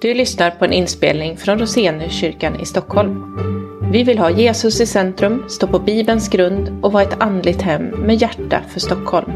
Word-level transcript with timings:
Du 0.00 0.14
lyssnar 0.14 0.50
på 0.50 0.64
en 0.64 0.72
inspelning 0.72 1.36
från 1.36 1.58
Roseniuskyrkan 1.58 2.60
i 2.60 2.64
Stockholm. 2.64 3.36
Vi 3.92 4.02
vill 4.02 4.18
ha 4.18 4.30
Jesus 4.30 4.80
i 4.80 4.86
centrum, 4.86 5.44
stå 5.48 5.66
på 5.66 5.78
Bibelns 5.78 6.28
grund 6.28 6.78
och 6.82 6.92
vara 6.92 7.02
ett 7.02 7.22
andligt 7.22 7.62
hem 7.62 7.84
med 7.84 8.16
hjärta 8.16 8.60
för 8.68 8.80
Stockholm. 8.80 9.32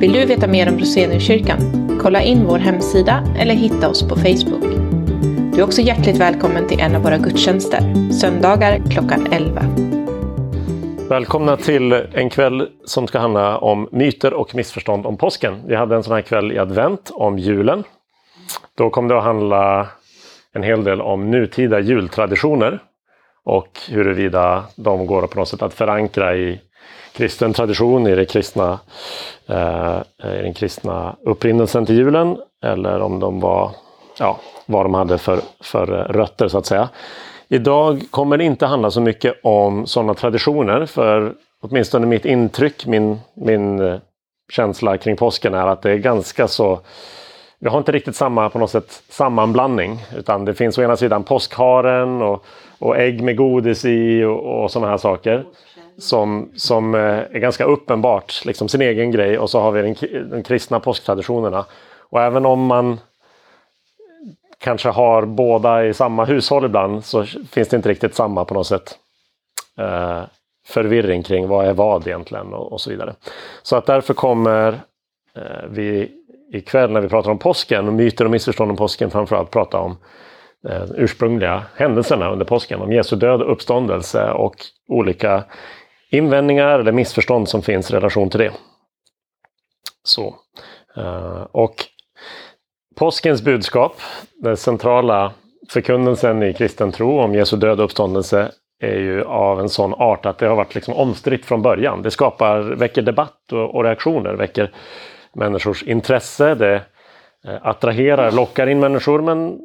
Vill 0.00 0.12
du 0.12 0.26
veta 0.26 0.46
mer 0.46 0.68
om 0.68 0.78
Roseniuskyrkan? 0.78 1.58
Kolla 2.02 2.22
in 2.22 2.44
vår 2.46 2.58
hemsida 2.58 3.24
eller 3.38 3.54
hitta 3.54 3.88
oss 3.88 4.08
på 4.08 4.16
Facebook. 4.16 4.64
Du 5.54 5.60
är 5.60 5.64
också 5.64 5.82
hjärtligt 5.82 6.16
välkommen 6.16 6.68
till 6.68 6.80
en 6.80 6.96
av 6.96 7.02
våra 7.02 7.18
gudstjänster, 7.18 8.12
söndagar 8.12 8.82
klockan 8.90 9.26
11. 9.32 9.62
Välkomna 11.08 11.56
till 11.56 11.92
en 11.92 12.30
kväll 12.30 12.68
som 12.84 13.06
ska 13.06 13.18
handla 13.18 13.58
om 13.58 13.88
myter 13.92 14.34
och 14.34 14.54
missförstånd 14.54 15.06
om 15.06 15.16
påsken. 15.16 15.62
Vi 15.66 15.74
hade 15.74 15.96
en 15.96 16.02
sån 16.02 16.14
här 16.14 16.22
kväll 16.22 16.52
i 16.52 16.58
advent 16.58 17.10
om 17.14 17.38
julen. 17.38 17.84
Då 18.78 18.90
kom 18.90 19.08
det 19.08 19.18
att 19.18 19.24
handla 19.24 19.86
en 20.52 20.62
hel 20.62 20.84
del 20.84 21.00
om 21.00 21.30
nutida 21.30 21.80
jultraditioner 21.80 22.78
och 23.44 23.78
huruvida 23.88 24.64
de 24.76 25.06
går 25.06 25.26
på 25.26 25.38
något 25.38 25.48
sätt 25.48 25.62
att 25.62 25.74
förankra 25.74 26.36
i 26.36 26.60
kristen 27.12 27.52
tradition, 27.52 28.06
i, 28.06 28.14
det 28.14 28.24
kristna, 28.24 28.78
eh, 29.46 29.98
i 30.18 30.42
den 30.42 30.54
kristna 30.54 31.16
upprinnelsen 31.22 31.86
till 31.86 31.96
julen 31.96 32.36
eller 32.64 33.00
om 33.00 33.20
de 33.20 33.40
var, 33.40 33.70
ja, 34.18 34.38
vad 34.66 34.84
de 34.84 34.94
hade 34.94 35.18
för, 35.18 35.40
för 35.60 35.86
rötter 35.86 36.48
så 36.48 36.58
att 36.58 36.66
säga. 36.66 36.88
Idag 37.48 38.02
kommer 38.10 38.36
det 38.36 38.44
inte 38.44 38.66
handla 38.66 38.90
så 38.90 39.00
mycket 39.00 39.34
om 39.42 39.86
sådana 39.86 40.14
traditioner 40.14 40.86
för 40.86 41.34
åtminstone 41.60 42.06
mitt 42.06 42.24
intryck, 42.24 42.86
min, 42.86 43.20
min 43.34 43.80
eh, 43.80 43.98
känsla 44.52 44.98
kring 44.98 45.16
påsken 45.16 45.54
är 45.54 45.66
att 45.66 45.82
det 45.82 45.90
är 45.90 45.96
ganska 45.96 46.48
så 46.48 46.80
vi 47.58 47.68
har 47.68 47.78
inte 47.78 47.92
riktigt 47.92 48.16
samma 48.16 48.50
på 48.50 48.58
något 48.58 48.70
sätt 48.70 49.02
sammanblandning. 49.08 50.04
Utan 50.16 50.44
det 50.44 50.54
finns 50.54 50.78
å 50.78 50.82
ena 50.82 50.96
sidan 50.96 51.24
påskharen 51.24 52.22
och, 52.22 52.44
och 52.78 52.98
ägg 52.98 53.22
med 53.22 53.36
godis 53.36 53.84
i 53.84 54.24
och, 54.24 54.62
och 54.62 54.70
sådana 54.70 54.90
här 54.90 54.98
saker. 54.98 55.44
Som, 55.98 56.50
som 56.56 56.94
eh, 56.94 57.00
är 57.00 57.38
ganska 57.38 57.64
uppenbart 57.64 58.44
liksom 58.44 58.68
sin 58.68 58.82
egen 58.82 59.10
grej 59.10 59.38
och 59.38 59.50
så 59.50 59.60
har 59.60 59.72
vi 59.72 59.82
den, 59.82 60.28
den 60.30 60.42
kristna 60.42 60.80
påsktraditionerna. 60.80 61.64
Och 62.10 62.22
även 62.22 62.46
om 62.46 62.66
man 62.66 62.98
kanske 64.58 64.88
har 64.88 65.26
båda 65.26 65.86
i 65.86 65.94
samma 65.94 66.24
hushåll 66.24 66.64
ibland 66.64 67.04
så 67.04 67.24
finns 67.24 67.68
det 67.68 67.76
inte 67.76 67.88
riktigt 67.88 68.14
samma 68.14 68.44
på 68.44 68.54
något 68.54 68.66
sätt 68.66 68.98
eh, 69.78 70.22
förvirring 70.66 71.22
kring 71.22 71.48
vad 71.48 71.66
är 71.66 71.72
vad 71.72 72.06
egentligen 72.06 72.54
och, 72.54 72.72
och 72.72 72.80
så 72.80 72.90
vidare. 72.90 73.14
Så 73.62 73.76
att 73.76 73.86
därför 73.86 74.14
kommer 74.14 74.80
eh, 75.34 75.66
vi 75.68 76.17
ikväll 76.52 76.90
när 76.90 77.00
vi 77.00 77.08
pratar 77.08 77.30
om 77.30 77.38
påsken 77.38 77.88
och 77.88 77.94
myter 77.94 78.24
och 78.24 78.30
missförstånd 78.30 78.70
om 78.70 78.76
påsken 78.76 79.10
framförallt 79.10 79.50
prata 79.50 79.78
om 79.78 79.96
eh, 80.68 80.84
ursprungliga 80.96 81.62
händelserna 81.74 82.30
under 82.30 82.44
påsken. 82.44 82.80
Om 82.80 82.92
Jesu 82.92 83.16
död 83.16 83.42
och 83.42 83.52
uppståndelse 83.52 84.30
och 84.30 84.54
olika 84.88 85.44
invändningar 86.10 86.78
eller 86.78 86.92
missförstånd 86.92 87.48
som 87.48 87.62
finns 87.62 87.90
i 87.90 87.94
relation 87.94 88.30
till 88.30 88.40
det. 88.40 88.52
Så. 90.02 90.34
Eh, 90.96 91.46
och 91.52 91.74
påskens 92.96 93.42
budskap, 93.42 93.92
den 94.42 94.56
centrala 94.56 95.32
förkunnelsen 95.68 96.42
i 96.42 96.52
kristen 96.52 96.92
tro 96.92 97.20
om 97.20 97.34
Jesu 97.34 97.56
död 97.56 97.78
och 97.78 97.84
uppståndelse 97.84 98.52
är 98.80 98.98
ju 98.98 99.24
av 99.24 99.60
en 99.60 99.68
sån 99.68 99.94
art 99.94 100.26
att 100.26 100.38
det 100.38 100.46
har 100.46 100.56
varit 100.56 100.74
liksom 100.74 100.94
omstritt 100.94 101.44
från 101.44 101.62
början. 101.62 102.02
Det 102.02 102.10
skapar, 102.10 102.60
väcker 102.60 103.02
debatt 103.02 103.52
och, 103.52 103.74
och 103.74 103.84
reaktioner, 103.84 104.34
väcker 104.34 104.72
människors 105.38 105.82
intresse. 105.82 106.54
Det 106.54 106.74
eh, 107.44 107.56
attraherar, 107.62 108.32
lockar 108.32 108.66
in 108.66 108.80
människor 108.80 109.22
men 109.22 109.60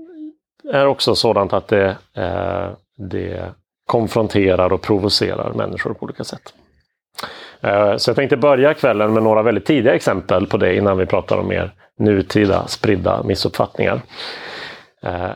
är 0.73 0.85
också 0.85 1.15
sådant 1.15 1.53
att 1.53 1.67
det, 1.67 1.97
eh, 2.15 2.69
det 3.09 3.51
konfronterar 3.85 4.73
och 4.73 4.81
provocerar 4.81 5.53
människor 5.53 5.93
på 5.93 6.03
olika 6.03 6.23
sätt. 6.23 6.53
Eh, 7.61 7.97
så 7.97 8.09
jag 8.09 8.15
tänkte 8.15 8.37
börja 8.37 8.73
kvällen 8.73 9.13
med 9.13 9.23
några 9.23 9.41
väldigt 9.41 9.65
tidiga 9.65 9.95
exempel 9.95 10.47
på 10.47 10.57
det 10.57 10.75
innan 10.75 10.97
vi 10.97 11.05
pratar 11.05 11.37
om 11.37 11.47
mer 11.47 11.71
nutida 11.99 12.67
spridda 12.67 13.23
missuppfattningar. 13.23 14.01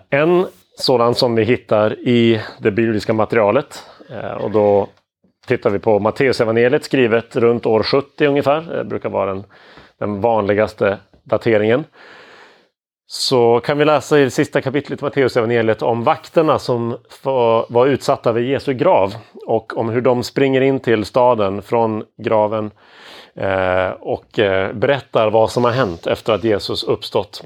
En 0.09 0.45
sådan 0.77 1.15
som 1.15 1.35
vi 1.35 1.43
hittar 1.43 1.99
i 1.99 2.41
det 2.59 2.71
bibliska 2.71 3.13
materialet 3.13 3.83
och 4.39 4.51
då 4.51 4.87
tittar 5.47 5.69
vi 5.69 5.79
på 5.79 5.99
Matteusevangeliet 5.99 6.83
skrivet 6.83 7.35
runt 7.35 7.65
år 7.65 7.83
70 7.83 8.25
ungefär. 8.25 8.61
Det 8.61 8.83
brukar 8.83 9.09
vara 9.09 9.33
den 9.33 9.43
den 9.99 10.21
vanligaste 10.21 10.97
dateringen. 11.23 11.85
Så 13.09 13.59
kan 13.59 13.77
vi 13.77 13.85
läsa 13.85 14.19
i 14.19 14.23
det 14.23 14.31
sista 14.31 14.61
kapitlet 14.61 15.01
i 15.01 15.05
Matteusevangeliet 15.05 15.81
om 15.81 16.03
vakterna 16.03 16.59
som 16.59 16.97
var 17.69 17.87
utsatta 17.87 18.31
vid 18.31 18.49
Jesu 18.49 18.73
grav 18.73 19.15
och 19.45 19.77
om 19.77 19.89
hur 19.89 20.01
de 20.01 20.23
springer 20.23 20.61
in 20.61 20.79
till 20.79 21.05
staden 21.05 21.61
från 21.61 22.03
graven 22.17 22.71
eh, 23.35 23.89
och 23.89 24.39
eh, 24.39 24.73
berättar 24.73 25.29
vad 25.29 25.51
som 25.51 25.63
har 25.63 25.71
hänt 25.71 26.07
efter 26.07 26.33
att 26.33 26.43
Jesus 26.43 26.83
uppstått. 26.83 27.43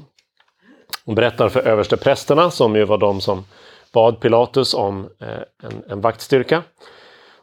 De 1.04 1.14
berättar 1.14 1.48
för 1.48 1.60
översteprästerna 1.60 2.50
som 2.50 2.76
ju 2.76 2.84
var 2.84 2.98
de 2.98 3.20
som 3.20 3.44
bad 3.92 4.20
Pilatus 4.20 4.74
om 4.74 5.08
eh, 5.20 5.28
en, 5.62 5.82
en 5.88 6.00
vaktstyrka. 6.00 6.62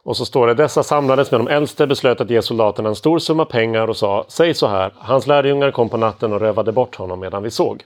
Och 0.02 0.16
så 0.16 0.24
står 0.24 0.46
det, 0.46 0.54
dessa 0.54 0.82
samlades 0.82 1.30
med 1.30 1.40
de 1.40 1.48
äldste, 1.48 1.86
beslöt 1.86 2.20
att 2.20 2.30
ge 2.30 2.42
soldaterna 2.42 2.88
en 2.88 2.94
stor 2.94 3.18
summa 3.18 3.44
pengar 3.44 3.88
och 3.88 3.96
sa, 3.96 4.24
säg 4.28 4.54
så 4.54 4.66
här, 4.66 4.92
hans 4.96 5.26
lärjungar 5.26 5.70
kom 5.70 5.88
på 5.88 5.96
natten 5.96 6.32
och 6.32 6.40
rövade 6.40 6.72
bort 6.72 6.96
honom 6.96 7.20
medan 7.20 7.42
vi 7.42 7.50
såg. 7.50 7.84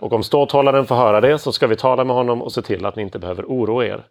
Och 0.00 0.12
om 0.12 0.22
ståthållaren 0.22 0.86
får 0.86 0.94
höra 0.94 1.20
det 1.20 1.38
så 1.38 1.52
ska 1.52 1.66
vi 1.66 1.76
tala 1.76 2.04
med 2.04 2.16
honom 2.16 2.42
och 2.42 2.52
se 2.52 2.62
till 2.62 2.86
att 2.86 2.96
ni 2.96 3.02
inte 3.02 3.18
behöver 3.18 3.44
oroa 3.44 3.86
er. 3.86 4.04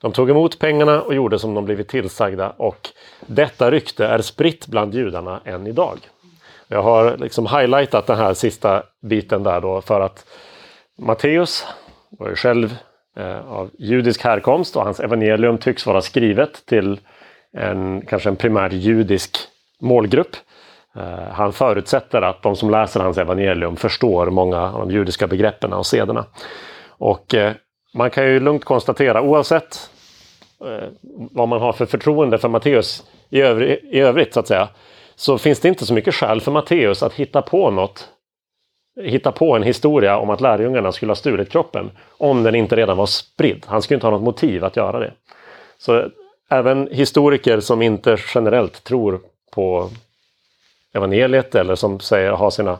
De 0.00 0.12
tog 0.12 0.30
emot 0.30 0.58
pengarna 0.58 1.02
och 1.02 1.14
gjorde 1.14 1.38
som 1.38 1.54
de 1.54 1.64
blivit 1.64 1.88
tillsagda 1.88 2.52
och 2.56 2.88
detta 3.20 3.70
rykte 3.70 4.06
är 4.06 4.18
spritt 4.18 4.66
bland 4.66 4.94
judarna 4.94 5.40
än 5.44 5.66
idag. 5.66 5.98
Jag 6.68 6.82
har 6.82 7.16
liksom 7.16 7.46
highlightat 7.46 8.06
den 8.06 8.16
här 8.16 8.34
sista 8.34 8.82
biten 9.02 9.42
där 9.42 9.60
då 9.60 9.80
för 9.80 10.00
att 10.00 10.26
Matteus 10.98 11.66
var 12.10 12.28
ju 12.28 12.36
själv 12.36 12.76
Eh, 13.16 13.52
av 13.52 13.70
judisk 13.78 14.24
härkomst 14.24 14.76
och 14.76 14.84
hans 14.84 15.00
evangelium 15.00 15.58
tycks 15.58 15.86
vara 15.86 16.00
skrivet 16.00 16.66
till 16.66 17.00
en 17.52 18.02
kanske 18.06 18.28
en 18.28 18.36
primärt 18.36 18.72
judisk 18.72 19.38
målgrupp. 19.80 20.36
Eh, 20.96 21.32
han 21.32 21.52
förutsätter 21.52 22.22
att 22.22 22.42
de 22.42 22.56
som 22.56 22.70
läser 22.70 23.00
hans 23.00 23.18
evangelium 23.18 23.76
förstår 23.76 24.26
många 24.26 24.60
av 24.60 24.78
de 24.78 24.90
judiska 24.90 25.26
begreppen 25.26 25.72
och 25.72 25.86
sederna. 25.86 26.24
Och 26.88 27.34
eh, 27.34 27.52
man 27.94 28.10
kan 28.10 28.24
ju 28.24 28.40
lugnt 28.40 28.64
konstatera 28.64 29.22
oavsett 29.22 29.90
vad 31.30 31.48
man 31.48 31.60
har 31.60 31.72
för 31.72 31.86
förtroende 31.86 32.38
för 32.38 32.48
Matteus 32.48 33.04
i, 33.30 33.38
i 33.38 34.00
övrigt 34.00 34.34
så 34.34 34.40
att 34.40 34.48
säga. 34.48 34.68
Så 35.14 35.38
finns 35.38 35.60
det 35.60 35.68
inte 35.68 35.86
så 35.86 35.94
mycket 35.94 36.14
skäl 36.14 36.40
för 36.40 36.52
Matteus 36.52 37.02
att 37.02 37.12
hitta 37.12 37.42
på 37.42 37.70
något 37.70 38.08
hitta 39.02 39.32
på 39.32 39.56
en 39.56 39.62
historia 39.62 40.18
om 40.18 40.30
att 40.30 40.40
lärjungarna 40.40 40.92
skulle 40.92 41.10
ha 41.10 41.16
stulit 41.16 41.50
kroppen 41.50 41.90
om 42.18 42.42
den 42.42 42.54
inte 42.54 42.76
redan 42.76 42.96
var 42.96 43.06
spridd. 43.06 43.64
Han 43.66 43.82
skulle 43.82 43.96
inte 43.96 44.06
ha 44.06 44.10
något 44.10 44.22
motiv 44.22 44.64
att 44.64 44.76
göra 44.76 44.98
det. 44.98 45.12
Så 45.78 46.08
även 46.50 46.88
historiker 46.92 47.60
som 47.60 47.82
inte 47.82 48.16
generellt 48.34 48.84
tror 48.84 49.20
på 49.52 49.90
evangeliet 50.94 51.54
eller 51.54 51.74
som 51.74 52.00
säger 52.00 52.30
har 52.30 52.50
sina 52.50 52.78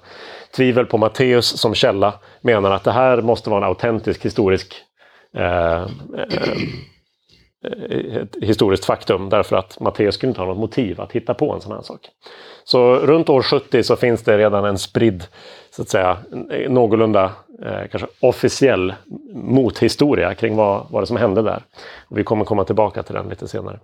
tvivel 0.56 0.86
på 0.86 0.98
Matteus 0.98 1.60
som 1.60 1.75
källa 1.75 2.14
menar 2.41 2.70
att 2.70 2.84
det 2.84 2.92
här 2.92 3.22
måste 3.22 3.50
vara 3.50 3.64
en 3.64 3.69
autentisk 3.69 4.25
historisk 4.25 4.75
eh, 5.36 5.82
eh, 5.82 5.88
eh 6.16 6.58
ett 8.22 8.36
historiskt 8.42 8.84
faktum 8.84 9.28
därför 9.28 9.56
att 9.56 9.81
Matteus 9.81 10.14
skulle 10.14 10.31
inte 10.31 10.41
ha 10.41 10.48
något 10.48 10.58
motiv 10.58 11.00
att 11.00 11.12
hitta 11.12 11.34
på 11.34 11.52
en 11.52 11.60
sån 11.60 11.72
här 11.72 11.82
sak. 11.82 12.00
Så 12.64 12.94
runt 12.96 13.28
år 13.28 13.42
70 13.42 13.82
så 13.82 13.96
finns 13.96 14.22
det 14.22 14.38
redan 14.38 14.64
en 14.64 14.78
spridd, 14.78 15.25
så 15.76 15.82
att 15.82 15.88
säga, 15.88 16.16
någorlunda 16.68 17.32
eh, 17.62 17.88
kanske 17.90 18.08
officiell 18.20 18.94
mothistoria 19.34 20.34
kring 20.34 20.56
vad, 20.56 20.87
vad 20.90 21.02
det 21.02 21.06
som 21.06 21.16
hände 21.16 21.43
där. 21.43 21.62
Och 22.08 22.19
vi 22.19 22.25
kommer 22.25 22.44
komma 22.44 22.64
tillbaka 22.64 23.02
till 23.02 23.14
den 23.14 23.28
lite 23.28 23.49
senare. 23.49 23.78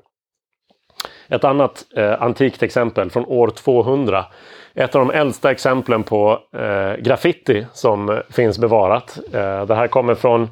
Ett 1.29 1.45
annat 1.45 1.85
eh, 1.97 2.23
antikt 2.23 2.63
exempel 2.63 3.11
från 3.11 3.25
år 3.25 3.51
200. 3.51 4.27
Ett 4.75 4.95
av 4.95 5.07
de 5.07 5.15
äldsta 5.15 5.51
exemplen 5.51 6.03
på 6.03 6.39
eh, 6.53 6.95
graffiti 6.95 7.67
som 7.73 8.23
finns 8.31 8.59
bevarat. 8.59 9.19
Eh, 9.33 9.67
det 9.67 9.75
här 9.75 9.89
kommer 9.89 10.15
från, 10.15 10.43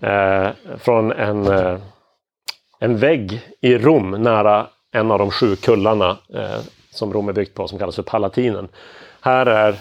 eh, 0.00 0.48
från 0.78 1.12
en 1.12 1.46
eh, 1.46 1.78
en 2.84 2.96
vägg 2.96 3.40
i 3.60 3.78
Rom 3.78 4.10
nära 4.10 4.66
en 4.92 5.10
av 5.10 5.18
de 5.18 5.30
sju 5.30 5.56
kullarna 5.56 6.18
eh, 6.34 6.60
som 6.90 7.12
Rom 7.12 7.28
är 7.28 7.32
byggt 7.32 7.54
på 7.54 7.68
som 7.68 7.78
kallas 7.78 7.96
för 7.96 8.02
Palatinen. 8.02 8.68
Här 9.20 9.46
är 9.46 9.76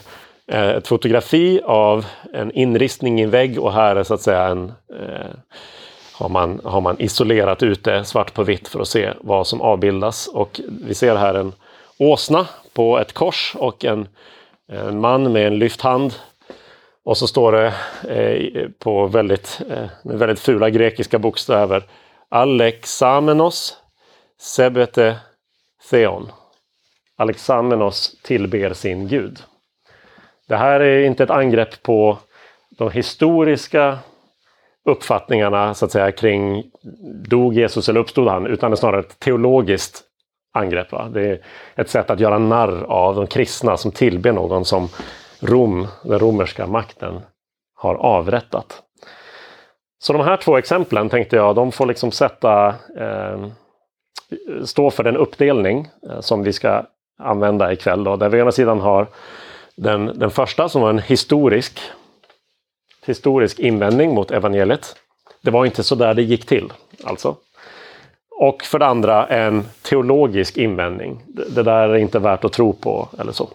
Eh, 0.53 0.69
ett 0.69 0.87
fotografi 0.87 1.61
av 1.63 2.05
en 2.33 2.51
inristning 2.51 3.19
i 3.19 3.23
en 3.23 3.29
vägg 3.29 3.59
och 3.59 3.73
här 3.73 3.95
är 3.95 4.03
så 4.03 4.13
att 4.13 4.21
säga 4.21 4.43
en 4.43 4.73
eh, 4.99 5.31
har 6.13 6.29
man, 6.29 6.61
har 6.63 6.81
man 6.81 6.95
isolerat 6.99 7.63
ut 7.63 7.83
det 7.83 8.05
svart 8.05 8.33
på 8.33 8.43
vitt 8.43 8.67
för 8.67 8.79
att 8.79 8.87
se 8.87 9.13
vad 9.21 9.47
som 9.47 9.61
avbildas. 9.61 10.27
Och 10.27 10.61
vi 10.67 10.93
ser 10.93 11.15
här 11.15 11.33
en 11.33 11.53
åsna 11.97 12.47
på 12.73 12.99
ett 12.99 13.13
kors 13.13 13.55
och 13.59 13.85
en, 13.85 14.07
en 14.71 15.01
man 15.01 15.31
med 15.31 15.47
en 15.47 15.59
lyft 15.59 15.81
hand. 15.81 16.13
Och 17.05 17.17
så 17.17 17.27
står 17.27 17.51
det 17.51 17.73
eh, 18.07 18.69
på 18.79 19.07
väldigt, 19.07 19.61
eh, 19.69 19.85
med 20.03 20.19
väldigt 20.19 20.39
fula 20.39 20.69
grekiska 20.69 21.19
bokstäver 21.19 21.83
Alexamenos 22.29 23.77
sebete 24.39 25.15
theon. 25.89 26.31
Alexamenos 27.17 28.15
tillber 28.23 28.73
sin 28.73 29.07
gud. 29.07 29.39
Det 30.47 30.55
här 30.55 30.79
är 30.79 31.05
inte 31.05 31.23
ett 31.23 31.29
angrepp 31.29 31.83
på 31.83 32.17
de 32.77 32.91
historiska 32.91 33.99
uppfattningarna 34.85 35.73
så 35.73 35.85
att 35.85 35.91
säga 35.91 36.11
kring 36.11 36.63
dog 37.27 37.53
Jesus 37.53 37.89
eller 37.89 37.99
uppstod 37.99 38.27
han, 38.27 38.47
utan 38.47 38.71
det 38.71 38.75
är 38.75 38.77
snarare 38.77 38.99
ett 38.99 39.19
teologiskt 39.19 40.03
angrepp. 40.53 40.91
Va? 40.91 41.09
Det 41.13 41.21
är 41.21 41.39
ett 41.75 41.89
sätt 41.89 42.09
att 42.09 42.19
göra 42.19 42.37
narr 42.37 42.83
av 42.83 43.15
de 43.15 43.27
kristna 43.27 43.77
som 43.77 43.91
tillber 43.91 44.31
någon 44.31 44.65
som 44.65 44.89
Rom, 45.39 45.87
den 46.03 46.19
romerska 46.19 46.67
makten, 46.67 47.21
har 47.75 47.95
avrättat. 47.95 48.81
Så 49.99 50.13
de 50.13 50.21
här 50.21 50.37
två 50.37 50.57
exemplen 50.57 51.09
tänkte 51.09 51.35
jag, 51.35 51.55
de 51.55 51.71
får 51.71 51.85
liksom 51.85 52.11
sätta 52.11 52.67
eh, 52.97 53.47
stå 54.65 54.91
för 54.91 55.03
den 55.03 55.17
uppdelning 55.17 55.87
eh, 56.09 56.19
som 56.19 56.43
vi 56.43 56.53
ska 56.53 56.83
använda 57.19 57.73
ikväll. 57.73 58.03
Då, 58.03 58.15
där 58.15 58.29
vi 58.29 58.37
å 58.37 58.41
ena 58.41 58.51
sidan 58.51 58.79
har 58.79 59.07
den, 59.75 60.19
den 60.19 60.31
första 60.31 60.69
som 60.69 60.81
var 60.81 60.89
en 60.89 60.99
historisk, 60.99 61.79
historisk 63.05 63.59
invändning 63.59 64.13
mot 64.13 64.31
evangeliet. 64.31 64.95
Det 65.41 65.51
var 65.51 65.65
inte 65.65 65.83
så 65.83 65.95
där 65.95 66.13
det 66.13 66.21
gick 66.21 66.45
till. 66.45 66.73
alltså. 67.03 67.35
Och 68.39 68.63
för 68.63 68.79
det 68.79 68.85
andra 68.85 69.27
en 69.27 69.65
teologisk 69.81 70.57
invändning. 70.57 71.23
Det, 71.27 71.55
det 71.55 71.63
där 71.63 71.89
är 71.89 71.95
inte 71.95 72.19
värt 72.19 72.43
att 72.43 72.53
tro 72.53 72.73
på 72.73 73.09
eller 73.19 73.31
så. 73.31 73.49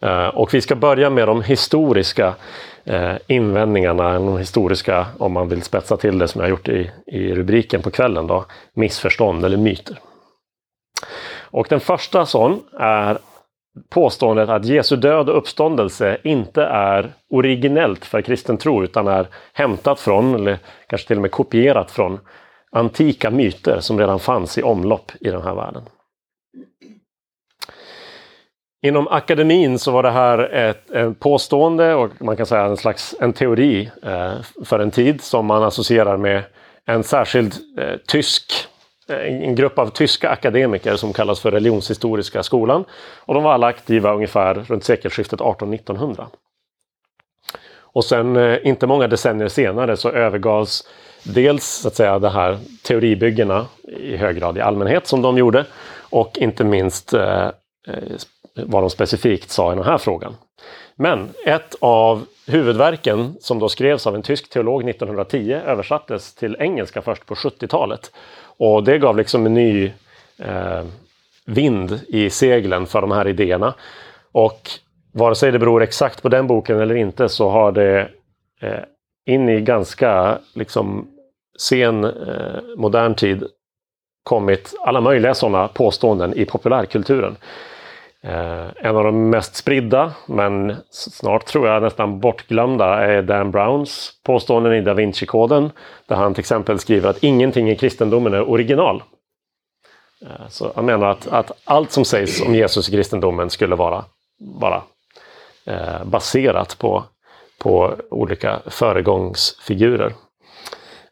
Eh, 0.00 0.28
och 0.28 0.54
vi 0.54 0.60
ska 0.60 0.74
börja 0.74 1.10
med 1.10 1.28
de 1.28 1.42
historiska 1.42 2.34
eh, 2.84 3.14
invändningarna, 3.26 4.12
de 4.12 4.38
historiska, 4.38 5.06
om 5.18 5.32
man 5.32 5.48
vill 5.48 5.62
spetsa 5.62 5.96
till 5.96 6.18
det 6.18 6.28
som 6.28 6.40
jag 6.40 6.50
gjort 6.50 6.68
i, 6.68 6.90
i 7.06 7.34
rubriken 7.34 7.82
på 7.82 7.90
kvällen, 7.90 8.26
då, 8.26 8.44
missförstånd 8.74 9.44
eller 9.44 9.56
myter. 9.56 9.98
Och 11.40 11.66
den 11.70 11.80
första 11.80 12.26
sån 12.26 12.60
är 12.78 13.18
påståendet 13.88 14.48
att 14.48 14.64
Jesu 14.64 14.96
död 14.96 15.28
och 15.28 15.38
uppståndelse 15.38 16.18
inte 16.24 16.62
är 16.62 17.12
originellt 17.30 18.04
för 18.04 18.22
kristen 18.22 18.56
tro 18.56 18.84
utan 18.84 19.08
är 19.08 19.26
hämtat 19.52 20.00
från, 20.00 20.34
eller 20.34 20.58
kanske 20.86 21.08
till 21.08 21.16
och 21.16 21.22
med 21.22 21.30
kopierat 21.30 21.90
från, 21.90 22.20
antika 22.72 23.30
myter 23.30 23.80
som 23.80 23.98
redan 23.98 24.20
fanns 24.20 24.58
i 24.58 24.62
omlopp 24.62 25.12
i 25.20 25.30
den 25.30 25.42
här 25.42 25.54
världen. 25.54 25.82
Inom 28.82 29.08
akademin 29.08 29.78
så 29.78 29.90
var 29.90 30.02
det 30.02 30.10
här 30.10 30.38
ett, 30.38 30.90
ett 30.90 31.20
påstående 31.20 31.94
och 31.94 32.10
man 32.20 32.36
kan 32.36 32.46
säga 32.46 32.64
en 32.64 32.76
slags 32.76 33.14
en 33.20 33.32
teori 33.32 33.90
eh, 34.02 34.34
för 34.64 34.78
en 34.78 34.90
tid 34.90 35.20
som 35.20 35.46
man 35.46 35.62
associerar 35.62 36.16
med 36.16 36.42
en 36.86 37.02
särskild 37.02 37.54
eh, 37.78 37.96
tysk 38.06 38.52
Eh, 39.10 39.18
en 39.18 39.54
grupp 39.54 39.78
av 39.78 39.90
tyska 39.90 40.30
akademiker 40.30 40.96
som 40.96 41.12
kallas 41.12 41.40
för 41.40 41.50
Religionshistoriska 41.50 42.42
skolan. 42.42 42.84
Och 43.18 43.34
de 43.34 43.42
var 43.42 43.52
alla 43.52 43.66
aktiva 43.66 44.14
ungefär 44.14 44.54
runt 44.54 44.84
sekelskiftet 44.84 45.40
18-1900. 45.40 46.26
Och 47.96 48.04
sen 48.04 48.36
eh, 48.36 48.66
inte 48.66 48.86
många 48.86 49.08
decennier 49.08 49.48
senare 49.48 49.96
så 49.96 50.10
övergavs 50.10 50.88
dels 51.22 51.64
så 51.64 51.88
att 51.88 51.94
säga 51.94 52.18
de 52.18 52.28
här 52.28 52.58
teoribyggena 52.82 53.66
i 53.82 54.16
hög 54.16 54.36
grad 54.36 54.58
i 54.58 54.60
allmänhet 54.60 55.06
som 55.06 55.22
de 55.22 55.38
gjorde 55.38 55.64
och 56.10 56.38
inte 56.38 56.64
minst 56.64 57.14
eh, 57.14 57.46
eh, 57.88 58.16
vad 58.54 58.82
de 58.82 58.90
specifikt 58.90 59.50
sa 59.50 59.72
i 59.72 59.76
den 59.76 59.84
här 59.84 59.98
frågan. 59.98 60.36
Men 60.94 61.28
ett 61.46 61.74
av 61.80 62.26
huvudverken 62.46 63.34
som 63.40 63.58
då 63.58 63.68
skrevs 63.68 64.06
av 64.06 64.14
en 64.14 64.22
tysk 64.22 64.50
teolog 64.50 64.88
1910 64.88 65.60
översattes 65.66 66.34
till 66.34 66.56
engelska 66.58 67.02
först 67.02 67.26
på 67.26 67.34
70-talet. 67.34 68.10
Och 68.58 68.84
det 68.84 68.98
gav 68.98 69.16
liksom 69.16 69.46
en 69.46 69.54
ny 69.54 69.92
eh, 70.38 70.84
vind 71.46 72.00
i 72.08 72.30
seglen 72.30 72.86
för 72.86 73.00
de 73.00 73.10
här 73.10 73.28
idéerna. 73.28 73.74
Och 74.32 74.70
vare 75.12 75.34
sig 75.34 75.52
det 75.52 75.58
beror 75.58 75.82
exakt 75.82 76.22
på 76.22 76.28
den 76.28 76.46
boken 76.46 76.80
eller 76.80 76.94
inte 76.94 77.28
så 77.28 77.48
har 77.48 77.72
det 77.72 78.08
eh, 78.60 78.80
in 79.26 79.48
i 79.48 79.60
ganska 79.60 80.38
liksom 80.54 81.08
sen 81.58 82.04
eh, 82.04 82.60
modern 82.76 83.14
tid 83.14 83.44
kommit 84.22 84.74
alla 84.80 85.00
möjliga 85.00 85.34
sådana 85.34 85.68
påståenden 85.68 86.34
i 86.34 86.44
populärkulturen. 86.44 87.36
Eh, 88.26 88.66
en 88.76 88.96
av 88.96 89.04
de 89.04 89.30
mest 89.30 89.54
spridda, 89.54 90.12
men 90.26 90.76
snart 90.90 91.46
tror 91.46 91.68
jag 91.68 91.82
nästan 91.82 92.20
bortglömda, 92.20 92.86
är 92.86 93.22
Dan 93.22 93.50
Browns 93.50 94.12
påståenden 94.24 94.72
i 94.72 94.80
Da 94.80 94.94
Vinci-koden. 94.94 95.70
Där 96.06 96.16
han 96.16 96.34
till 96.34 96.40
exempel 96.40 96.78
skriver 96.78 97.10
att 97.10 97.22
ingenting 97.22 97.70
i 97.70 97.76
kristendomen 97.76 98.34
är 98.34 98.50
original. 98.50 99.02
Eh, 100.22 100.48
så 100.48 100.72
han 100.74 100.84
menar 100.84 101.06
att, 101.06 101.26
att 101.26 101.50
allt 101.64 101.92
som 101.92 102.04
sägs 102.04 102.42
om 102.42 102.54
Jesus 102.54 102.88
i 102.88 102.92
kristendomen 102.92 103.50
skulle 103.50 103.76
vara 103.76 104.04
bara 104.60 104.82
eh, 105.66 106.04
baserat 106.04 106.78
på, 106.78 107.04
på 107.58 107.94
olika 108.10 108.60
föregångsfigurer. 108.66 110.12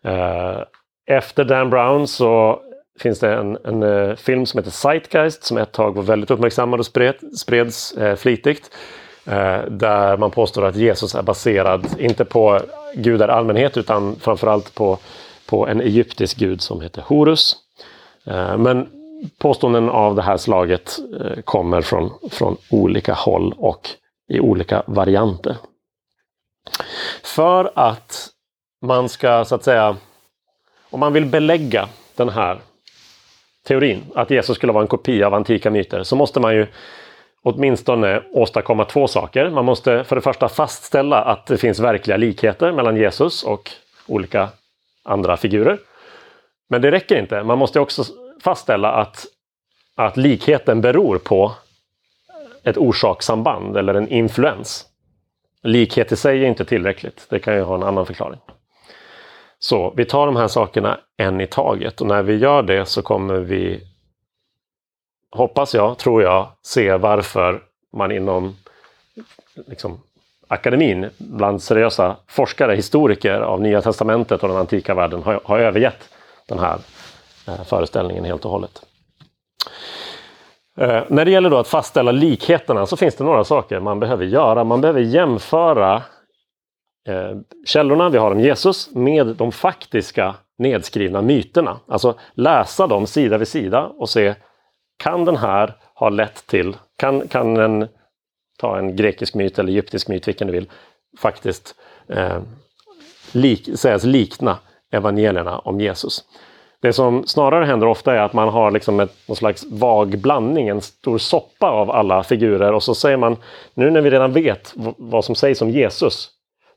Eh, 0.04 0.58
efter 1.06 1.44
Dan 1.44 1.70
Brown 1.70 2.06
så 2.06 2.60
finns 2.98 3.20
det 3.20 3.34
en, 3.34 3.58
en 3.64 3.82
uh, 3.82 4.16
film 4.16 4.46
som 4.46 4.58
heter 4.58 4.70
Zeitgeist 4.70 5.44
som 5.44 5.56
ett 5.56 5.72
tag 5.72 5.94
var 5.94 6.02
väldigt 6.02 6.30
uppmärksammad 6.30 6.80
och 6.80 6.86
spred, 6.86 7.14
spreds 7.36 7.94
uh, 7.98 8.14
flitigt. 8.14 8.70
Uh, 9.28 9.64
där 9.70 10.16
man 10.16 10.30
påstår 10.30 10.64
att 10.64 10.76
Jesus 10.76 11.14
är 11.14 11.22
baserad, 11.22 11.86
inte 11.98 12.24
på 12.24 12.60
gudar 12.94 13.28
i 13.28 13.32
allmänhet 13.32 13.76
utan 13.76 14.16
framförallt 14.16 14.74
på, 14.74 14.98
på 15.46 15.66
en 15.66 15.80
egyptisk 15.80 16.38
gud 16.38 16.60
som 16.60 16.80
heter 16.80 17.02
Horus. 17.02 17.56
men 18.58 18.88
påståenden 19.38 19.88
av 19.88 20.14
det 20.14 20.22
här 20.22 20.36
slaget 20.36 20.98
kommer 21.44 21.82
från, 21.82 22.10
från 22.30 22.56
olika 22.70 23.14
håll 23.14 23.54
och 23.58 23.90
i 24.28 24.40
olika 24.40 24.82
varianter. 24.86 25.56
För 27.22 27.72
att 27.74 28.28
man 28.82 29.08
ska 29.08 29.44
så 29.44 29.54
att 29.54 29.64
säga, 29.64 29.96
om 30.90 31.00
man 31.00 31.12
vill 31.12 31.26
belägga 31.26 31.88
den 32.16 32.28
här 32.28 32.60
teorin, 33.64 34.02
att 34.14 34.30
Jesus 34.30 34.56
skulle 34.56 34.72
vara 34.72 34.82
en 34.82 34.88
kopia 34.88 35.26
av 35.26 35.34
antika 35.34 35.70
myter, 35.70 36.02
så 36.02 36.16
måste 36.16 36.40
man 36.40 36.54
ju 36.54 36.66
åtminstone 37.42 38.22
åstadkomma 38.32 38.84
två 38.84 39.08
saker. 39.08 39.50
Man 39.50 39.64
måste 39.64 40.04
för 40.04 40.16
det 40.16 40.22
första 40.22 40.48
fastställa 40.48 41.22
att 41.22 41.46
det 41.46 41.58
finns 41.58 41.80
verkliga 41.80 42.16
likheter 42.16 42.72
mellan 42.72 42.96
Jesus 42.96 43.42
och 43.42 43.70
olika 44.06 44.48
andra 45.02 45.36
figurer. 45.36 45.78
Men 46.68 46.82
det 46.82 46.90
räcker 46.90 47.18
inte. 47.18 47.42
Man 47.42 47.58
måste 47.58 47.80
också 47.80 48.04
fastställa 48.42 48.92
att, 48.92 49.26
att 49.96 50.16
likheten 50.16 50.80
beror 50.80 51.18
på 51.18 51.52
ett 52.64 52.76
orsakssamband 52.76 53.76
eller 53.76 53.94
en 53.94 54.08
influens. 54.08 54.86
Likhet 55.62 56.12
i 56.12 56.16
sig 56.16 56.44
är 56.44 56.48
inte 56.48 56.64
tillräckligt. 56.64 57.26
Det 57.30 57.38
kan 57.38 57.54
ju 57.54 57.62
ha 57.62 57.74
en 57.74 57.82
annan 57.82 58.06
förklaring. 58.06 58.40
Så 59.64 59.92
vi 59.96 60.04
tar 60.04 60.26
de 60.26 60.36
här 60.36 60.48
sakerna 60.48 61.00
en 61.16 61.40
i 61.40 61.46
taget 61.46 62.00
och 62.00 62.06
när 62.06 62.22
vi 62.22 62.36
gör 62.36 62.62
det 62.62 62.86
så 62.86 63.02
kommer 63.02 63.34
vi, 63.34 63.80
hoppas 65.30 65.74
jag, 65.74 65.98
tror 65.98 66.22
jag, 66.22 66.48
se 66.62 66.96
varför 66.96 67.62
man 67.92 68.12
inom 68.12 68.56
liksom, 69.66 70.00
akademin, 70.48 71.10
bland 71.18 71.62
seriösa 71.62 72.16
forskare, 72.26 72.74
historiker 72.74 73.40
av 73.40 73.60
Nya 73.60 73.82
Testamentet 73.82 74.42
och 74.42 74.48
den 74.48 74.58
antika 74.58 74.94
världen 74.94 75.22
har, 75.22 75.40
har 75.44 75.58
övergett 75.58 76.08
den 76.48 76.58
här 76.58 76.78
eh, 77.48 77.64
föreställningen 77.64 78.24
helt 78.24 78.44
och 78.44 78.50
hållet. 78.50 78.82
Eh, 80.78 81.02
när 81.08 81.24
det 81.24 81.30
gäller 81.30 81.50
då 81.50 81.56
att 81.58 81.68
fastställa 81.68 82.12
likheterna 82.12 82.86
så 82.86 82.96
finns 82.96 83.14
det 83.14 83.24
några 83.24 83.44
saker 83.44 83.80
man 83.80 84.00
behöver 84.00 84.24
göra. 84.24 84.64
Man 84.64 84.80
behöver 84.80 85.00
jämföra 85.00 86.02
eh, 87.08 87.36
källorna 87.66 88.08
vi 88.08 88.18
har 88.18 88.30
om 88.30 88.40
Jesus 88.40 88.94
med 88.94 89.26
de 89.26 89.52
faktiska 89.52 90.34
nedskrivna 90.58 91.22
myterna. 91.22 91.80
Alltså 91.88 92.14
läsa 92.34 92.86
dem 92.86 93.06
sida 93.06 93.38
vid 93.38 93.48
sida 93.48 93.86
och 93.86 94.10
se 94.10 94.34
kan 94.96 95.24
den 95.24 95.36
här 95.36 95.74
ha 95.94 96.08
lett 96.08 96.46
till, 96.46 96.76
kan, 96.96 97.28
kan 97.28 97.56
en, 97.56 97.88
ta 98.58 98.78
en 98.78 98.96
grekisk 98.96 99.34
myt 99.34 99.58
eller 99.58 99.72
egyptisk 99.72 100.08
myt, 100.08 100.28
vilken 100.28 100.46
du 100.46 100.52
vill, 100.52 100.70
faktiskt 101.18 101.74
eh, 102.08 102.38
lik, 103.32 103.68
sägas 103.74 104.04
likna 104.04 104.58
evangelierna 104.92 105.58
om 105.58 105.80
Jesus. 105.80 106.24
Det 106.80 106.92
som 106.92 107.26
snarare 107.26 107.64
händer 107.64 107.86
ofta 107.86 108.14
är 108.14 108.18
att 108.18 108.32
man 108.32 108.48
har 108.48 108.70
liksom 108.70 109.00
ett, 109.00 109.28
någon 109.28 109.36
slags 109.36 109.64
vag 109.70 110.18
blandning, 110.18 110.68
en 110.68 110.80
stor 110.80 111.18
soppa 111.18 111.70
av 111.70 111.90
alla 111.90 112.22
figurer 112.22 112.72
och 112.72 112.82
så 112.82 112.94
säger 112.94 113.16
man, 113.16 113.36
nu 113.74 113.90
när 113.90 114.00
vi 114.00 114.10
redan 114.10 114.32
vet 114.32 114.72
vad 114.96 115.24
som 115.24 115.34
sägs 115.34 115.62
om 115.62 115.70
Jesus, 115.70 116.30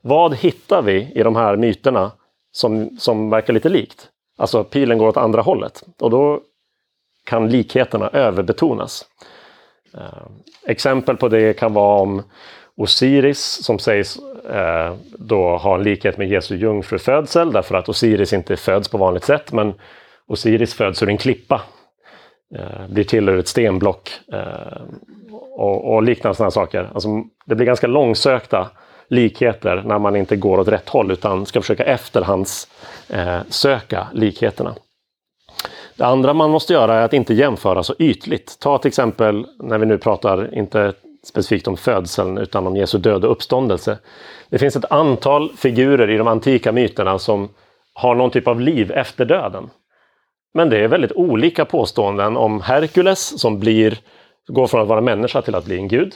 vad 0.08 0.36
hittar 0.36 0.82
vi 0.82 1.12
i 1.14 1.22
de 1.22 1.36
här 1.36 1.56
myterna 1.56 2.12
som, 2.52 2.98
som 2.98 3.30
verkar 3.30 3.52
lite 3.52 3.68
likt? 3.68 4.08
Alltså 4.38 4.64
pilen 4.64 4.98
går 4.98 5.08
åt 5.08 5.16
andra 5.16 5.42
hållet 5.42 5.82
och 6.00 6.10
då 6.10 6.40
kan 7.24 7.50
likheterna 7.50 8.08
överbetonas. 8.08 9.04
Eh, 9.94 10.26
exempel 10.66 11.16
på 11.16 11.28
det 11.28 11.58
kan 11.58 11.74
vara 11.74 12.00
om, 12.00 12.22
Osiris 12.78 13.64
som 13.64 13.78
sägs 13.78 14.18
eh, 14.50 14.94
då 15.18 15.56
ha 15.56 15.74
en 15.74 15.82
likhet 15.82 16.18
med 16.18 16.28
Jesu 16.28 16.56
jungfrufödsel 16.56 17.52
därför 17.52 17.74
att 17.74 17.88
Osiris 17.88 18.32
inte 18.32 18.56
föds 18.56 18.88
på 18.88 18.98
vanligt 18.98 19.24
sätt 19.24 19.52
men 19.52 19.74
Osiris 20.26 20.74
föds 20.74 21.02
ur 21.02 21.08
en 21.08 21.18
klippa. 21.18 21.62
Eh, 22.54 22.88
blir 22.88 23.04
till 23.04 23.28
ur 23.28 23.38
ett 23.38 23.48
stenblock 23.48 24.10
eh, 24.32 24.82
och, 25.56 25.94
och 25.94 26.02
liknande 26.02 26.36
sådana 26.36 26.50
saker. 26.50 26.90
Alltså, 26.94 27.08
det 27.46 27.54
blir 27.54 27.66
ganska 27.66 27.86
långsökta 27.86 28.70
likheter 29.10 29.82
när 29.86 29.98
man 29.98 30.16
inte 30.16 30.36
går 30.36 30.58
åt 30.58 30.68
rätt 30.68 30.88
håll 30.88 31.10
utan 31.10 31.46
ska 31.46 31.60
försöka 31.60 31.84
efterhands 31.84 32.68
eh, 33.08 33.38
söka 33.48 34.08
likheterna. 34.12 34.74
Det 35.96 36.04
andra 36.04 36.32
man 36.32 36.50
måste 36.50 36.72
göra 36.72 36.94
är 36.94 37.04
att 37.04 37.12
inte 37.12 37.34
jämföra 37.34 37.82
så 37.82 37.94
ytligt. 37.98 38.58
Ta 38.60 38.78
till 38.78 38.88
exempel 38.88 39.46
när 39.58 39.78
vi 39.78 39.86
nu 39.86 39.98
pratar, 39.98 40.54
inte 40.54 40.92
specifikt 41.24 41.68
om 41.68 41.76
födseln 41.76 42.38
utan 42.38 42.66
om 42.66 42.76
Jesu 42.76 42.98
död 42.98 43.24
och 43.24 43.32
uppståndelse. 43.32 43.98
Det 44.50 44.58
finns 44.58 44.76
ett 44.76 44.92
antal 44.92 45.52
figurer 45.56 46.10
i 46.10 46.16
de 46.16 46.28
antika 46.28 46.72
myterna 46.72 47.18
som 47.18 47.48
har 47.94 48.14
någon 48.14 48.30
typ 48.30 48.48
av 48.48 48.60
liv 48.60 48.92
efter 48.92 49.24
döden. 49.24 49.70
Men 50.54 50.70
det 50.70 50.78
är 50.78 50.88
väldigt 50.88 51.12
olika 51.12 51.64
påståenden 51.64 52.36
om 52.36 52.60
Herkules 52.60 53.40
som 53.40 53.58
blir, 53.60 53.98
går 54.46 54.66
från 54.66 54.80
att 54.80 54.88
vara 54.88 55.00
människa 55.00 55.42
till 55.42 55.54
att 55.54 55.64
bli 55.64 55.76
en 55.76 55.88
gud, 55.88 56.14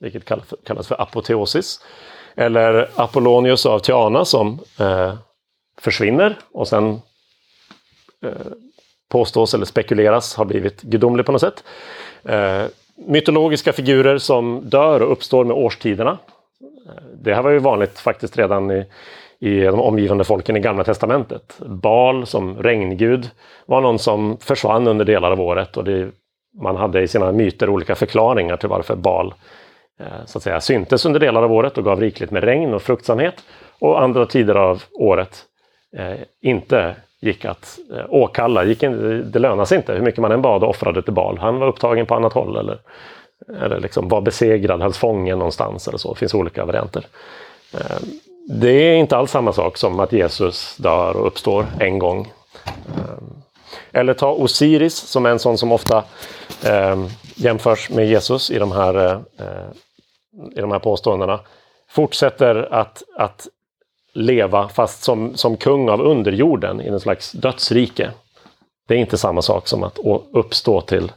vilket 0.00 0.24
kallas 0.64 0.88
för 0.88 1.00
apoteosis. 1.00 1.80
Eller 2.36 2.88
Apollonius 2.96 3.66
av 3.66 3.78
Tyana 3.78 4.24
som 4.24 4.58
eh, 4.80 5.14
försvinner 5.78 6.38
och 6.52 6.68
sen 6.68 7.00
eh, 8.24 8.30
påstås 9.08 9.54
eller 9.54 9.66
spekuleras 9.66 10.34
ha 10.34 10.44
blivit 10.44 10.82
gudomlig 10.82 11.26
på 11.26 11.32
något 11.32 11.40
sätt. 11.40 11.64
Eh, 12.24 12.64
mytologiska 12.94 13.72
figurer 13.72 14.18
som 14.18 14.60
dör 14.64 15.02
och 15.02 15.12
uppstår 15.12 15.44
med 15.44 15.56
årstiderna. 15.56 16.18
Eh, 16.86 17.02
det 17.22 17.34
här 17.34 17.42
var 17.42 17.50
ju 17.50 17.58
vanligt 17.58 17.98
faktiskt 17.98 18.38
redan 18.38 18.70
i, 18.70 18.84
i 19.38 19.60
de 19.60 19.80
omgivande 19.80 20.24
folken 20.24 20.56
i 20.56 20.60
Gamla 20.60 20.84
Testamentet. 20.84 21.58
Bal 21.66 22.26
som 22.26 22.62
regngud 22.62 23.30
var 23.66 23.80
någon 23.80 23.98
som 23.98 24.36
försvann 24.40 24.88
under 24.88 25.04
delar 25.04 25.30
av 25.30 25.40
året 25.40 25.76
och 25.76 25.84
det, 25.84 26.10
man 26.60 26.76
hade 26.76 27.02
i 27.02 27.08
sina 27.08 27.32
myter 27.32 27.68
olika 27.68 27.94
förklaringar 27.94 28.56
till 28.56 28.68
varför 28.68 28.96
Bal 28.96 29.26
eh, 29.26 29.34
Eh, 30.00 30.26
så 30.26 30.38
att 30.38 30.42
säga, 30.42 30.60
syntes 30.60 31.06
under 31.06 31.20
delar 31.20 31.42
av 31.42 31.52
året 31.52 31.78
och 31.78 31.84
gav 31.84 32.00
rikligt 32.00 32.30
med 32.30 32.44
regn 32.44 32.74
och 32.74 32.82
fruktsamhet. 32.82 33.34
Och 33.78 34.02
andra 34.02 34.26
tider 34.26 34.54
av 34.54 34.82
året 34.92 35.44
eh, 35.96 36.20
inte 36.40 36.96
gick 37.20 37.44
att 37.44 37.78
eh, 37.96 38.04
åkalla. 38.08 38.64
Gick 38.64 38.82
in, 38.82 39.30
det 39.32 39.38
lönade 39.38 39.66
sig 39.66 39.76
inte 39.76 39.92
hur 39.92 40.02
mycket 40.02 40.20
man 40.20 40.32
än 40.32 40.42
bad 40.42 40.62
och 40.62 40.70
offrade 40.70 41.02
till 41.02 41.12
Bal. 41.12 41.38
Han 41.38 41.58
var 41.58 41.66
upptagen 41.66 42.06
på 42.06 42.14
annat 42.14 42.32
håll 42.32 42.56
eller, 42.56 42.78
eller 43.64 43.80
liksom 43.80 44.08
var 44.08 44.20
besegrad, 44.20 44.82
hölls 44.82 44.98
fången 44.98 45.38
någonstans 45.38 45.88
eller 45.88 45.98
så. 45.98 46.12
Det 46.12 46.18
finns 46.18 46.34
olika 46.34 46.64
varianter. 46.64 47.06
Eh, 47.74 47.96
det 48.48 48.70
är 48.70 48.96
inte 48.96 49.16
alls 49.16 49.30
samma 49.30 49.52
sak 49.52 49.76
som 49.76 50.00
att 50.00 50.12
Jesus 50.12 50.76
dör 50.76 51.16
och 51.16 51.26
uppstår 51.26 51.66
en 51.80 51.98
gång. 51.98 52.32
Eh, 52.66 53.22
eller 53.92 54.14
ta 54.14 54.32
Osiris 54.32 54.94
som 54.94 55.26
är 55.26 55.30
en 55.30 55.38
sån 55.38 55.58
som 55.58 55.72
ofta 55.72 56.04
eh, 56.64 57.04
jämförs 57.34 57.90
med 57.90 58.08
Jesus 58.08 58.50
i 58.50 58.58
de 58.58 58.72
här, 58.72 58.94
eh, 58.94 59.20
eh, 59.38 59.70
i 60.56 60.60
de 60.60 60.72
här 60.72 60.78
påståendena. 60.78 61.40
Fortsätter 61.88 62.74
att, 62.74 63.02
att 63.16 63.48
leva 64.14 64.68
fast 64.68 65.02
som, 65.02 65.36
som 65.36 65.56
kung 65.56 65.88
av 65.88 66.00
underjorden 66.00 66.80
i 66.80 66.88
en 66.88 67.00
slags 67.00 67.32
dödsrike. 67.32 68.10
Det 68.88 68.94
är 68.94 68.98
inte 68.98 69.18
samma 69.18 69.42
sak 69.42 69.68
som 69.68 69.82
att 69.82 69.98
uppstå 70.32 70.80
till, 70.80 71.12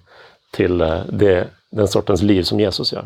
till 0.52 0.82
eh, 0.82 1.00
det, 1.10 1.48
den 1.72 1.88
sortens 1.88 2.22
liv 2.22 2.44
som 2.44 2.60
Jesus 2.60 2.94
gör. 2.94 3.06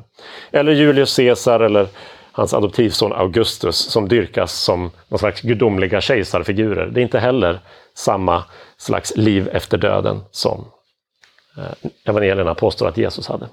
Eller 0.51 0.71
Julius 0.71 1.15
Caesar 1.15 1.59
eller 1.59 1.87
hans 2.31 2.53
adoptivson 2.53 3.13
Augustus 3.13 3.77
som 3.77 4.07
dyrkas 4.07 4.53
som 4.53 4.91
någon 5.07 5.19
slags 5.19 5.41
gudomliga 5.41 6.01
kejsarfigurer. 6.01 6.87
Det 6.87 6.99
är 6.99 7.03
inte 7.03 7.19
heller 7.19 7.59
samma 7.93 8.43
slags 8.79 9.17
liv 9.17 9.49
efter 9.51 9.77
döden 9.77 10.21
som 10.31 10.65
eh, 11.57 11.89
evangelierna 12.05 12.55
påstår 12.55 12.87
att 12.87 12.97
Jesus 12.97 13.27
hade. 13.27 13.47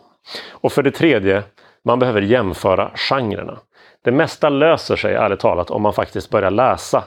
Och 0.51 0.73
för 0.73 0.83
det 0.83 0.91
tredje, 0.91 1.43
man 1.85 1.99
behöver 1.99 2.23
jämföra 2.23 2.91
genrerna. 2.95 3.59
Det 4.05 4.13
mesta 4.13 4.49
löser 4.49 4.97
sig 4.97 5.15
ärligt 5.15 5.41
talat 5.41 5.71
om 5.71 5.83
man 5.83 5.93
faktiskt 5.93 6.31
börjar 6.31 6.51
läsa 6.51 7.05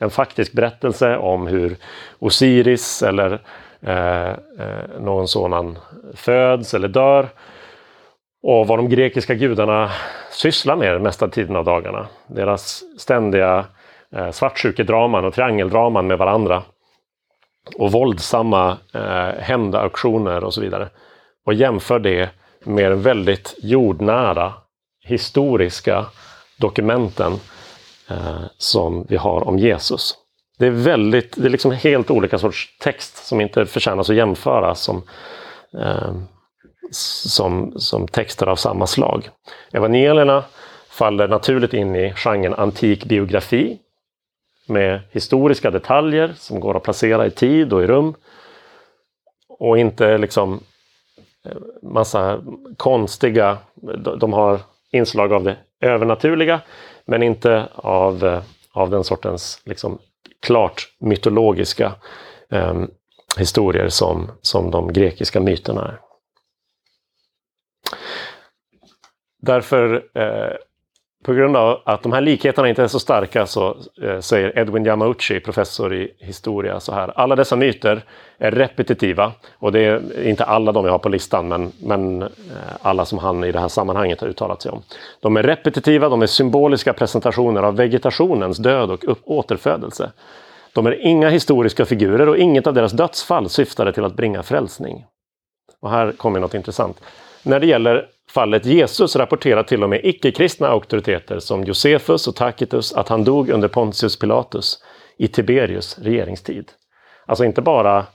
en 0.00 0.10
faktisk 0.10 0.52
berättelse 0.52 1.16
om 1.16 1.46
hur 1.46 1.76
Osiris 2.18 3.02
eller 3.02 3.40
eh, 3.80 4.30
eh, 4.30 5.00
någon 5.00 5.28
sådan 5.28 5.78
föds 6.14 6.74
eller 6.74 6.88
dör. 6.88 7.28
Och 8.42 8.66
vad 8.66 8.78
de 8.78 8.88
grekiska 8.88 9.34
gudarna 9.34 9.90
sysslar 10.30 10.76
med 10.76 10.92
den 10.92 11.02
mesta 11.02 11.28
tiden 11.28 11.56
av 11.56 11.64
dagarna. 11.64 12.06
Deras 12.26 12.82
ständiga 12.98 13.64
eh, 14.16 14.30
svartsjukedraman 14.30 15.24
och 15.24 15.34
triangeldraman 15.34 16.06
med 16.06 16.18
varandra. 16.18 16.62
Och 17.76 17.92
våldsamma 17.92 18.78
eh, 18.94 19.40
hämndaktioner 19.40 20.44
och 20.44 20.54
så 20.54 20.60
vidare. 20.60 20.88
Och 21.46 21.54
jämför 21.54 21.98
det 21.98 22.30
med 22.64 22.90
den 22.90 23.02
väldigt 23.02 23.54
jordnära 23.62 24.52
historiska 25.04 26.06
dokumenten 26.58 27.32
eh, 28.08 28.42
som 28.58 29.06
vi 29.08 29.16
har 29.16 29.48
om 29.48 29.58
Jesus. 29.58 30.14
Det 30.58 30.66
är 30.66 30.70
väldigt, 30.70 31.36
det 31.36 31.46
är 31.46 31.50
liksom 31.50 31.70
helt 31.70 32.10
olika 32.10 32.38
sorts 32.38 32.78
text 32.78 33.26
som 33.26 33.40
inte 33.40 33.66
förtjänar 33.66 34.00
att 34.00 34.08
jämföras 34.08 34.80
som, 34.80 35.02
eh, 35.78 36.14
som, 36.90 37.72
som 37.76 38.08
texter 38.08 38.46
av 38.46 38.56
samma 38.56 38.86
slag. 38.86 39.28
Evangelierna 39.72 40.44
faller 40.90 41.28
naturligt 41.28 41.74
in 41.74 41.96
i 41.96 42.12
genren 42.16 42.54
antik 42.54 43.04
biografi 43.04 43.78
med 44.70 45.00
historiska 45.10 45.70
detaljer 45.70 46.32
som 46.36 46.60
går 46.60 46.76
att 46.76 46.82
placera 46.82 47.26
i 47.26 47.30
tid 47.30 47.72
och 47.72 47.82
i 47.82 47.86
rum. 47.86 48.14
Och 49.48 49.78
inte 49.78 50.18
liksom 50.18 50.60
eh, 51.44 51.56
massa 51.82 52.40
konstiga, 52.76 53.58
de 54.18 54.32
har 54.32 54.60
inslag 54.92 55.32
av 55.32 55.44
det 55.44 55.56
övernaturliga, 55.80 56.60
men 57.04 57.22
inte 57.22 57.68
av, 57.74 58.24
eh, 58.24 58.42
av 58.72 58.90
den 58.90 59.04
sortens 59.04 59.62
liksom, 59.64 59.98
klart 60.40 60.92
mytologiska 60.98 61.92
eh, 62.50 62.82
historier 63.38 63.88
som, 63.88 64.30
som 64.40 64.70
de 64.70 64.92
grekiska 64.92 65.40
myterna 65.40 65.88
är. 65.88 66.00
Därför 69.42 70.04
eh, 70.14 70.56
på 71.24 71.32
grund 71.32 71.56
av 71.56 71.80
att 71.84 72.02
de 72.02 72.12
här 72.12 72.20
likheterna 72.20 72.68
inte 72.68 72.82
är 72.82 72.88
så 72.88 73.00
starka 73.00 73.46
så 73.46 73.76
eh, 74.02 74.20
säger 74.20 74.58
Edwin 74.58 74.86
Yamauchi, 74.86 75.40
professor 75.40 75.94
i 75.94 76.14
historia, 76.18 76.80
så 76.80 76.92
här. 76.92 77.12
Alla 77.18 77.36
dessa 77.36 77.56
myter 77.56 78.04
är 78.38 78.50
repetitiva 78.50 79.32
och 79.58 79.72
det 79.72 79.80
är 79.80 80.26
inte 80.26 80.44
alla 80.44 80.72
de 80.72 80.84
jag 80.84 80.92
har 80.92 80.98
på 80.98 81.08
listan 81.08 81.48
men, 81.48 81.72
men 81.82 82.22
eh, 82.22 82.28
alla 82.82 83.04
som 83.04 83.18
han 83.18 83.44
i 83.44 83.52
det 83.52 83.60
här 83.60 83.68
sammanhanget 83.68 84.20
har 84.20 84.28
uttalat 84.28 84.62
sig 84.62 84.72
om. 84.72 84.82
De 85.20 85.36
är 85.36 85.42
repetitiva, 85.42 86.08
de 86.08 86.22
är 86.22 86.26
symboliska 86.26 86.92
presentationer 86.92 87.62
av 87.62 87.76
vegetationens 87.76 88.58
död 88.58 88.90
och 88.90 89.08
upp 89.08 89.20
återfödelse. 89.24 90.12
De 90.72 90.86
är 90.86 91.06
inga 91.06 91.28
historiska 91.28 91.84
figurer 91.84 92.28
och 92.28 92.38
inget 92.38 92.66
av 92.66 92.74
deras 92.74 92.92
dödsfall 92.92 93.48
syftade 93.48 93.92
till 93.92 94.04
att 94.04 94.14
bringa 94.16 94.42
frälsning. 94.42 95.04
Och 95.80 95.90
här 95.90 96.12
kommer 96.12 96.40
något 96.40 96.54
intressant. 96.54 97.00
När 97.42 97.60
det 97.60 97.66
gäller 97.66 98.08
fallet 98.30 98.66
Jesus 98.66 99.16
rapporterar 99.16 99.62
till 99.62 99.82
och 99.82 99.90
med 99.90 100.00
icke-kristna 100.04 100.68
auktoriteter 100.68 101.38
som 101.38 101.64
Josefus 101.64 102.28
och 102.28 102.36
Tacitus 102.36 102.92
att 102.92 103.08
han 103.08 103.24
dog 103.24 103.50
under 103.50 103.68
Pontius 103.68 104.18
Pilatus 104.18 104.78
i 105.16 105.28
Tiberius 105.28 105.98
regeringstid. 105.98 106.72
Alltså 107.26 107.44
inte 107.44 107.62
bara 107.62 108.06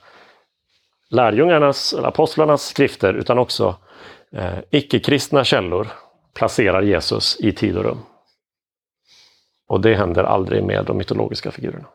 lärjungarnas, 1.10 1.94
eller 1.94 2.08
apostlarnas 2.08 2.67
skrifter 2.67 3.13
utan 3.13 3.38
också 3.38 3.75
eh, 4.32 4.60
icke-kristna 4.70 5.44
källor 5.44 5.88
placerar 6.34 6.82
Jesus 6.82 7.38
i 7.39 7.51
tid 7.51 7.77
och 7.77 7.84
rum. 7.84 8.00
Och 9.67 9.82
det 9.82 9.96
händer 9.96 10.24
aldrig 10.24 10.63
med 10.63 10.86
de 10.86 10.98
mytologiska 10.98 11.51
figurerna. 11.51 11.88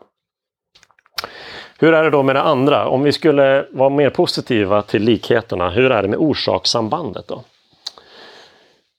Hur 1.82 1.94
är 1.94 2.02
det 2.02 2.10
då 2.10 2.22
med 2.22 2.36
det 2.36 2.42
andra? 2.42 2.88
Om 2.88 3.02
vi 3.02 3.12
skulle 3.12 3.66
vara 3.70 3.88
mer 3.88 4.10
positiva 4.10 4.82
till 4.82 5.02
likheterna, 5.02 5.70
hur 5.70 5.92
är 5.92 6.02
det 6.02 6.08
med 6.08 6.18
orsakssambandet 6.18 7.28
då? 7.28 7.42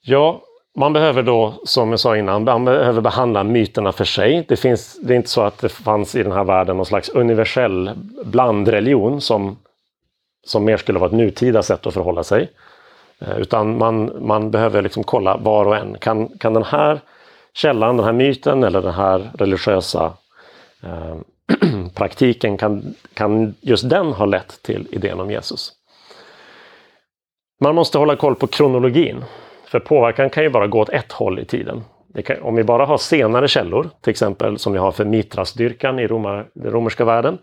Ja, 0.01 0.41
man 0.75 0.93
behöver 0.93 1.23
då, 1.23 1.53
som 1.65 1.89
jag 1.89 2.00
sa 2.00 2.17
innan, 2.17 2.43
man 2.43 2.65
behöver 2.65 3.01
behandla 3.01 3.43
myterna 3.43 3.91
för 3.91 4.05
sig. 4.05 4.45
Det, 4.47 4.55
finns, 4.55 5.00
det 5.01 5.13
är 5.13 5.15
inte 5.15 5.29
så 5.29 5.41
att 5.41 5.57
det 5.57 5.69
fanns 5.69 6.15
i 6.15 6.23
den 6.23 6.31
här 6.31 6.43
världen 6.43 6.77
någon 6.77 6.85
slags 6.85 7.09
universell 7.09 7.91
blandreligion 8.25 9.21
som, 9.21 9.57
som 10.47 10.65
mer 10.65 10.77
skulle 10.77 11.00
vara 11.00 11.09
ett 11.09 11.15
nutida 11.15 11.63
sätt 11.63 11.88
att 11.88 11.93
förhålla 11.93 12.23
sig. 12.23 12.50
Eh, 13.19 13.38
utan 13.38 13.77
man, 13.77 14.11
man 14.27 14.51
behöver 14.51 14.81
liksom 14.81 15.03
kolla 15.03 15.38
var 15.38 15.65
och 15.65 15.77
en. 15.77 15.97
Kan, 15.97 16.29
kan 16.38 16.53
den 16.53 16.63
här 16.63 17.00
källan, 17.53 17.97
den 17.97 18.05
här 18.05 18.13
myten 18.13 18.63
eller 18.63 18.81
den 18.81 18.93
här 18.93 19.31
religiösa 19.38 20.13
eh, 20.83 21.15
praktiken, 21.96 22.58
kan, 22.58 22.93
kan 23.13 23.55
just 23.62 23.89
den 23.89 24.13
ha 24.13 24.25
lett 24.25 24.63
till 24.63 24.88
idén 24.91 25.20
om 25.20 25.31
Jesus? 25.31 25.72
Man 27.60 27.75
måste 27.75 27.98
hålla 27.98 28.15
koll 28.15 28.36
på 28.36 28.48
kronologin. 28.48 29.24
För 29.65 29.79
påverkan 29.79 30.29
kan 30.29 30.43
ju 30.43 30.50
bara 30.50 30.67
gå 30.67 30.79
åt 30.79 30.89
ett 30.89 31.12
håll 31.12 31.39
i 31.39 31.46
tiden. 31.46 31.84
Kan, 32.25 32.41
om 32.41 32.55
vi 32.55 32.63
bara 32.63 32.86
har 32.86 32.98
senare 32.98 33.48
källor, 33.48 33.89
till 34.01 34.12
exempel 34.12 34.58
som 34.58 34.74
vi 34.74 34.79
har 34.79 34.91
för 34.91 35.05
Mitrasdyrkan 35.05 36.00
i 36.00 36.08
romar, 36.08 36.48
den 36.53 36.72
romerska 36.72 37.05
världen, 37.05 37.38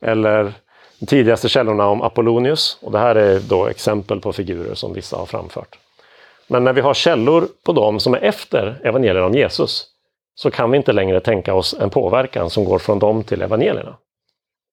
eller 0.00 0.52
de 1.00 1.06
tidigaste 1.06 1.48
källorna 1.48 1.86
om 1.86 2.02
Apollonius, 2.02 2.78
och 2.82 2.92
det 2.92 2.98
här 2.98 3.14
är 3.14 3.40
då 3.40 3.66
exempel 3.66 4.20
på 4.20 4.32
figurer 4.32 4.74
som 4.74 4.92
vissa 4.92 5.16
har 5.16 5.26
framfört. 5.26 5.78
Men 6.48 6.64
när 6.64 6.72
vi 6.72 6.80
har 6.80 6.94
källor 6.94 7.48
på 7.64 7.72
dem 7.72 8.00
som 8.00 8.14
är 8.14 8.18
efter 8.18 8.80
evangelierna 8.84 9.26
om 9.26 9.34
Jesus, 9.34 9.86
så 10.40 10.50
kan 10.50 10.70
vi 10.70 10.76
inte 10.76 10.92
längre 10.92 11.20
tänka 11.20 11.54
oss 11.54 11.74
en 11.74 11.90
påverkan 11.90 12.50
som 12.50 12.64
går 12.64 12.78
från 12.78 12.98
dem 12.98 13.24
till 13.24 13.42
evangelierna. 13.42 13.96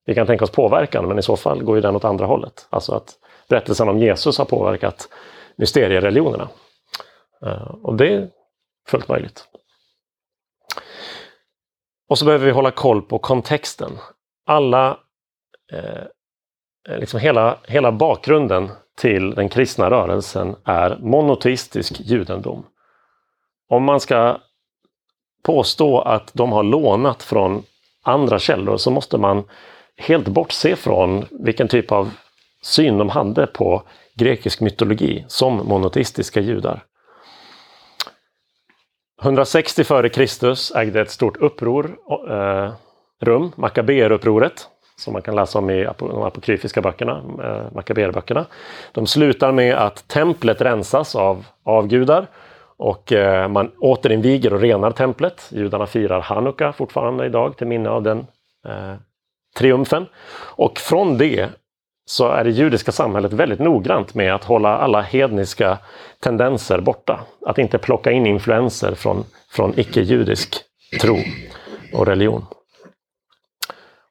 Vi 0.06 0.16
kan 0.16 0.28
tänka 0.28 0.44
oss 0.44 0.52
påverkan, 0.52 1.08
men 1.08 1.20
i 1.20 1.22
så 1.22 1.38
fall 1.38 1.64
går 1.64 1.76
ju 1.76 1.82
den 1.82 1.96
åt 1.96 2.06
andra 2.06 2.26
hållet. 2.26 2.68
Alltså 2.70 2.94
att 2.94 3.16
berättelsen 3.50 3.90
om 3.90 4.00
Jesus 4.00 4.38
har 4.38 4.46
påverkat 4.46 5.10
mysteriereligionerna. 5.56 6.50
Eh, 7.46 7.72
och 7.84 7.96
det 7.96 8.14
är 8.14 8.30
fullt 8.88 9.08
möjligt. 9.08 9.48
Och 12.10 12.18
så 12.18 12.26
behöver 12.26 12.46
vi 12.46 12.52
hålla 12.52 12.72
koll 12.72 13.02
på 13.02 13.20
kontexten. 13.20 13.92
Alla, 14.46 15.00
eh, 15.74 16.98
liksom 17.00 17.20
hela, 17.20 17.58
hela 17.64 17.92
bakgrunden 17.92 18.70
till 18.98 19.36
den 19.36 19.50
kristna 19.50 19.90
rörelsen 19.90 20.56
är 20.64 20.98
monoteistisk 21.00 22.00
judendom. 22.00 22.66
Om 23.70 23.84
man 23.84 24.00
ska 24.00 24.38
påstå 25.44 26.00
att 26.02 26.32
de 26.34 26.52
har 26.52 26.64
lånat 26.64 27.24
från 27.24 27.64
andra 28.04 28.40
källor 28.40 28.78
så 28.78 28.92
måste 28.92 29.18
man 29.18 29.44
helt 29.98 30.28
bortse 30.28 30.76
från 30.76 31.26
vilken 31.32 31.68
typ 31.68 31.92
av 31.92 32.12
syn 32.62 32.98
de 32.98 33.10
hade 33.10 33.48
på 33.48 33.84
grekisk 34.16 34.62
mytologi 34.62 35.26
som 35.28 35.56
monoteistiska 35.56 36.40
judar. 36.40 36.84
160 39.22 39.82
f.Kr. 39.82 40.78
ägde 40.78 41.02
ett 41.02 41.12
stort 41.12 41.38
uppror 41.38 41.98
eh, 42.30 42.72
rum, 43.22 43.52
Makabeerupproret, 43.56 44.68
som 44.96 45.14
man 45.14 45.22
kan 45.22 45.36
läsa 45.36 45.60
om 45.60 45.70
i 45.70 45.88
de 46.00 46.22
apokryfiska 46.24 46.82
böckerna, 46.82 47.24
eh, 47.44 47.74
Makabeerböckerna. 47.76 48.46
De 48.92 49.08
slutar 49.08 49.52
med 49.52 49.76
att 49.76 50.08
templet 50.08 50.62
rensas 50.62 51.16
av 51.16 51.46
avgudar 51.64 52.28
och 52.78 53.14
eh, 53.14 53.48
man 53.48 53.72
återinviger 53.80 54.54
och 54.54 54.62
renar 54.62 54.92
templet. 54.92 55.50
Judarna 55.52 55.86
firar 55.86 56.22
Hanukka 56.22 56.74
fortfarande 56.74 57.26
idag 57.26 57.58
till 57.58 57.68
minne 57.68 57.90
av 57.90 58.04
den 58.04 58.20
eh, 58.68 58.96
triumfen. 59.58 60.06
Och 60.56 60.78
från 60.78 61.18
det 61.18 61.50
så 62.06 62.28
är 62.28 62.44
det 62.44 62.50
judiska 62.50 62.92
samhället 62.92 63.34
väldigt 63.34 63.60
noggrant 63.60 64.14
med 64.14 64.36
att 64.36 64.44
hålla 64.44 64.78
alla 64.78 65.02
hedniska 65.02 65.78
tendenser 66.20 66.80
borta. 66.80 67.20
Att 67.46 67.58
inte 67.58 67.78
plocka 67.78 68.12
in 68.12 68.28
influenser 68.28 68.96
från, 68.96 69.24
från 69.50 69.80
icke-judisk 69.80 70.56
tro 71.02 71.18
och 71.94 72.06
religion. 72.06 72.46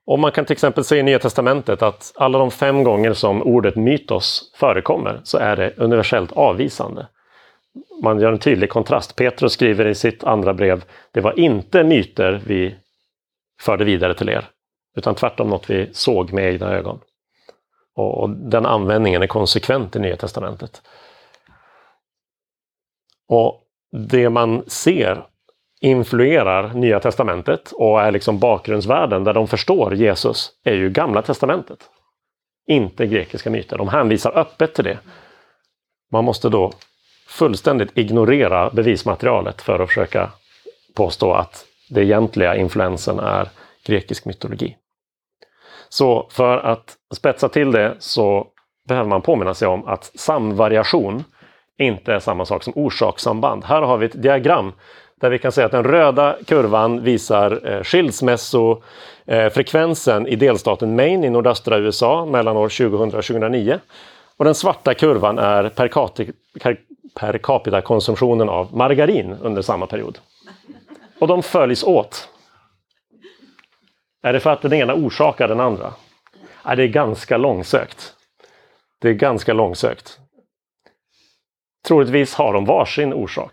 Och 0.06 0.18
man 0.18 0.32
kan 0.32 0.44
till 0.44 0.52
exempel 0.52 0.84
se 0.84 0.96
i 0.96 1.02
Nya 1.02 1.18
Testamentet 1.18 1.82
att 1.82 2.12
alla 2.16 2.38
de 2.38 2.50
fem 2.50 2.84
gånger 2.84 3.12
som 3.12 3.42
ordet 3.42 3.76
mytos 3.76 4.52
förekommer 4.56 5.20
så 5.24 5.38
är 5.38 5.56
det 5.56 5.74
universellt 5.76 6.32
avvisande. 6.32 7.06
Man 8.02 8.20
gör 8.20 8.32
en 8.32 8.38
tydlig 8.38 8.70
kontrast. 8.70 9.16
Petrus 9.16 9.52
skriver 9.52 9.86
i 9.86 9.94
sitt 9.94 10.24
andra 10.24 10.54
brev, 10.54 10.84
det 11.12 11.20
var 11.20 11.38
inte 11.38 11.84
myter 11.84 12.42
vi 12.46 12.74
förde 13.60 13.84
vidare 13.84 14.14
till 14.14 14.28
er, 14.28 14.48
utan 14.96 15.14
tvärtom 15.14 15.48
något 15.50 15.70
vi 15.70 15.88
såg 15.92 16.32
med 16.32 16.52
egna 16.52 16.72
ögon. 16.72 17.00
Och 17.94 18.30
den 18.30 18.66
användningen 18.66 19.22
är 19.22 19.26
konsekvent 19.26 19.96
i 19.96 19.98
Nya 19.98 20.16
Testamentet. 20.16 20.82
Och 23.28 23.62
det 23.92 24.30
man 24.30 24.64
ser 24.66 25.26
influerar 25.80 26.74
Nya 26.74 27.00
Testamentet 27.00 27.72
och 27.72 28.00
är 28.00 28.10
liksom 28.12 28.38
bakgrundsvärden 28.38 29.24
där 29.24 29.34
de 29.34 29.48
förstår 29.48 29.94
Jesus 29.94 30.50
är 30.64 30.74
ju 30.74 30.90
Gamla 30.90 31.22
Testamentet. 31.22 31.78
Inte 32.66 33.06
grekiska 33.06 33.50
myter. 33.50 33.78
De 33.78 33.88
hänvisar 33.88 34.38
öppet 34.38 34.74
till 34.74 34.84
det. 34.84 34.98
Man 36.12 36.24
måste 36.24 36.48
då 36.48 36.72
fullständigt 37.36 37.98
ignorera 37.98 38.70
bevismaterialet 38.70 39.62
för 39.62 39.78
att 39.78 39.88
försöka 39.88 40.30
påstå 40.94 41.32
att 41.32 41.64
det 41.90 42.02
egentliga 42.02 42.56
influensen 42.56 43.18
är 43.18 43.48
grekisk 43.86 44.24
mytologi. 44.24 44.76
Så 45.88 46.28
för 46.30 46.58
att 46.58 46.96
spetsa 47.14 47.48
till 47.48 47.72
det 47.72 47.96
så 47.98 48.46
behöver 48.88 49.08
man 49.08 49.22
påminna 49.22 49.54
sig 49.54 49.68
om 49.68 49.86
att 49.86 50.10
samvariation 50.14 51.24
inte 51.78 52.14
är 52.14 52.18
samma 52.18 52.44
sak 52.44 52.62
som 52.62 52.72
orsakssamband. 52.76 53.64
Här 53.64 53.82
har 53.82 53.98
vi 53.98 54.06
ett 54.06 54.22
diagram 54.22 54.72
där 55.20 55.30
vi 55.30 55.38
kan 55.38 55.52
se 55.52 55.62
att 55.62 55.72
den 55.72 55.84
röda 55.84 56.36
kurvan 56.46 57.02
visar 57.02 57.72
eh, 57.72 57.82
skilsmässofrekvensen 57.82 60.26
eh, 60.26 60.32
i 60.32 60.36
delstaten 60.36 60.96
Maine 60.96 61.24
i 61.24 61.30
nordöstra 61.30 61.78
USA 61.78 62.26
mellan 62.26 62.56
år 62.56 62.68
2000 62.68 62.92
och 62.92 63.10
2009. 63.24 63.78
Och 64.36 64.44
den 64.44 64.54
svarta 64.54 64.94
kurvan 64.94 65.38
är 65.38 65.68
per, 65.68 65.88
per 67.16 67.38
capita 67.38 67.80
konsumtionen 67.80 68.48
av 68.48 68.76
margarin 68.76 69.32
under 69.32 69.62
samma 69.62 69.86
period. 69.86 70.18
Och 71.20 71.28
de 71.28 71.42
följs 71.42 71.84
åt. 71.84 72.28
Är 74.22 74.32
det 74.32 74.40
för 74.40 74.50
att 74.50 74.62
den 74.62 74.72
ena 74.72 74.94
orsakar 74.94 75.48
den 75.48 75.60
andra? 75.60 75.94
Nej, 76.64 76.76
det 76.76 76.82
är 76.82 76.88
ganska 76.88 77.36
långsökt. 77.36 78.14
Det 79.00 79.08
är 79.08 79.12
ganska 79.12 79.52
långsökt. 79.52 80.18
Troligtvis 81.86 82.34
har 82.34 82.52
de 82.52 82.64
varsin 82.64 83.12
orsak. 83.12 83.52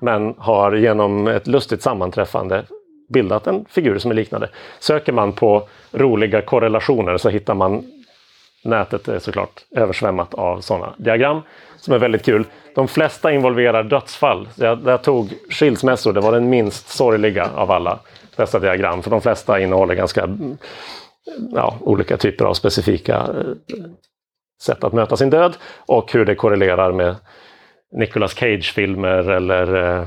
Men 0.00 0.34
har 0.38 0.72
genom 0.72 1.26
ett 1.26 1.46
lustigt 1.46 1.82
sammanträffande 1.82 2.64
bildat 3.08 3.46
en 3.46 3.64
figur 3.64 3.98
som 3.98 4.10
är 4.10 4.14
liknande. 4.14 4.48
Söker 4.78 5.12
man 5.12 5.32
på 5.32 5.68
roliga 5.92 6.42
korrelationer 6.42 7.16
så 7.16 7.28
hittar 7.28 7.54
man 7.54 8.00
Nätet 8.62 9.08
är 9.08 9.18
såklart 9.18 9.64
översvämmat 9.70 10.34
av 10.34 10.60
sådana 10.60 10.94
diagram 10.98 11.42
som 11.76 11.94
är 11.94 11.98
väldigt 11.98 12.24
kul. 12.24 12.44
De 12.74 12.88
flesta 12.88 13.32
involverar 13.32 13.82
dödsfall. 13.82 14.48
Jag, 14.54 14.78
jag 14.84 15.02
tog 15.02 15.32
skilsmässor, 15.50 16.12
det 16.12 16.20
var 16.20 16.32
den 16.32 16.48
minst 16.48 16.88
sorgliga 16.88 17.50
av 17.54 17.70
alla 17.70 17.98
dessa 18.36 18.58
diagram. 18.58 19.02
För 19.02 19.10
de 19.10 19.20
flesta 19.20 19.60
innehåller 19.60 19.94
ganska 19.94 20.28
ja, 21.52 21.76
olika 21.80 22.16
typer 22.16 22.44
av 22.44 22.54
specifika 22.54 23.16
eh, 23.16 23.76
sätt 24.62 24.84
att 24.84 24.92
möta 24.92 25.16
sin 25.16 25.30
död 25.30 25.56
och 25.86 26.12
hur 26.12 26.24
det 26.24 26.34
korrelerar 26.34 26.92
med 26.92 27.16
Nicolas 27.92 28.34
Cage-filmer 28.34 29.30
eller 29.30 29.98
eh, 29.98 30.06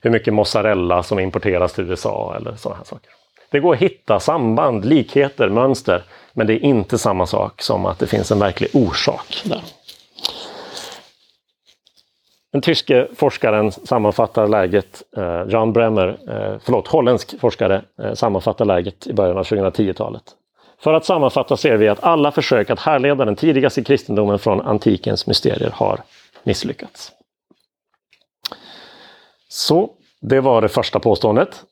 hur 0.00 0.10
mycket 0.10 0.34
mozzarella 0.34 1.02
som 1.02 1.18
importeras 1.18 1.72
till 1.72 1.90
USA 1.90 2.34
eller 2.36 2.56
sådana 2.56 2.76
här 2.76 2.84
saker. 2.84 3.10
Det 3.50 3.60
går 3.60 3.74
att 3.74 3.80
hitta 3.80 4.20
samband, 4.20 4.84
likheter, 4.84 5.48
mönster, 5.48 6.02
men 6.32 6.46
det 6.46 6.52
är 6.52 6.64
inte 6.64 6.98
samma 6.98 7.26
sak 7.26 7.62
som 7.62 7.86
att 7.86 7.98
det 7.98 8.06
finns 8.06 8.30
en 8.30 8.38
verklig 8.38 8.70
orsak 8.72 9.42
där. 9.44 9.62
Den 12.54 12.60
tyske 12.60 13.08
forskaren 13.16 13.72
sammanfattar 13.72 14.48
läget, 14.48 15.02
eh, 15.16 15.42
Jan 15.48 15.72
Bremmer, 15.72 16.08
eh, 16.28 16.58
förlåt, 16.64 16.88
holländsk 16.88 17.40
forskare 17.40 17.82
eh, 18.02 18.12
sammanfattar 18.12 18.64
läget 18.64 19.06
i 19.06 19.12
början 19.12 19.38
av 19.38 19.44
2010-talet. 19.44 20.22
För 20.78 20.92
att 20.92 21.04
sammanfatta 21.04 21.56
ser 21.56 21.76
vi 21.76 21.88
att 21.88 22.04
alla 22.04 22.32
försök 22.32 22.70
att 22.70 22.80
härleda 22.80 23.24
den 23.24 23.36
tidigaste 23.36 23.84
kristendomen 23.84 24.38
från 24.38 24.60
antikens 24.60 25.26
mysterier 25.26 25.70
har 25.74 26.00
misslyckats. 26.44 27.12
Så, 29.48 29.90
det 30.20 30.40
var 30.40 30.62
det 30.62 30.68
första 30.68 31.00
påståendet. 31.00 31.64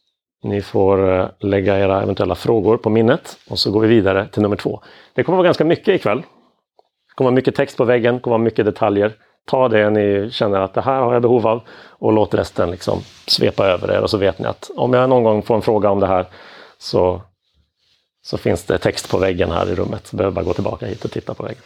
Ni 0.42 0.62
får 0.62 1.20
eh, 1.20 1.28
lägga 1.40 1.78
era 1.78 2.02
eventuella 2.02 2.34
frågor 2.34 2.76
på 2.76 2.90
minnet 2.90 3.36
och 3.50 3.58
så 3.58 3.70
går 3.70 3.80
vi 3.80 3.88
vidare 3.88 4.28
till 4.28 4.42
nummer 4.42 4.56
två. 4.56 4.80
Det 5.14 5.24
kommer 5.24 5.36
vara 5.36 5.44
ganska 5.44 5.64
mycket 5.64 5.88
ikväll. 5.88 6.18
Det 6.18 7.14
kommer 7.14 7.30
vara 7.30 7.34
mycket 7.34 7.54
text 7.54 7.76
på 7.76 7.84
väggen, 7.84 8.14
det 8.14 8.20
kommer 8.20 8.38
vara 8.38 8.44
mycket 8.44 8.64
detaljer 8.64 9.12
ta 9.46 9.68
det 9.68 9.90
ni 9.90 10.30
känner 10.30 10.60
att 10.60 10.74
det 10.74 10.80
här 10.80 11.00
har 11.00 11.12
jag 11.12 11.22
behov 11.22 11.46
av 11.46 11.60
och 11.88 12.12
låt 12.12 12.34
resten 12.34 12.70
liksom 12.70 13.00
svepa 13.26 13.66
över 13.66 13.92
er 13.92 14.00
och 14.00 14.10
så 14.10 14.18
vet 14.18 14.38
ni 14.38 14.46
att 14.46 14.70
om 14.76 14.92
jag 14.92 15.08
någon 15.08 15.24
gång 15.24 15.42
får 15.42 15.54
en 15.54 15.62
fråga 15.62 15.90
om 15.90 16.00
det 16.00 16.06
här 16.06 16.26
så, 16.78 17.22
så 18.22 18.38
finns 18.38 18.64
det 18.64 18.78
text 18.78 19.10
på 19.10 19.18
väggen 19.18 19.50
här 19.50 19.70
i 19.70 19.74
rummet. 19.74 20.06
Så 20.06 20.16
behöver 20.16 20.34
bara 20.34 20.44
gå 20.44 20.52
tillbaka 20.52 20.86
hit 20.86 21.04
och 21.04 21.10
titta 21.10 21.34
på 21.34 21.42
väggen. 21.42 21.62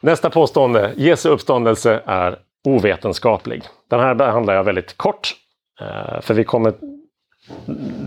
Nästa 0.00 0.30
påstående. 0.30 0.92
Jesu 0.96 1.28
uppståndelse 1.28 2.02
är 2.06 2.38
ovetenskaplig. 2.64 3.62
Den 3.90 4.00
här 4.00 4.14
behandlar 4.14 4.54
jag 4.54 4.64
väldigt 4.64 4.96
kort. 4.96 5.34
Eh, 5.80 6.20
för 6.20 6.34
vi 6.34 6.44
kommer... 6.44 6.74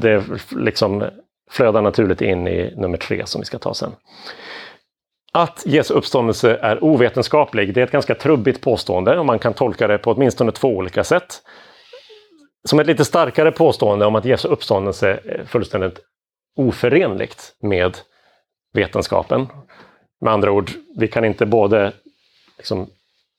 Det 0.02 0.24
liksom 0.52 1.04
flödar 1.52 1.82
naturligt 1.82 2.22
in 2.22 2.48
i 2.48 2.74
nummer 2.78 2.98
tre 2.98 3.26
som 3.26 3.42
vi 3.42 3.46
ska 3.46 3.58
ta 3.60 3.74
sen. 3.74 3.92
Att 5.40 5.64
Jesu 5.66 5.94
uppståndelse 5.94 6.60
är 6.62 6.84
ovetenskaplig, 6.84 7.74
det 7.74 7.82
är 7.82 7.86
ett 7.86 7.92
ganska 7.92 8.16
trubbigt 8.16 8.62
påstående 8.62 9.20
och 9.20 9.26
man 9.26 9.40
kan 9.40 9.54
tolka 9.54 9.88
det 9.88 9.98
på 9.98 10.12
åtminstone 10.12 10.52
två 10.52 10.68
olika 10.68 11.04
sätt. 11.04 11.42
Som 12.64 12.80
ett 12.80 12.88
lite 12.88 13.06
starkare 13.06 13.52
påstående 13.52 14.06
om 14.06 14.16
att 14.16 14.26
Jesu 14.26 14.48
uppståndelse 14.48 15.20
är 15.26 15.46
fullständigt 15.46 16.00
oförenligt 16.58 17.56
med 17.62 17.98
vetenskapen. 18.74 19.48
Med 20.22 20.34
andra 20.34 20.52
ord, 20.52 20.72
vi 20.98 21.08
kan 21.08 21.26
inte 21.26 21.46
både 21.46 21.92
liksom 22.58 22.88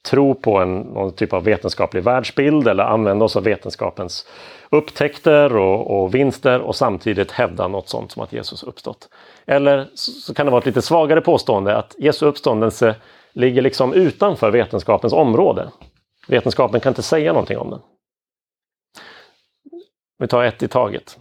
tro 0.08 0.34
på 0.34 0.58
en, 0.58 0.80
någon 0.80 1.14
typ 1.14 1.32
av 1.32 1.44
vetenskaplig 1.44 2.02
världsbild 2.02 2.68
eller 2.68 2.84
använda 2.84 3.24
oss 3.24 3.36
av 3.36 3.44
vetenskapens 3.44 4.26
upptäckter 4.70 5.56
och, 5.56 6.00
och 6.00 6.14
vinster 6.14 6.60
och 6.60 6.76
samtidigt 6.76 7.30
hävda 7.30 7.68
något 7.68 7.88
sånt 7.88 8.12
som 8.12 8.22
att 8.22 8.32
Jesus 8.32 8.62
uppstått. 8.62 9.08
Eller 9.46 9.90
så 9.94 10.34
kan 10.34 10.46
det 10.46 10.50
vara 10.50 10.58
ett 10.60 10.66
lite 10.66 10.82
svagare 10.82 11.20
påstående 11.20 11.76
att 11.76 11.94
Jesu 11.98 12.26
uppståndelse 12.26 12.96
ligger 13.32 13.62
liksom 13.62 13.92
utanför 13.92 14.50
vetenskapens 14.50 15.12
område. 15.12 15.70
Vetenskapen 16.28 16.80
kan 16.80 16.90
inte 16.90 17.02
säga 17.02 17.32
någonting 17.32 17.58
om 17.58 17.70
den. 17.70 17.80
Vi 20.18 20.28
tar 20.28 20.44
ett 20.44 20.62
i 20.62 20.68
taget. 20.68 21.18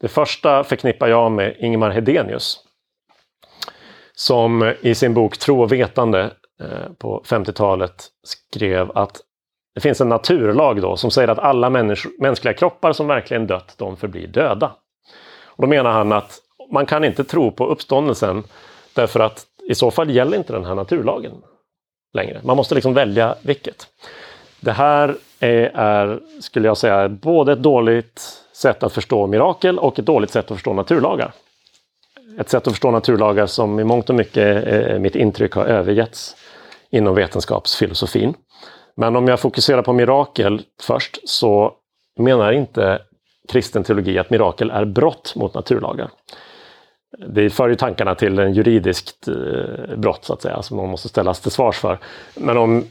Det 0.00 0.08
första 0.08 0.64
förknippar 0.64 1.08
jag 1.08 1.32
med 1.32 1.56
Ingemar 1.58 1.90
Hedenius. 1.90 2.60
Som 4.14 4.74
i 4.80 4.94
sin 4.94 5.14
bok 5.14 5.38
Tro 5.38 5.62
och 5.62 5.72
vetande 5.72 6.30
eh, 6.60 6.92
på 6.98 7.22
50-talet 7.26 8.08
skrev 8.22 8.90
att 8.94 9.20
det 9.74 9.80
finns 9.80 10.00
en 10.00 10.08
naturlag 10.08 10.82
då 10.82 10.96
som 10.96 11.10
säger 11.10 11.28
att 11.28 11.38
alla 11.38 11.70
mänskliga 12.18 12.54
kroppar 12.54 12.92
som 12.92 13.06
verkligen 13.06 13.46
dött, 13.46 13.74
de 13.78 13.96
förblir 13.96 14.26
döda. 14.26 14.72
Och 15.44 15.62
då 15.62 15.68
menar 15.68 15.92
han 15.92 16.12
att 16.12 16.38
man 16.72 16.86
kan 16.86 17.04
inte 17.04 17.24
tro 17.24 17.50
på 17.50 17.66
uppståndelsen 17.66 18.44
därför 18.94 19.20
att 19.20 19.46
i 19.68 19.74
så 19.74 19.90
fall 19.90 20.10
gäller 20.10 20.36
inte 20.36 20.52
den 20.52 20.64
här 20.64 20.74
naturlagen 20.74 21.32
längre. 22.14 22.40
Man 22.44 22.56
måste 22.56 22.74
liksom 22.74 22.94
välja 22.94 23.34
vilket. 23.42 23.86
Det 24.60 24.72
här 24.72 25.16
är, 25.40 25.70
är, 25.74 26.20
skulle 26.40 26.68
jag 26.68 26.76
säga, 26.76 27.08
både 27.08 27.52
ett 27.52 27.62
dåligt 27.62 28.42
sätt 28.52 28.82
att 28.82 28.92
förstå 28.92 29.26
mirakel 29.26 29.78
och 29.78 29.98
ett 29.98 30.06
dåligt 30.06 30.30
sätt 30.30 30.50
att 30.50 30.56
förstå 30.56 30.72
naturlagar. 30.72 31.32
Ett 32.38 32.48
sätt 32.48 32.66
att 32.66 32.72
förstå 32.72 32.90
naturlagar 32.90 33.46
som 33.46 33.80
i 33.80 33.84
mångt 33.84 34.10
och 34.10 34.14
mycket, 34.14 34.66
eh, 34.66 34.98
mitt 34.98 35.16
intryck, 35.16 35.52
har 35.52 35.64
övergetts 35.64 36.36
inom 36.90 37.14
vetenskapsfilosofin. 37.14 38.34
Men 38.94 39.16
om 39.16 39.28
jag 39.28 39.40
fokuserar 39.40 39.82
på 39.82 39.92
mirakel 39.92 40.62
först 40.82 41.18
så 41.24 41.72
menar 42.18 42.52
inte 42.52 43.02
kristen 43.48 43.84
teologi 43.84 44.18
att 44.18 44.30
mirakel 44.30 44.70
är 44.70 44.84
brott 44.84 45.32
mot 45.36 45.54
naturlagar. 45.54 46.10
Det 47.26 47.50
för 47.50 47.68
ju 47.68 47.74
tankarna 47.74 48.14
till 48.14 48.38
en 48.38 48.54
juridiskt 48.54 49.28
eh, 49.28 49.96
brott 49.96 50.24
så 50.24 50.32
att 50.32 50.42
säga, 50.42 50.62
som 50.62 50.76
man 50.76 50.88
måste 50.88 51.08
ställas 51.08 51.40
till 51.40 51.50
svars 51.50 51.78
för. 51.78 51.98
Men 52.36 52.56
om, 52.56 52.84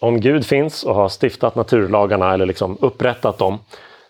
om 0.00 0.20
Gud 0.20 0.46
finns 0.46 0.84
och 0.84 0.94
har 0.94 1.08
stiftat 1.08 1.54
naturlagarna 1.54 2.34
eller 2.34 2.46
liksom 2.46 2.78
upprättat 2.80 3.38
dem 3.38 3.58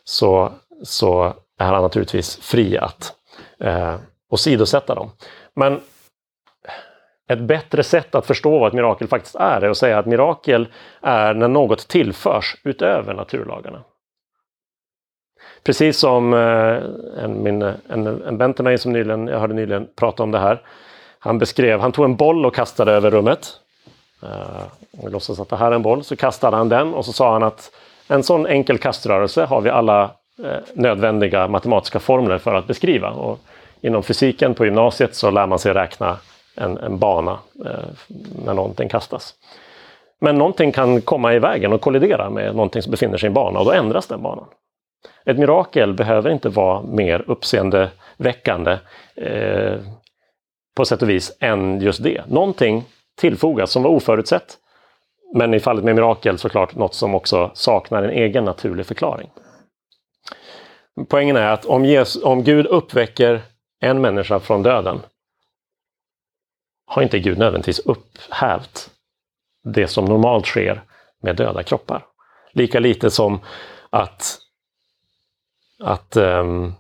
så, 0.05 0.53
så 0.83 1.35
är 1.59 1.65
han 1.65 1.83
naturligtvis 1.83 2.37
fri 2.37 2.79
att 2.79 3.13
eh, 3.61 3.95
åsidosätta 4.31 4.95
dem. 4.95 5.11
Men 5.55 5.81
ett 7.33 7.41
bättre 7.41 7.83
sätt 7.83 8.15
att 8.15 8.27
förstå 8.27 8.59
vad 8.59 8.69
ett 8.69 8.75
mirakel 8.75 9.09
faktiskt 9.09 9.35
är, 9.35 9.61
är 9.61 9.71
att 9.71 9.77
säga 9.77 9.99
att 9.99 10.07
mirakel 10.07 10.69
är 11.01 11.35
när 11.35 11.49
något 11.49 11.89
tillförs 11.89 12.57
utöver 12.65 13.15
naturlagarna. 13.15 13.83
Precis 15.65 15.99
som 15.99 16.35
eh, 16.35 17.25
en, 17.25 17.43
min, 17.43 17.63
en, 17.63 18.07
en 18.07 18.39
vän 18.39 18.55
till 18.55 18.65
mig 18.65 18.79
som 18.79 18.93
nyligen, 18.93 19.27
jag 19.27 19.41
hörde 19.41 19.55
nyligen 19.55 19.89
prata 19.97 20.23
om 20.23 20.31
det 20.31 20.39
här. 20.39 20.63
Han 21.19 21.39
beskrev, 21.39 21.81
han 21.81 21.93
tog 21.93 22.05
en 22.05 22.17
boll 22.17 22.47
och 22.47 22.55
kastade 22.55 22.93
över 22.93 23.11
rummet. 23.11 23.53
Uh, 24.23 24.63
vi 25.05 25.11
låtsas 25.11 25.41
att 25.41 25.49
det 25.49 25.57
här 25.57 25.71
är 25.71 25.75
en 25.75 25.83
boll, 25.83 26.05
så 26.05 26.17
kastade 26.17 26.57
han 26.57 26.69
den 26.69 26.95
och 26.95 27.05
så 27.05 27.13
sa 27.13 27.33
han 27.33 27.43
att 27.43 27.71
en 28.09 28.23
sån 28.23 28.47
enkel 28.47 28.79
kaströrelse 28.79 29.45
har 29.45 29.61
vi 29.61 29.71
alla 29.71 30.03
eh, 30.45 30.59
nödvändiga 30.75 31.49
matematiska 31.49 31.99
formler 32.01 32.39
för 32.39 32.55
att 32.55 32.67
beskriva. 32.67 33.11
Och 33.11 33.41
inom 33.81 34.03
fysiken 34.03 34.55
på 34.55 34.65
gymnasiet 34.65 35.15
så 35.15 35.31
lär 35.31 35.47
man 35.47 35.59
sig 35.59 35.75
räkna 35.75 36.17
en, 36.61 36.79
en 36.79 36.99
bana 36.99 37.39
eh, 37.65 37.89
när 38.45 38.55
någonting 38.55 38.89
kastas. 38.89 39.35
Men 40.21 40.39
någonting 40.39 40.73
kan 40.73 41.01
komma 41.01 41.35
i 41.35 41.39
vägen 41.39 41.73
och 41.73 41.81
kollidera 41.81 42.31
med 42.31 42.55
någonting 42.55 42.83
som 42.83 42.91
befinner 42.91 43.19
sig 43.19 43.27
i 43.27 43.29
en 43.29 43.35
bana 43.35 43.59
och 43.59 43.65
då 43.65 43.73
ändras 43.73 44.07
den 44.07 44.23
banan. 44.23 44.47
Ett 45.25 45.39
mirakel 45.39 45.95
behöver 45.95 46.31
inte 46.31 46.49
vara 46.49 46.83
mer 46.83 47.25
uppseendeväckande 47.27 48.79
eh, 49.15 49.75
på 50.77 50.85
sätt 50.85 51.03
och 51.03 51.11
vis 51.11 51.37
än 51.41 51.81
just 51.81 52.03
det. 52.03 52.23
Någonting 52.29 52.85
tillfogas 53.21 53.71
som 53.71 53.83
var 53.83 53.91
oförutsett. 53.91 54.57
Men 55.35 55.55
i 55.55 55.61
fallet 55.61 55.85
med 55.85 55.95
mirakel 55.95 56.39
såklart 56.39 56.75
något 56.75 56.95
som 56.95 57.15
också 57.15 57.51
saknar 57.55 58.03
en 58.03 58.11
egen 58.11 58.45
naturlig 58.45 58.87
förklaring. 58.87 59.31
Poängen 61.09 61.37
är 61.37 61.53
att 61.53 61.65
om, 61.65 61.85
Jesus, 61.85 62.23
om 62.23 62.45
Gud 62.45 62.67
uppväcker 62.67 63.41
en 63.81 64.01
människa 64.01 64.41
från 64.41 64.63
döden 64.63 65.01
har 66.91 67.03
inte 67.03 67.19
Gud 67.19 67.39
nödvändigtvis 67.39 67.79
upphävt 67.79 68.91
det 69.75 69.89
som 69.89 70.05
normalt 70.05 70.47
sker 70.47 70.83
med 71.23 71.37
döda 71.37 71.63
kroppar. 71.63 72.07
Lika 72.53 72.81
lite 72.81 73.11
som 73.11 73.41
att 73.91 74.39
att, 75.83 76.17
um, 76.17 76.75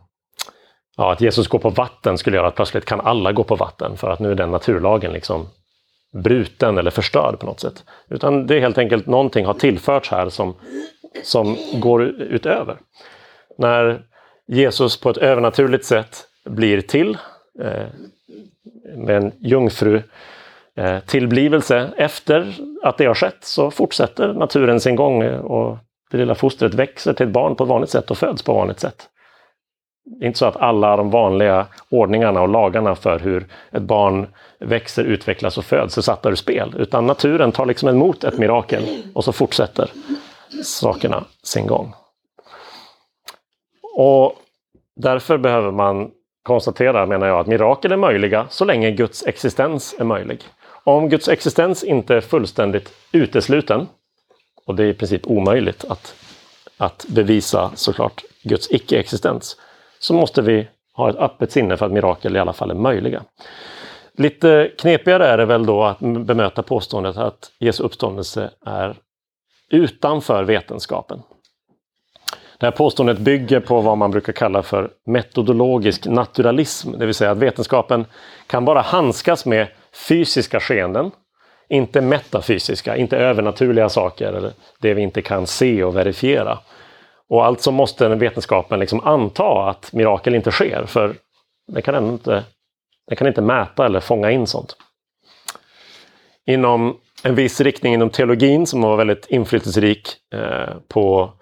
ja, 0.96 1.12
att 1.12 1.20
Jesus 1.20 1.48
går 1.48 1.58
på 1.58 1.70
vatten 1.70 2.18
skulle 2.18 2.36
göra 2.36 2.48
att 2.48 2.54
plötsligt 2.54 2.84
kan 2.84 3.00
alla 3.00 3.32
gå 3.32 3.44
på 3.44 3.56
vatten 3.56 3.96
för 3.96 4.10
att 4.10 4.18
nu 4.20 4.30
är 4.30 4.34
den 4.34 4.50
naturlagen 4.50 5.12
liksom 5.12 5.48
bruten 6.12 6.78
eller 6.78 6.90
förstörd 6.90 7.38
på 7.38 7.46
något 7.46 7.60
sätt. 7.60 7.84
Utan 8.08 8.46
det 8.46 8.56
är 8.56 8.60
helt 8.60 8.78
enkelt 8.78 9.06
någonting 9.06 9.46
har 9.46 9.54
tillförts 9.54 10.10
här 10.10 10.28
som, 10.28 10.54
som 11.22 11.56
går 11.74 12.02
utöver. 12.02 12.78
När 13.58 14.02
Jesus 14.46 15.00
på 15.00 15.10
ett 15.10 15.16
övernaturligt 15.16 15.84
sätt 15.84 16.24
blir 16.44 16.80
till 16.80 17.18
eh, 17.62 17.86
med 18.96 19.16
en 19.16 19.32
jungfru 19.38 20.02
eh, 20.76 21.00
tillblivelse. 21.00 21.92
Efter 21.96 22.54
att 22.82 22.98
det 22.98 23.06
har 23.06 23.14
skett 23.14 23.38
så 23.40 23.70
fortsätter 23.70 24.32
naturen 24.32 24.80
sin 24.80 24.96
gång 24.96 25.22
eh, 25.22 25.38
och 25.38 25.78
det 26.10 26.16
lilla 26.16 26.34
fostret 26.34 26.74
växer 26.74 27.12
till 27.12 27.26
ett 27.26 27.32
barn 27.32 27.56
på 27.56 27.64
ett 27.64 27.70
vanligt 27.70 27.90
sätt 27.90 28.10
och 28.10 28.18
föds 28.18 28.42
på 28.42 28.52
vanligt 28.52 28.80
sätt. 28.80 29.08
Det 30.04 30.24
är 30.24 30.26
inte 30.26 30.38
så 30.38 30.46
att 30.46 30.56
alla 30.56 30.96
de 30.96 31.10
vanliga 31.10 31.66
ordningarna 31.90 32.42
och 32.42 32.48
lagarna 32.48 32.94
för 32.94 33.18
hur 33.18 33.46
ett 33.70 33.82
barn 33.82 34.26
växer, 34.58 35.04
utvecklas 35.04 35.58
och 35.58 35.64
föds 35.64 35.98
är 35.98 36.02
satta 36.02 36.30
ur 36.30 36.34
spel. 36.34 36.74
Utan 36.78 37.06
naturen 37.06 37.52
tar 37.52 37.66
liksom 37.66 37.88
emot 37.88 38.24
ett 38.24 38.38
mirakel 38.38 38.84
och 39.14 39.24
så 39.24 39.32
fortsätter 39.32 39.90
sakerna 40.64 41.24
sin 41.42 41.66
gång. 41.66 41.94
Och 43.96 44.34
därför 44.96 45.38
behöver 45.38 45.70
man 45.70 46.10
konstatera, 46.50 47.06
menar 47.06 47.26
jag, 47.26 47.40
att 47.40 47.46
mirakel 47.46 47.92
är 47.92 47.96
möjliga 47.96 48.46
så 48.50 48.64
länge 48.64 48.90
Guds 48.90 49.26
existens 49.26 49.94
är 49.98 50.04
möjlig. 50.04 50.40
Om 50.84 51.08
Guds 51.08 51.28
existens 51.28 51.84
inte 51.84 52.14
är 52.14 52.20
fullständigt 52.20 52.92
utesluten, 53.12 53.88
och 54.66 54.74
det 54.74 54.84
är 54.84 54.86
i 54.86 54.94
princip 54.94 55.26
omöjligt 55.26 55.84
att, 55.84 56.14
att 56.76 57.06
bevisa 57.08 57.70
såklart 57.74 58.22
Guds 58.42 58.70
icke-existens. 58.70 59.56
Så 59.98 60.14
måste 60.14 60.42
vi 60.42 60.68
ha 60.92 61.10
ett 61.10 61.16
öppet 61.16 61.52
sinne 61.52 61.76
för 61.76 61.86
att 61.86 61.92
mirakel 61.92 62.36
i 62.36 62.38
alla 62.38 62.52
fall 62.52 62.70
är 62.70 62.74
möjliga. 62.74 63.22
Lite 64.12 64.72
knepigare 64.78 65.26
är 65.26 65.38
det 65.38 65.46
väl 65.46 65.66
då 65.66 65.84
att 65.84 65.98
bemöta 66.00 66.62
påståendet 66.62 67.16
att 67.16 67.52
Jesu 67.58 67.82
uppståndelse 67.82 68.50
är 68.66 68.96
utanför 69.70 70.44
vetenskapen. 70.44 71.22
Det 72.60 72.66
här 72.66 72.70
påståendet 72.70 73.18
bygger 73.18 73.60
på 73.60 73.80
vad 73.80 73.98
man 73.98 74.10
brukar 74.10 74.32
kalla 74.32 74.62
för 74.62 74.90
metodologisk 75.06 76.06
naturalism, 76.06 76.92
det 76.98 77.06
vill 77.06 77.14
säga 77.14 77.30
att 77.30 77.38
vetenskapen 77.38 78.06
kan 78.46 78.64
bara 78.64 78.80
handskas 78.80 79.46
med 79.46 79.66
fysiska 80.08 80.60
skeenden 80.60 81.10
inte 81.70 82.00
metafysiska, 82.00 82.96
inte 82.96 83.16
övernaturliga 83.16 83.88
saker, 83.88 84.32
eller 84.32 84.52
det 84.80 84.94
vi 84.94 85.02
inte 85.02 85.22
kan 85.22 85.46
se 85.46 85.84
och 85.84 85.96
verifiera. 85.96 86.58
Och 87.28 87.46
alltså 87.46 87.70
måste 87.70 88.08
vetenskapen 88.08 88.80
liksom 88.80 89.00
anta 89.00 89.68
att 89.68 89.92
mirakel 89.92 90.34
inte 90.34 90.50
sker, 90.50 90.84
för 90.86 91.14
den 91.72 91.82
kan, 91.82 92.06
inte, 92.06 92.44
den 93.08 93.16
kan 93.16 93.26
inte 93.26 93.42
mäta 93.42 93.86
eller 93.86 94.00
fånga 94.00 94.30
in 94.30 94.46
sånt. 94.46 94.76
Inom 96.46 96.96
en 97.22 97.34
viss 97.34 97.60
riktning 97.60 97.94
inom 97.94 98.10
teologin 98.10 98.66
som 98.66 98.82
var 98.82 98.96
väldigt 98.96 99.26
inflytelserik 99.26 100.16
eh, 100.34 100.74
på, 100.88 101.32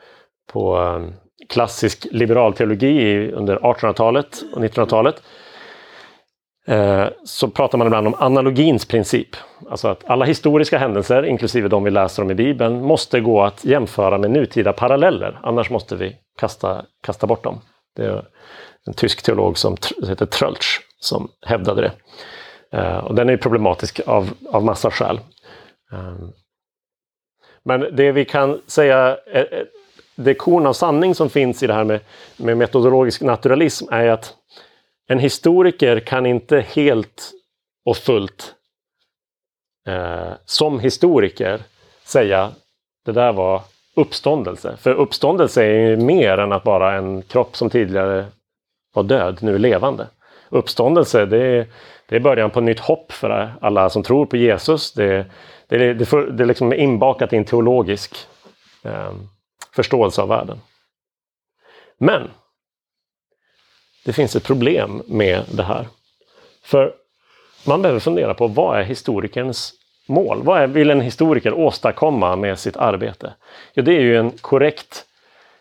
på 0.53 0.79
eh, 0.79 1.15
klassisk 1.49 2.07
liberal 2.11 2.55
teologi 2.55 3.31
under 3.33 3.57
1800-talet 3.57 4.43
och 4.55 4.63
1900-talet 4.63 5.23
eh, 6.67 7.07
så 7.25 7.49
pratar 7.49 7.79
man 7.79 7.87
ibland 7.87 8.07
om 8.07 8.15
analogins 8.19 8.87
princip. 8.87 9.37
Alltså 9.71 9.89
att 9.89 10.05
alla 10.11 10.25
historiska 10.25 10.79
händelser, 10.79 11.23
inklusive 11.23 11.69
de 11.69 11.85
vi 11.85 11.91
läser 11.91 12.23
om 12.23 12.31
i 12.31 12.35
Bibeln, 12.35 12.83
måste 12.83 13.21
gå 13.21 13.43
att 13.43 13.65
jämföra 13.65 14.19
med 14.19 14.31
nutida 14.31 14.73
paralleller. 14.73 15.41
Annars 15.43 15.71
måste 15.71 15.97
vi 15.97 16.17
kasta, 16.39 16.85
kasta 17.03 17.27
bort 17.27 17.45
dem. 17.45 17.61
Det 17.97 18.05
är 18.05 18.25
en 18.87 18.95
tysk 18.95 19.23
teolog 19.23 19.59
som 19.59 19.77
heter 20.09 20.27
Tröltsch 20.27 20.81
som 21.01 21.29
hävdade 21.47 21.81
det. 21.81 21.93
Eh, 22.79 22.99
och 22.99 23.15
den 23.15 23.29
är 23.29 23.37
problematisk 23.37 24.01
av, 24.07 24.31
av 24.53 24.65
massa 24.65 24.91
skäl. 24.91 25.21
Men 27.65 27.97
det 27.97 28.13
vi 28.13 28.25
kan 28.25 28.61
säga, 28.67 29.17
det 30.18 30.35
korn 30.35 30.66
av 30.66 30.72
sanning 30.72 31.14
som 31.14 31.31
finns 31.31 31.62
i 31.62 31.66
det 31.66 31.74
här 31.74 31.85
med, 31.85 32.00
med 32.37 32.57
metodologisk 32.57 33.22
naturalism 33.22 33.87
är 33.90 34.09
att 34.09 34.35
en 35.09 35.18
historiker 35.18 36.00
kan 36.00 36.26
inte 36.26 36.61
helt 36.61 37.31
och 37.85 37.96
fullt 37.96 38.54
eh, 39.88 40.33
som 40.44 40.81
historiker 40.81 41.62
säga 42.04 42.50
det 43.04 43.12
där 43.12 43.33
var 43.33 43.62
uppståndelse. 43.94 44.76
För 44.76 44.90
uppståndelse 44.90 45.64
är 45.64 45.88
ju 45.88 45.96
mer 45.96 46.38
än 46.38 46.52
att 46.52 46.64
bara 46.64 46.94
en 46.94 47.22
kropp 47.22 47.57
som 47.57 47.70
tidigare 47.70 48.26
var 48.94 49.02
död 49.02 49.38
nu 49.40 49.54
är 49.54 49.59
levande. 49.59 50.07
Uppståndelse 50.48 51.26
det 51.26 51.42
är, 51.42 51.66
det 52.09 52.16
är 52.16 52.20
början 52.20 52.50
på 52.50 52.61
nytt 52.61 52.81
hopp 52.81 53.12
för 53.12 53.52
alla 53.61 53.90
som 53.90 54.02
tror 54.02 54.26
på 54.26 54.37
Jesus. 54.37 54.92
Det, 54.92 55.26
det, 55.66 55.94
det, 55.94 56.07
för, 56.07 56.26
det 56.26 56.42
är 56.42 56.46
liksom 56.46 56.72
inbakat 56.72 57.33
i 57.33 57.37
en 57.37 57.44
teologisk 57.44 58.16
eh, 58.83 59.12
förståelse 59.79 60.23
av 60.23 60.29
världen. 60.29 60.61
Men 61.99 62.31
det 64.05 64.12
finns 64.12 64.37
ett 64.37 64.45
problem 64.45 65.03
med 65.07 65.45
det 65.51 65.62
här. 65.62 65.87
För 66.62 66.95
man 67.67 67.83
behöver 67.83 68.01
fundera 68.01 68.35
på 68.35 68.47
vad 68.47 68.79
är 68.79 68.83
historikerns 68.83 69.75
mål? 70.07 70.43
Vad 70.43 70.61
är, 70.61 70.67
vill 70.67 70.91
en 70.91 71.01
historiker 71.01 71.53
åstadkomma 71.53 72.37
med 72.37 72.59
sitt 72.59 72.77
arbete? 72.77 73.35
Ja, 73.75 73.83
det 73.83 73.97
är 73.97 74.01
ju 74.01 74.19
en 74.19 74.31
korrekt 74.31 75.05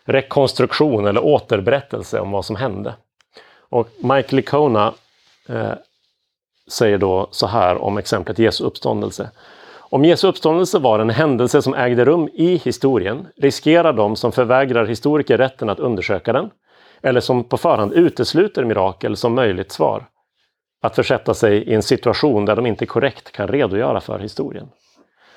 rekonstruktion 0.04 1.06
eller 1.06 1.24
återberättelse 1.24 2.20
om 2.20 2.30
vad 2.30 2.44
som 2.44 2.56
hände. 2.56 2.94
Och 3.58 3.88
Mike 3.98 4.36
Licona 4.36 4.94
eh, 5.48 5.72
säger 6.70 6.98
då 6.98 7.28
så 7.30 7.46
här 7.46 7.82
om 7.82 7.98
exemplet 7.98 8.38
Jesu 8.38 8.64
uppståndelse. 8.64 9.30
Om 9.90 10.04
Jesu 10.04 10.28
uppståndelse 10.28 10.78
var 10.78 10.98
en 10.98 11.10
händelse 11.10 11.62
som 11.62 11.74
ägde 11.74 12.04
rum 12.04 12.28
i 12.34 12.56
historien 12.56 13.26
riskerar 13.36 13.92
de 13.92 14.16
som 14.16 14.32
förvägrar 14.32 14.86
historiker 14.86 15.38
rätten 15.38 15.68
att 15.68 15.78
undersöka 15.78 16.32
den, 16.32 16.50
eller 17.02 17.20
som 17.20 17.44
på 17.44 17.56
förhand 17.56 17.92
utesluter 17.92 18.64
mirakel 18.64 19.16
som 19.16 19.34
möjligt 19.34 19.72
svar, 19.72 20.04
att 20.82 20.96
försätta 20.96 21.34
sig 21.34 21.56
i 21.56 21.74
en 21.74 21.82
situation 21.82 22.44
där 22.44 22.56
de 22.56 22.66
inte 22.66 22.86
korrekt 22.86 23.32
kan 23.32 23.48
redogöra 23.48 24.00
för 24.00 24.18
historien. 24.18 24.68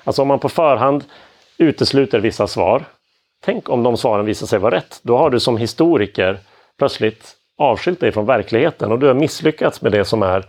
Alltså 0.04 0.22
om 0.22 0.28
man 0.28 0.38
på 0.38 0.48
förhand 0.48 1.04
utesluter 1.58 2.20
vissa 2.20 2.46
svar, 2.46 2.84
tänk 3.44 3.68
om 3.68 3.82
de 3.82 3.96
svaren 3.96 4.26
visar 4.26 4.46
sig 4.46 4.58
vara 4.58 4.76
rätt. 4.76 5.00
Då 5.02 5.16
har 5.16 5.30
du 5.30 5.40
som 5.40 5.56
historiker 5.56 6.38
plötsligt 6.78 7.36
avskilt 7.58 8.00
dig 8.00 8.12
från 8.12 8.26
verkligheten 8.26 8.92
och 8.92 8.98
du 8.98 9.06
har 9.06 9.14
misslyckats 9.14 9.82
med 9.82 9.92
det 9.92 10.04
som 10.04 10.22
är 10.22 10.46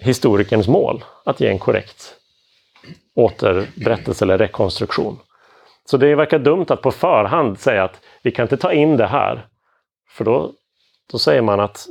historikerns 0.00 0.68
mål, 0.68 1.04
att 1.24 1.40
ge 1.40 1.48
en 1.48 1.58
korrekt 1.58 2.16
återberättelse 3.14 4.24
eller 4.24 4.38
rekonstruktion. 4.38 5.18
Så 5.84 5.96
det 5.96 6.14
verkar 6.14 6.38
dumt 6.38 6.66
att 6.68 6.82
på 6.82 6.90
förhand 6.90 7.58
säga 7.58 7.84
att 7.84 8.00
vi 8.22 8.30
kan 8.30 8.42
inte 8.42 8.56
ta 8.56 8.72
in 8.72 8.96
det 8.96 9.06
här. 9.06 9.46
För 10.10 10.24
då, 10.24 10.52
då 11.12 11.18
säger 11.18 11.42
man 11.42 11.60
att 11.60 11.86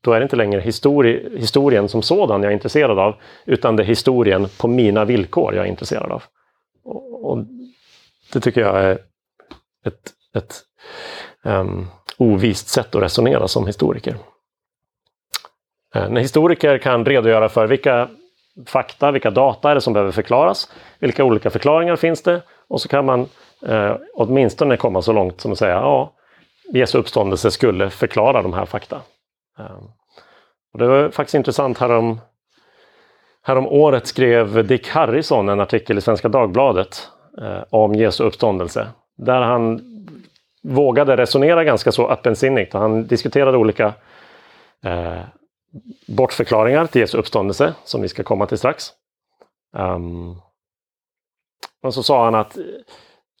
då 0.00 0.12
är 0.12 0.20
det 0.20 0.24
inte 0.24 0.36
längre 0.36 0.60
histori 0.60 1.38
historien 1.38 1.88
som 1.88 2.02
sådan 2.02 2.42
jag 2.42 2.50
är 2.50 2.54
intresserad 2.54 2.98
av, 2.98 3.14
utan 3.44 3.76
det 3.76 3.82
är 3.82 3.84
historien 3.84 4.48
på 4.58 4.68
mina 4.68 5.04
villkor 5.04 5.54
jag 5.54 5.64
är 5.64 5.68
intresserad 5.68 6.12
av. 6.12 6.22
Och, 6.84 7.30
och 7.30 7.38
det 8.32 8.40
tycker 8.40 8.60
jag 8.60 8.84
är 8.84 8.98
ett, 9.84 10.12
ett 10.34 10.60
um, 11.42 11.86
ovist 12.18 12.68
sätt 12.68 12.94
att 12.94 13.02
resonera 13.02 13.48
som 13.48 13.66
historiker. 13.66 14.16
Eh, 15.94 16.08
när 16.08 16.20
historiker 16.20 16.78
kan 16.78 17.04
redogöra 17.04 17.48
för 17.48 17.66
vilka 17.66 18.08
fakta, 18.66 19.10
vilka 19.10 19.30
data 19.30 19.70
är 19.70 19.74
det 19.74 19.80
som 19.80 19.92
behöver 19.92 20.12
förklaras, 20.12 20.72
vilka 20.98 21.24
olika 21.24 21.50
förklaringar 21.50 21.96
finns 21.96 22.22
det 22.22 22.42
och 22.68 22.80
så 22.80 22.88
kan 22.88 23.04
man 23.04 23.26
eh, 23.66 23.96
åtminstone 24.14 24.76
komma 24.76 25.02
så 25.02 25.12
långt 25.12 25.40
som 25.40 25.52
att 25.52 25.58
säga 25.58 25.74
ja, 25.74 26.12
Jesu 26.72 26.98
uppståndelse 26.98 27.50
skulle 27.50 27.90
förklara 27.90 28.42
de 28.42 28.52
här 28.52 28.64
fakta. 28.64 29.00
Eh, 29.58 29.78
och 30.72 30.78
det 30.78 30.86
var 30.86 31.10
faktiskt 31.10 31.34
intressant 31.34 31.78
härom, 31.78 32.20
härom 33.42 33.66
året 33.66 34.06
skrev 34.06 34.66
Dick 34.66 34.88
Harrison 34.88 35.48
en 35.48 35.60
artikel 35.60 35.98
i 35.98 36.00
Svenska 36.00 36.28
Dagbladet 36.28 37.08
eh, 37.40 37.62
om 37.70 37.94
Jesu 37.94 38.24
uppståndelse. 38.24 38.88
Där 39.16 39.40
han 39.40 39.80
vågade 40.62 41.16
resonera 41.16 41.64
ganska 41.64 41.92
så 41.92 42.08
öppensinnigt. 42.08 42.72
Han 42.72 43.06
diskuterade 43.06 43.58
olika 43.58 43.92
eh, 44.84 45.20
bortförklaringar 46.06 46.86
till 46.86 47.00
Jesu 47.00 47.18
uppståndelse 47.18 47.74
som 47.84 48.02
vi 48.02 48.08
ska 48.08 48.22
komma 48.22 48.46
till 48.46 48.58
strax. 48.58 48.92
Um, 49.76 50.40
och 51.82 51.94
så 51.94 52.02
sa 52.02 52.24
han 52.24 52.34
att 52.34 52.56
eh, 52.56 52.64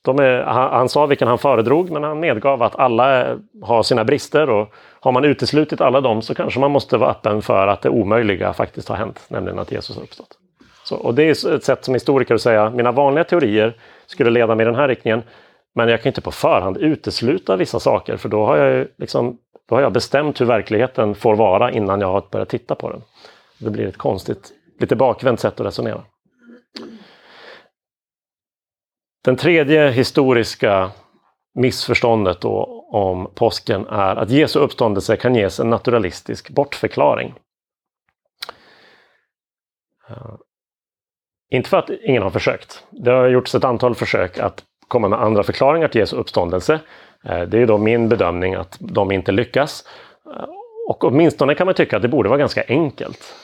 de 0.04 0.18
är, 0.18 0.42
han, 0.42 0.72
han, 0.72 0.88
sa 0.88 1.06
vilken 1.06 1.28
han 1.28 1.38
föredrog, 1.38 1.90
men 1.90 2.02
han 2.02 2.20
medgav 2.20 2.62
att 2.62 2.76
alla 2.76 3.38
har 3.62 3.82
sina 3.82 4.04
brister 4.04 4.50
och 4.50 4.74
har 5.00 5.12
man 5.12 5.24
uteslutit 5.24 5.80
alla 5.80 6.00
dem 6.00 6.22
så 6.22 6.34
kanske 6.34 6.60
man 6.60 6.70
måste 6.70 6.96
vara 6.96 7.10
öppen 7.10 7.42
för 7.42 7.66
att 7.66 7.82
det 7.82 7.88
omöjliga 7.88 8.52
faktiskt 8.52 8.88
har 8.88 8.96
hänt, 8.96 9.24
nämligen 9.28 9.58
att 9.58 9.72
Jesus 9.72 9.96
har 9.96 10.02
uppstått. 10.02 10.38
Så, 10.84 10.96
och 10.96 11.14
det 11.14 11.22
är 11.22 11.54
ett 11.54 11.64
sätt 11.64 11.84
som 11.84 11.94
historiker 11.94 12.34
att 12.34 12.40
säga, 12.40 12.70
mina 12.70 12.92
vanliga 12.92 13.24
teorier 13.24 13.76
skulle 14.06 14.30
leda 14.30 14.54
mig 14.54 14.64
i 14.64 14.66
den 14.66 14.74
här 14.74 14.88
riktningen, 14.88 15.22
men 15.74 15.88
jag 15.88 16.02
kan 16.02 16.10
inte 16.10 16.20
på 16.20 16.32
förhand 16.32 16.76
utesluta 16.76 17.56
vissa 17.56 17.80
saker, 17.80 18.16
för 18.16 18.28
då 18.28 18.46
har 18.46 18.56
jag, 18.56 18.88
liksom, 18.96 19.38
då 19.68 19.74
har 19.74 19.82
jag 19.82 19.92
bestämt 19.92 20.40
hur 20.40 20.46
verkligheten 20.46 21.14
får 21.14 21.36
vara 21.36 21.72
innan 21.72 22.00
jag 22.00 22.12
har 22.12 22.24
börjat 22.30 22.48
titta 22.48 22.74
på 22.74 22.90
den. 22.90 23.02
Det 23.58 23.70
blir 23.70 23.86
ett 23.86 23.96
konstigt, 23.96 24.52
lite 24.80 24.96
bakvänt 24.96 25.40
sätt 25.40 25.60
att 25.60 25.66
resonera. 25.66 26.04
Den 29.24 29.36
tredje 29.36 29.90
historiska 29.90 30.90
missförståndet 31.54 32.40
då 32.40 32.86
om 32.92 33.30
påsken 33.34 33.86
är 33.86 34.16
att 34.16 34.30
Jesu 34.30 34.58
uppståndelse 34.58 35.16
kan 35.16 35.34
ges 35.34 35.60
en 35.60 35.70
naturalistisk 35.70 36.50
bortförklaring. 36.50 37.34
Eh, 40.08 40.34
inte 41.50 41.70
för 41.70 41.76
att 41.76 41.90
ingen 41.90 42.22
har 42.22 42.30
försökt. 42.30 42.84
Det 42.90 43.10
har 43.10 43.28
gjorts 43.28 43.54
ett 43.54 43.64
antal 43.64 43.94
försök 43.94 44.38
att 44.38 44.64
komma 44.88 45.08
med 45.08 45.22
andra 45.22 45.42
förklaringar 45.42 45.88
till 45.88 45.98
Jesu 45.98 46.16
uppståndelse. 46.16 46.80
Eh, 47.24 47.42
det 47.42 47.58
är 47.58 47.66
då 47.66 47.78
min 47.78 48.08
bedömning 48.08 48.54
att 48.54 48.76
de 48.80 49.12
inte 49.12 49.32
lyckas. 49.32 49.84
Eh, 50.26 50.44
och 50.88 51.04
åtminstone 51.04 51.54
kan 51.54 51.66
man 51.66 51.74
tycka 51.74 51.96
att 51.96 52.02
det 52.02 52.08
borde 52.08 52.28
vara 52.28 52.38
ganska 52.38 52.64
enkelt. 52.68 53.34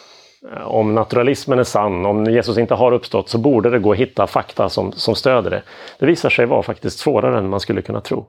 Eh, 0.52 0.66
om 0.66 0.94
naturalismen 0.94 1.58
är 1.58 1.64
sann, 1.64 2.06
om 2.06 2.24
Jesus 2.24 2.58
inte 2.58 2.74
har 2.74 2.92
uppstått, 2.92 3.28
så 3.28 3.38
borde 3.38 3.70
det 3.70 3.78
gå 3.78 3.92
att 3.92 3.98
hitta 3.98 4.26
fakta 4.26 4.68
som, 4.68 4.92
som 4.92 5.14
stöder 5.14 5.50
det. 5.50 5.62
Det 5.98 6.06
visar 6.06 6.30
sig 6.30 6.46
vara 6.46 6.62
faktiskt 6.62 6.98
svårare 6.98 7.38
än 7.38 7.48
man 7.48 7.60
skulle 7.60 7.82
kunna 7.82 8.00
tro. 8.00 8.26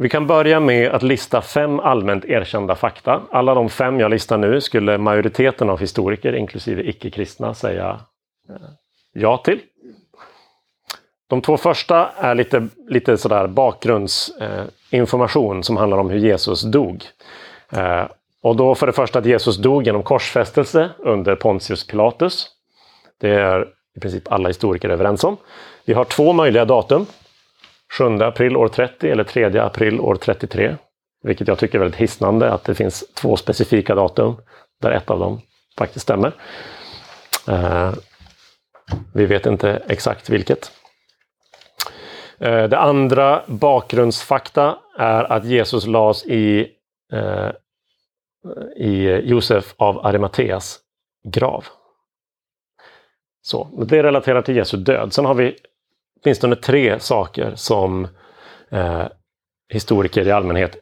Vi 0.00 0.08
kan 0.08 0.26
börja 0.26 0.60
med 0.60 0.90
att 0.90 1.02
lista 1.02 1.40
fem 1.42 1.80
allmänt 1.80 2.24
erkända 2.24 2.74
fakta. 2.74 3.22
Alla 3.30 3.54
de 3.54 3.68
fem 3.68 4.00
jag 4.00 4.10
listar 4.10 4.38
nu 4.38 4.60
skulle 4.60 4.98
majoriteten 4.98 5.70
av 5.70 5.80
historiker, 5.80 6.34
inklusive 6.34 6.82
icke-kristna, 6.82 7.54
säga 7.54 8.00
ja 9.12 9.36
till. 9.36 9.60
De 11.32 11.42
två 11.42 11.56
första 11.56 12.10
är 12.16 12.34
lite, 12.34 12.68
lite 12.88 13.18
sådär 13.18 13.46
bakgrundsinformation 13.46 15.56
eh, 15.56 15.62
som 15.62 15.76
handlar 15.76 15.98
om 15.98 16.10
hur 16.10 16.18
Jesus 16.18 16.62
dog. 16.62 17.04
Eh, 17.72 18.04
och 18.42 18.56
då 18.56 18.74
för 18.74 18.86
det 18.86 18.92
första 18.92 19.18
att 19.18 19.26
Jesus 19.26 19.56
dog 19.56 19.86
genom 19.86 20.02
korsfästelse 20.02 20.90
under 20.98 21.36
Pontius 21.36 21.86
Pilatus. 21.86 22.48
Det 23.20 23.30
är 23.30 23.68
i 23.96 24.00
princip 24.00 24.32
alla 24.32 24.48
historiker 24.48 24.88
överens 24.88 25.24
om. 25.24 25.36
Vi 25.84 25.92
har 25.92 26.04
två 26.04 26.32
möjliga 26.32 26.64
datum. 26.64 27.06
7 27.98 28.04
april 28.04 28.56
år 28.56 28.68
30 28.68 29.10
eller 29.10 29.24
3 29.24 29.58
april 29.58 30.00
år 30.00 30.14
33. 30.14 30.76
Vilket 31.22 31.48
jag 31.48 31.58
tycker 31.58 31.74
är 31.74 31.80
väldigt 31.80 32.00
hisnande 32.00 32.52
att 32.52 32.64
det 32.64 32.74
finns 32.74 33.04
två 33.14 33.36
specifika 33.36 33.94
datum 33.94 34.36
där 34.82 34.90
ett 34.90 35.10
av 35.10 35.18
dem 35.18 35.40
faktiskt 35.78 36.02
stämmer. 36.02 36.32
Eh, 37.48 37.92
vi 39.14 39.26
vet 39.26 39.46
inte 39.46 39.82
exakt 39.88 40.30
vilket. 40.30 40.72
Eh, 42.42 42.68
det 42.68 42.78
andra 42.78 43.42
bakgrundsfakta 43.46 44.78
är 44.98 45.32
att 45.32 45.44
Jesus 45.44 45.86
lades 45.86 46.26
i 46.26 46.72
eh, 47.12 47.50
i 48.76 49.20
Josef 49.24 49.74
av 49.76 50.06
Arimateas 50.06 50.80
grav. 51.24 51.64
Så, 53.42 53.84
det 53.86 54.02
relaterar 54.02 54.42
till 54.42 54.56
Jesu 54.56 54.76
död. 54.76 55.12
Sen 55.12 55.24
har 55.24 55.34
vi 55.34 55.56
åtminstone 56.22 56.56
tre 56.56 57.00
saker 57.00 57.52
som 57.54 58.08
eh, 58.70 59.06
historiker 59.68 60.26
i 60.26 60.30
allmänhet 60.30 60.76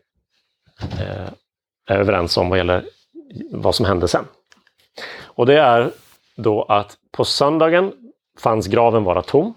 eh, 1.00 1.28
är 1.86 1.98
överens 1.98 2.36
om 2.36 2.48
vad 2.48 2.58
gäller 2.58 2.84
vad 3.50 3.74
som 3.74 3.86
hände 3.86 4.08
sen. 4.08 4.24
Och 5.22 5.46
det 5.46 5.60
är 5.60 5.90
då 6.36 6.62
att 6.62 6.96
på 7.12 7.24
söndagen 7.24 7.92
fanns 8.38 8.66
graven 8.66 9.04
vara 9.04 9.22
tom. 9.22 9.54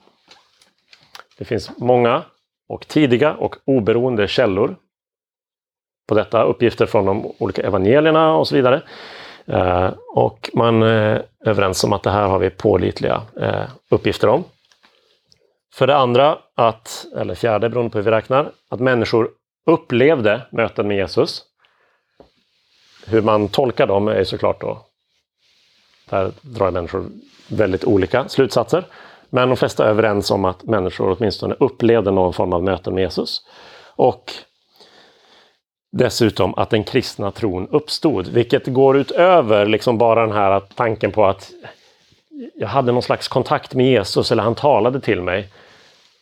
Det 1.37 1.45
finns 1.45 1.77
många 1.77 2.23
och 2.69 2.87
tidiga 2.87 3.33
och 3.33 3.55
oberoende 3.65 4.27
källor 4.27 4.75
på 6.07 6.15
detta, 6.15 6.43
uppgifter 6.43 6.85
från 6.85 7.05
de 7.05 7.31
olika 7.37 7.61
evangelierna 7.61 8.35
och 8.35 8.47
så 8.47 8.55
vidare. 8.55 8.81
Eh, 9.45 9.93
och 10.15 10.49
man 10.53 10.83
är 10.83 11.25
överens 11.45 11.83
om 11.83 11.93
att 11.93 12.03
det 12.03 12.11
här 12.11 12.27
har 12.27 12.39
vi 12.39 12.49
pålitliga 12.49 13.21
eh, 13.41 13.69
uppgifter 13.89 14.27
om. 14.27 14.43
För 15.73 15.87
det 15.87 15.95
andra, 15.95 16.37
att, 16.55 17.05
eller 17.15 17.35
fjärde 17.35 17.69
beroende 17.69 17.91
på 17.91 17.97
hur 17.97 18.05
vi 18.05 18.11
räknar, 18.11 18.51
att 18.69 18.79
människor 18.79 19.29
upplevde 19.65 20.41
möten 20.51 20.87
med 20.87 20.97
Jesus. 20.97 21.43
Hur 23.07 23.21
man 23.21 23.47
tolkar 23.47 23.87
dem 23.87 24.07
är 24.07 24.23
såklart 24.23 24.61
då, 24.61 24.85
där 26.09 26.31
drar 26.41 26.71
människor 26.71 27.05
väldigt 27.47 27.83
olika 27.83 28.27
slutsatser. 28.29 28.85
Men 29.33 29.49
de 29.49 29.57
flesta 29.57 29.85
är 29.85 29.89
överens 29.89 30.31
om 30.31 30.45
att 30.45 30.63
människor 30.63 31.17
åtminstone 31.17 31.55
upplevde 31.59 32.11
någon 32.11 32.33
form 32.33 32.53
av 32.53 32.63
möte 32.63 32.91
med 32.91 33.01
Jesus. 33.01 33.41
Och 33.95 34.31
dessutom 35.91 36.55
att 36.55 36.69
den 36.69 36.83
kristna 36.83 37.31
tron 37.31 37.67
uppstod, 37.67 38.27
vilket 38.27 38.67
går 38.67 38.97
utöver 38.97 39.65
liksom 39.65 39.97
bara 39.97 40.25
den 40.25 40.35
här 40.35 40.59
tanken 40.59 41.11
på 41.11 41.25
att 41.25 41.51
jag 42.55 42.67
hade 42.67 42.91
någon 42.91 43.01
slags 43.01 43.27
kontakt 43.27 43.73
med 43.73 43.85
Jesus 43.85 44.31
eller 44.31 44.43
han 44.43 44.55
talade 44.55 45.01
till 45.01 45.21
mig 45.21 45.49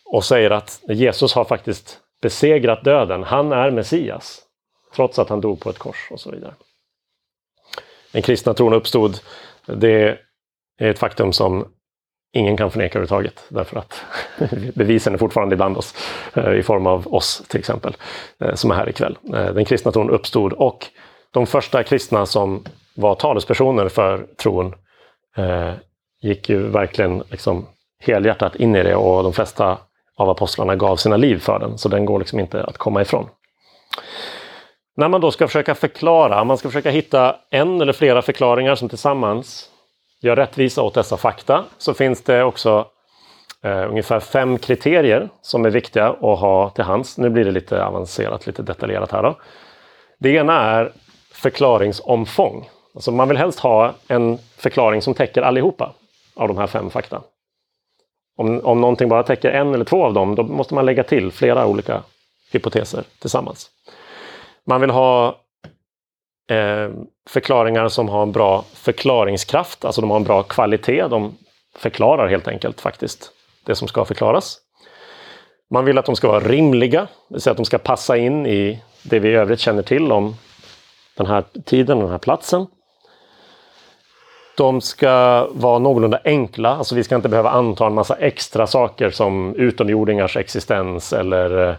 och 0.06 0.26
säger 0.26 0.52
att 0.52 0.82
Jesus 0.90 1.34
har 1.34 1.46
faktiskt 1.46 2.00
besegrat 2.22 2.84
döden. 2.84 3.24
Han 3.24 3.52
är 3.52 3.72
Messias. 3.72 4.42
Trots 4.96 5.20
att 5.20 5.30
han 5.30 5.42
dog 5.42 5.60
på 5.60 5.70
ett 5.70 5.80
kors 5.80 6.08
och 6.12 6.20
så 6.20 6.32
vidare. 6.32 6.54
Den 8.12 8.22
kristna 8.22 8.54
tron 8.54 8.74
uppstod. 8.74 9.20
Det 9.66 10.18
är 10.78 10.90
ett 10.90 11.00
faktum 11.00 11.34
som 11.34 11.68
ingen 12.34 12.58
kan 12.58 12.72
förneka 12.72 13.00
överhuvudtaget. 13.00 13.44
Därför 13.50 13.78
att 13.80 14.06
bevisen 14.76 15.14
är 15.14 15.18
fortfarande 15.18 15.54
ibland 15.54 15.78
oss. 15.78 15.96
Eh, 16.34 16.54
I 16.54 16.64
form 16.64 16.88
av 16.88 17.14
oss 17.14 17.44
till 17.48 17.60
exempel, 17.60 17.96
eh, 18.40 18.54
som 18.54 18.72
är 18.72 18.76
här 18.76 18.90
ikväll. 18.90 19.18
Eh, 19.34 19.54
den 19.54 19.66
kristna 19.66 19.92
tron 19.92 20.10
uppstod 20.10 20.54
och 20.54 20.88
de 21.32 21.48
första 21.48 21.84
kristna 21.84 22.26
som 22.26 22.64
var 22.96 23.16
talespersoner 23.16 23.90
för 23.90 24.26
tron 24.38 24.76
gick 26.22 26.50
ju 26.50 26.68
verkligen 26.68 27.24
liksom 27.30 27.66
helhjärtat 28.00 28.56
in 28.56 28.76
i 28.76 28.84
det 28.84 28.96
och 28.96 29.24
de 29.24 29.34
flesta 29.34 29.78
av 30.18 30.30
apostlarna 30.30 30.76
gav 30.76 30.96
sina 30.96 31.18
liv 31.18 31.40
för 31.40 31.60
den. 31.60 31.78
Så 31.78 31.90
den 31.90 32.06
går 32.06 32.20
liksom 32.20 32.40
inte 32.40 32.64
att 32.64 32.78
komma 32.78 33.02
ifrån. 33.02 33.28
När 34.98 35.08
man 35.10 35.22
då 35.22 35.32
ska 35.32 35.48
försöka 35.48 35.76
förklara, 35.76 36.44
man 36.44 36.58
ska 36.58 36.70
försöka 36.70 36.92
hitta 36.92 37.36
en 37.50 37.82
eller 37.82 37.94
flera 37.94 38.22
förklaringar 38.22 38.76
som 38.76 38.90
tillsammans 38.90 39.71
gör 40.22 40.36
rättvisa 40.36 40.82
åt 40.82 40.94
dessa 40.94 41.18
fakta, 41.18 41.64
så 41.78 41.94
finns 41.94 42.24
det 42.24 42.44
också 42.44 42.88
eh, 43.64 43.90
ungefär 43.90 44.20
fem 44.20 44.58
kriterier 44.58 45.30
som 45.42 45.66
är 45.66 45.70
viktiga 45.70 46.08
att 46.10 46.40
ha 46.40 46.70
till 46.70 46.84
hands. 46.84 47.18
Nu 47.18 47.30
blir 47.30 47.46
det 47.46 47.52
lite 47.52 47.86
avancerat, 47.86 48.48
lite 48.48 48.62
detaljerat 48.62 49.12
här. 49.12 49.24
Då. 49.24 49.36
Det 50.20 50.30
ena 50.30 50.62
är 50.62 50.92
förklaringsomfång. 51.34 52.70
Alltså 52.96 53.12
man 53.12 53.28
vill 53.28 53.38
helst 53.38 53.60
ha 53.60 53.94
en 54.08 54.38
förklaring 54.58 55.02
som 55.02 55.14
täcker 55.14 55.42
allihopa 55.42 55.94
av 56.36 56.48
de 56.48 56.58
här 56.58 56.68
fem 56.68 56.90
fakta. 56.90 57.22
Om, 58.38 58.62
om 58.66 58.82
någonting 58.82 59.10
bara 59.10 59.24
täcker 59.24 59.50
en 59.50 59.74
eller 59.74 59.86
två 59.86 60.06
av 60.06 60.14
dem, 60.14 60.36
då 60.36 60.44
måste 60.44 60.74
man 60.74 60.86
lägga 60.86 61.04
till 61.04 61.32
flera 61.32 61.66
olika 61.66 62.04
hypoteser 62.52 63.04
tillsammans. 63.20 63.70
Man 64.66 64.82
vill 64.82 64.90
ha 64.90 65.41
eh, 66.52 66.90
förklaringar 67.30 67.88
som 67.88 68.10
har 68.10 68.24
en 68.24 68.32
bra 68.32 68.66
förklaringskraft, 68.74 69.86
alltså 69.86 70.02
de 70.02 70.10
har 70.10 70.18
en 70.18 70.24
bra 70.24 70.44
kvalitet. 70.44 71.08
De 71.08 71.38
förklarar 71.76 72.28
helt 72.28 72.48
enkelt 72.48 72.82
faktiskt 72.82 73.32
det 73.66 73.76
som 73.76 73.88
ska 73.88 74.06
förklaras. 74.06 74.58
Man 75.70 75.86
vill 75.86 75.98
att 75.98 76.06
de 76.06 76.16
ska 76.16 76.28
vara 76.28 76.40
rimliga, 76.40 77.02
det 77.02 77.34
vill 77.34 77.42
säga 77.42 77.52
att 77.52 77.58
de 77.58 77.66
ska 77.66 77.78
passa 77.78 78.18
in 78.18 78.46
i 78.46 78.82
det 79.04 79.20
vi 79.20 79.30
i 79.30 79.36
övrigt 79.36 79.60
känner 79.60 79.84
till 79.84 80.12
om 80.12 80.36
den 81.18 81.26
här 81.26 81.44
tiden 81.66 81.98
och 81.98 82.04
den 82.04 82.12
här 82.12 82.18
platsen. 82.18 82.68
De 84.58 84.82
ska 84.82 85.48
vara 85.52 85.80
någorlunda 85.80 86.20
enkla, 86.24 86.70
alltså 86.70 86.96
vi 86.96 87.04
ska 87.04 87.16
inte 87.16 87.30
behöva 87.30 87.50
anta 87.50 87.86
en 87.86 87.94
massa 87.94 88.16
extra 88.16 88.68
saker 88.68 89.10
som 89.10 89.56
utomjordingars 89.56 90.38
existens 90.38 91.14
eller 91.14 91.70
eh, 91.70 91.76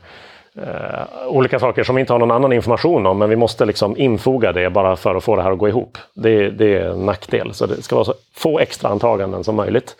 eh, 0.56 1.26
olika 1.26 1.58
saker 1.58 1.84
som 1.84 1.94
vi 1.94 2.00
inte 2.00 2.12
har 2.12 2.20
någon 2.20 2.30
annan 2.30 2.52
information 2.52 3.06
om, 3.06 3.18
men 3.18 3.30
vi 3.30 3.36
måste 3.36 3.64
liksom 3.64 3.96
infoga 3.96 4.52
det 4.52 4.70
bara 4.70 4.96
för 4.96 5.14
att 5.14 5.24
få 5.24 5.36
det 5.36 5.42
här 5.42 5.52
att 5.52 5.58
gå 5.58 5.68
ihop. 5.68 5.98
Det, 6.14 6.50
det 6.50 6.76
är 6.76 6.88
en 6.88 7.06
nackdel, 7.06 7.54
så 7.54 7.66
det 7.66 7.82
ska 7.82 7.94
vara 7.94 8.04
så 8.04 8.14
få 8.34 8.58
extra 8.58 8.90
antaganden 8.90 9.44
som 9.44 9.56
möjligt. 9.56 9.96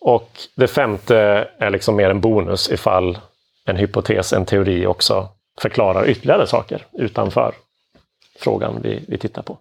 Och 0.00 0.30
det 0.56 0.66
femte 0.66 1.48
är 1.58 1.70
liksom 1.70 1.96
mer 1.96 2.10
en 2.10 2.20
bonus 2.20 2.70
ifall 2.70 3.18
en 3.66 3.76
hypotes, 3.76 4.32
en 4.32 4.44
teori 4.44 4.86
också 4.86 5.28
förklarar 5.60 6.08
ytterligare 6.08 6.46
saker 6.46 6.86
utanför 6.92 7.54
frågan 8.38 8.80
vi, 8.82 9.04
vi 9.08 9.18
tittar 9.18 9.42
på. 9.42 9.58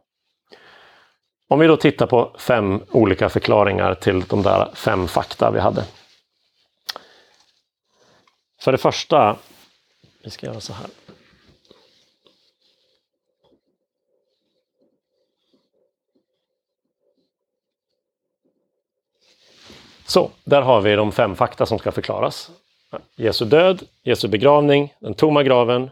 Om 1.49 1.59
vi 1.59 1.67
då 1.67 1.77
tittar 1.77 2.07
på 2.07 2.31
fem 2.39 2.81
olika 2.91 3.29
förklaringar 3.29 3.93
till 3.93 4.21
de 4.21 4.41
där 4.41 4.69
fem 4.73 5.07
fakta 5.07 5.51
vi 5.51 5.59
hade. 5.59 5.83
För 8.61 8.71
det 8.71 8.77
första, 8.77 9.35
vi 10.23 10.29
ska 10.29 10.45
göra 10.45 10.59
så 10.59 10.73
här. 10.73 10.87
Så, 20.05 20.31
där 20.43 20.61
har 20.61 20.81
vi 20.81 20.95
de 20.95 21.11
fem 21.11 21.35
fakta 21.35 21.65
som 21.65 21.79
ska 21.79 21.91
förklaras. 21.91 22.51
Jesu 23.15 23.45
död, 23.45 23.83
Jesu 24.03 24.27
begravning, 24.27 24.93
den 24.99 25.13
tomma 25.13 25.43
graven, 25.43 25.89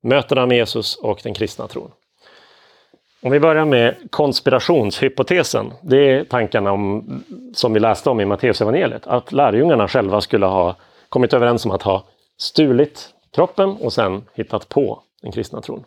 mötena 0.00 0.46
med 0.46 0.56
Jesus 0.56 0.96
och 0.96 1.20
den 1.22 1.34
kristna 1.34 1.68
tron. 1.68 1.90
Om 3.22 3.30
vi 3.30 3.40
börjar 3.40 3.64
med 3.64 3.96
konspirationshypotesen. 4.10 5.72
Det 5.82 6.10
är 6.10 6.24
tankarna 6.24 6.72
om, 6.72 7.24
som 7.54 7.72
vi 7.72 7.80
läste 7.80 8.10
om 8.10 8.20
i 8.20 8.24
Matteusevangeliet. 8.24 9.06
Att 9.06 9.32
lärjungarna 9.32 9.88
själva 9.88 10.20
skulle 10.20 10.46
ha 10.46 10.76
kommit 11.08 11.32
överens 11.32 11.64
om 11.64 11.70
att 11.70 11.82
ha 11.82 12.04
stulit 12.38 13.14
kroppen 13.34 13.70
och 13.70 13.92
sen 13.92 14.24
hittat 14.34 14.68
på 14.68 15.02
den 15.22 15.32
kristna 15.32 15.60
tron. 15.60 15.84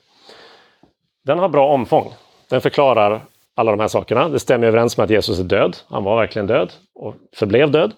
Den 1.24 1.40
har 1.40 1.50
bra 1.50 1.74
omfång. 1.74 2.14
Den 2.50 2.62
förklarar 2.62 3.26
alla 3.56 3.72
de 3.72 3.80
här 3.80 3.88
sakerna. 3.88 4.30
Det 4.30 4.40
stämmer 4.40 4.68
överens 4.68 4.98
med 4.98 5.04
att 5.04 5.10
Jesus 5.10 5.40
är 5.40 5.44
död. 5.44 5.78
Han 5.88 6.04
var 6.04 6.18
verkligen 6.18 6.48
död 6.48 6.74
och 6.96 7.16
förblev 7.34 7.72
död. 7.72 7.94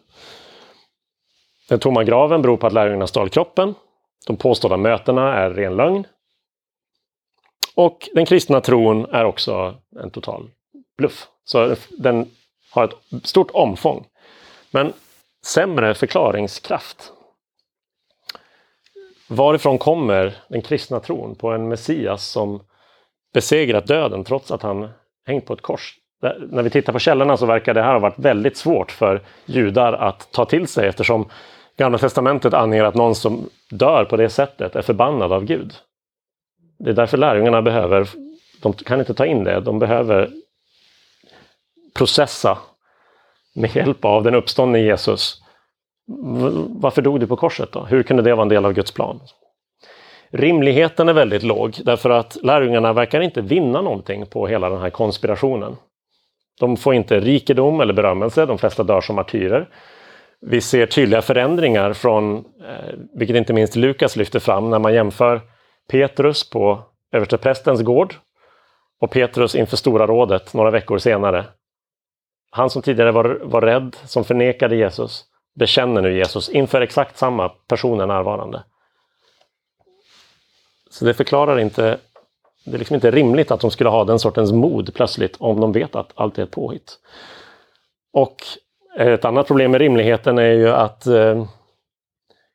Den 1.70 1.80
tomma 1.80 2.04
graven 2.04 2.42
beror 2.42 2.58
på 2.58 2.68
att 2.68 2.74
lärjungarna 2.74 3.08
stal 3.08 3.30
kroppen. 3.30 3.76
De 4.28 4.38
påstådda 4.38 4.78
mötena 4.78 5.34
är 5.34 5.50
ren 5.50 5.76
lögn. 5.76 6.08
Och 7.76 8.10
den 8.14 8.26
kristna 8.26 8.62
tron 8.62 9.06
är 9.06 9.26
också 9.26 9.76
en 10.00 10.10
total 10.10 10.50
bluff. 10.98 11.28
Så 11.46 11.76
den 11.90 12.32
har 12.72 12.84
ett 12.84 13.26
stort 13.28 13.52
omfång. 13.52 14.06
Men 14.72 14.94
sämre 15.46 15.94
förklaringskraft. 15.94 17.14
Varifrån 19.30 19.78
kommer 19.78 20.34
den 20.48 20.62
kristna 20.62 21.00
tron 21.00 21.36
på 21.36 21.52
en 21.52 21.68
Messias 21.68 22.26
som 22.26 22.62
besegrat 23.34 23.88
döden 23.88 24.24
trots 24.24 24.52
att 24.52 24.62
han 24.62 24.90
hängt 25.26 25.46
på 25.46 25.54
ett 25.54 25.62
kors? 25.62 25.96
när 26.50 26.64
vi 26.64 26.70
tittar 26.70 26.94
på 26.94 27.00
källorna 27.00 27.38
så 27.38 27.46
verkar 27.46 27.74
det 27.74 27.82
här 27.82 27.94
ha 27.94 28.00
varit 28.00 28.20
väldigt 28.20 28.58
svårt 28.58 28.92
för 28.92 29.22
judar 29.46 29.94
att 29.94 30.32
ta 30.32 30.46
till 30.46 30.68
sig 30.68 30.88
eftersom 30.88 31.30
Gamla 31.78 31.98
testamentet 31.98 32.54
anger 32.54 32.84
att 32.84 32.96
någon 32.96 33.16
som 33.16 33.50
dör 33.70 34.06
på 34.06 34.18
det 34.18 34.30
sättet 34.30 34.76
är 34.76 34.82
förbannad 34.82 35.32
av 35.32 35.44
Gud. 35.44 35.74
Det 36.80 36.90
är 36.90 36.94
därför 36.94 37.18
lärjungarna 37.18 37.62
behöver, 37.62 38.10
de 38.62 38.74
kan 38.74 39.00
inte 39.00 39.14
ta 39.14 39.26
in 39.26 39.44
det, 39.44 39.60
de 39.60 39.80
behöver 39.80 40.30
processa 41.94 42.58
med 43.56 43.76
hjälp 43.76 44.06
av 44.06 44.24
den 44.24 44.36
uppståndne 44.36 44.80
Jesus. 44.80 45.44
Varför 46.70 47.02
dog 47.02 47.20
du 47.20 47.28
på 47.28 47.36
korset 47.36 47.72
då? 47.72 47.86
Hur 47.86 48.04
kunde 48.04 48.24
det 48.24 48.36
vara 48.36 48.42
en 48.42 48.50
del 48.50 48.66
av 48.66 48.74
Guds 48.74 48.92
plan? 48.92 49.20
Rimligheten 50.30 51.10
är 51.10 51.14
väldigt 51.14 51.44
låg 51.44 51.78
därför 51.86 52.10
att 52.10 52.38
lärjungarna 52.44 52.94
verkar 52.94 53.22
inte 53.22 53.42
vinna 53.42 53.82
någonting 53.82 54.26
på 54.26 54.48
hela 54.48 54.70
den 54.70 54.82
här 54.82 54.90
konspirationen. 54.90 55.76
De 56.60 56.78
får 56.78 56.94
inte 56.94 57.20
rikedom 57.20 57.82
eller 57.82 57.94
berömmelse, 57.94 58.46
de 58.46 58.58
flesta 58.58 58.84
dör 58.84 59.02
som 59.02 59.16
martyrer. 59.16 59.70
Vi 60.42 60.62
ser 60.62 60.86
tydliga 60.86 61.22
förändringar 61.22 61.94
från, 61.94 62.36
eh, 62.38 62.94
vilket 63.14 63.38
inte 63.38 63.54
minst 63.54 63.76
Lukas 63.76 64.16
lyfter 64.16 64.40
fram, 64.40 64.70
när 64.70 64.80
man 64.80 64.94
jämför 64.94 65.42
Petrus 65.90 66.50
på 66.50 66.80
översteprästens 67.12 67.82
gård 67.82 68.16
och 69.02 69.12
Petrus 69.12 69.56
inför 69.56 69.78
Stora 69.78 70.08
rådet 70.08 70.54
några 70.54 70.72
veckor 70.72 70.98
senare. 70.98 71.46
Han 72.52 72.70
som 72.70 72.82
tidigare 72.82 73.12
var, 73.12 73.40
var 73.44 73.62
rädd, 73.62 73.96
som 74.06 74.24
förnekade 74.24 74.76
Jesus, 74.76 75.26
bekänner 75.58 76.02
nu 76.02 76.18
Jesus 76.18 76.50
inför 76.50 76.82
exakt 76.82 77.18
samma 77.18 77.50
personer 77.50 78.06
närvarande. 78.06 78.64
Så 80.90 81.06
det 81.06 81.14
förklarar 81.14 81.60
inte, 81.60 81.98
det 82.66 82.74
är 82.74 82.78
liksom 82.78 82.96
inte 82.96 83.12
rimligt 83.12 83.52
att 83.52 83.60
de 83.60 83.72
skulle 83.72 83.90
ha 83.90 84.04
den 84.04 84.20
sortens 84.20 84.52
mod 84.52 84.94
plötsligt 84.94 85.36
om 85.40 85.60
de 85.60 85.72
vet 85.72 85.96
att 85.96 86.12
allt 86.16 86.38
är 86.38 86.44
ett 86.44 86.52
påhitt. 86.52 87.00
Och 88.14 88.36
ett 89.00 89.26
annat 89.26 89.48
problem 89.48 89.72
med 89.72 89.82
rimligheten 89.82 90.38
är 90.38 90.52
ju 90.52 90.70
att 90.70 91.08
eh, 91.08 91.46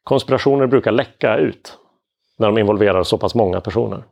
konspirationer 0.04 0.66
brukar 0.66 0.92
läcka 0.92 1.36
ut 1.36 1.78
när 2.38 2.46
de 2.46 2.58
involverar 2.58 3.02
så 3.02 3.18
pass 3.18 3.34
många 3.34 3.60
personer. 3.60 4.04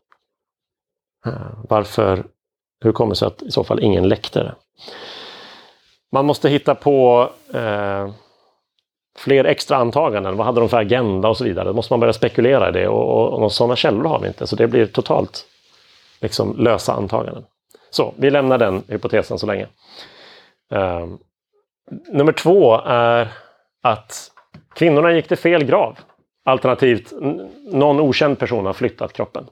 Eh, 1.27 1.33
varför, 1.69 2.25
hur 2.81 2.93
kommer 2.93 3.11
det 3.11 3.17
sig 3.17 3.29
att 3.29 3.43
i 3.43 3.51
så 3.51 3.65
fall 3.65 3.81
ingen 3.81 4.09
läckte 4.09 4.43
det? 4.43 4.55
Man 6.13 6.25
måste 6.25 6.49
hitta 6.49 6.75
på 6.75 7.29
eh, 7.55 8.11
fler 9.19 9.45
extra 9.45 9.77
antaganden. 9.77 10.37
Vad 10.37 10.47
hade 10.47 10.61
de 10.61 10.69
för 10.69 10.79
agenda 10.79 11.29
och 11.29 11.37
så 11.37 11.45
vidare. 11.45 11.65
Då 11.65 11.73
måste 11.73 11.93
man 11.93 12.01
börja 12.01 12.13
spekulera 12.13 12.69
i 12.69 12.73
det 12.73 12.89
och, 12.89 13.33
och, 13.33 13.43
och 13.43 13.53
sådana 13.53 13.77
källor 13.77 14.05
har 14.05 14.19
vi 14.19 14.29
inte. 14.29 14.47
Så 14.47 14.57
det 14.57 14.67
blir 14.67 14.87
totalt 14.87 15.47
liksom, 16.21 16.57
lösa 16.59 16.93
antaganden. 16.93 17.45
Så 17.91 18.15
vi 18.17 18.31
lämnar 18.31 18.59
den 18.59 18.83
hypotesen 18.89 19.39
så 19.39 19.47
länge. 19.47 19.67
Um, 20.71 21.19
Nummer 21.91 22.33
två 22.33 22.81
är 22.85 23.29
att 23.83 24.31
kvinnorna 24.75 25.13
gick 25.13 25.29
till 25.29 25.37
fel 25.37 25.65
grav. 25.65 25.99
Alternativt 26.45 27.13
någon 27.73 28.01
okänd 28.01 28.39
person 28.39 28.67
har 28.67 28.73
flyttat 28.73 29.13
kroppen. 29.13 29.47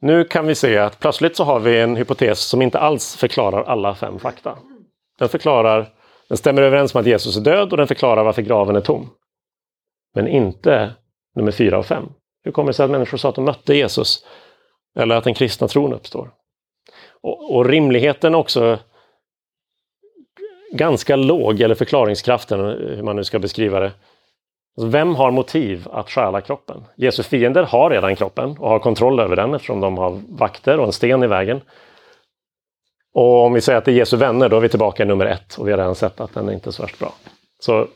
Nu 0.00 0.24
kan 0.24 0.46
vi 0.46 0.54
se 0.54 0.78
att 0.78 1.00
plötsligt 1.00 1.36
så 1.36 1.44
har 1.44 1.60
vi 1.60 1.80
en 1.80 1.96
hypotes 1.96 2.40
som 2.40 2.62
inte 2.62 2.78
alls 2.78 3.16
förklarar 3.16 3.64
alla 3.64 3.94
fem 3.94 4.18
fakta. 4.18 4.58
Den 5.18 5.28
förklarar, 5.28 5.88
den 6.28 6.36
stämmer 6.36 6.62
överens 6.62 6.94
med 6.94 7.00
att 7.00 7.06
Jesus 7.06 7.36
är 7.36 7.40
död 7.40 7.70
och 7.70 7.76
den 7.76 7.86
förklarar 7.86 8.24
varför 8.24 8.42
graven 8.42 8.76
är 8.76 8.80
tom. 8.80 9.10
Men 10.14 10.28
inte 10.28 10.90
nummer 11.34 11.52
fyra 11.52 11.78
och 11.78 11.86
fem. 11.86 12.08
Hur 12.44 12.52
kommer 12.52 12.68
det 12.68 12.74
sig 12.74 12.84
att 12.84 12.90
människor 12.90 13.18
sa 13.18 13.28
att 13.28 13.34
de 13.34 13.44
mötte 13.44 13.74
Jesus? 13.74 14.26
Eller 14.98 15.16
att 15.16 15.24
den 15.24 15.34
kristna 15.34 15.68
tron 15.68 15.92
uppstår? 15.92 16.30
Och, 17.22 17.56
och 17.56 17.66
rimligheten 17.66 18.34
också 18.34 18.78
ganska 20.72 21.16
låg, 21.16 21.60
eller 21.60 21.74
förklaringskraften, 21.74 22.60
hur 22.60 23.02
man 23.02 23.16
nu 23.16 23.24
ska 23.24 23.38
beskriva 23.38 23.80
det. 23.80 23.92
Alltså, 24.76 24.88
vem 24.88 25.14
har 25.14 25.30
motiv 25.30 25.88
att 25.92 26.10
stjäla 26.10 26.40
kroppen? 26.40 26.84
Jesu 26.96 27.22
fiender 27.22 27.62
har 27.62 27.90
redan 27.90 28.16
kroppen 28.16 28.58
och 28.58 28.68
har 28.68 28.78
kontroll 28.78 29.20
över 29.20 29.36
den 29.36 29.54
eftersom 29.54 29.80
de 29.80 29.98
har 29.98 30.20
vakter 30.28 30.78
och 30.78 30.86
en 30.86 30.92
sten 30.92 31.22
i 31.22 31.26
vägen. 31.26 31.60
Och 33.16 33.44
om 33.44 33.52
vi 33.52 33.60
säger 33.60 33.78
att 33.78 33.84
det 33.84 33.92
är 33.92 33.96
Jesu 33.96 34.16
vänner, 34.16 34.48
då 34.48 34.56
är 34.56 34.60
vi 34.60 34.68
tillbaka 34.68 35.02
i 35.02 35.06
nummer 35.06 35.26
ett 35.26 35.58
och 35.58 35.66
vi 35.66 35.70
har 35.70 35.78
redan 35.78 35.94
sett 35.94 36.20
att 36.20 36.34
den 36.34 36.48
är 36.48 36.52
inte 36.52 36.72
så 36.72 36.82
värst 36.82 36.98
bra. 36.98 37.12
Så 37.60 37.86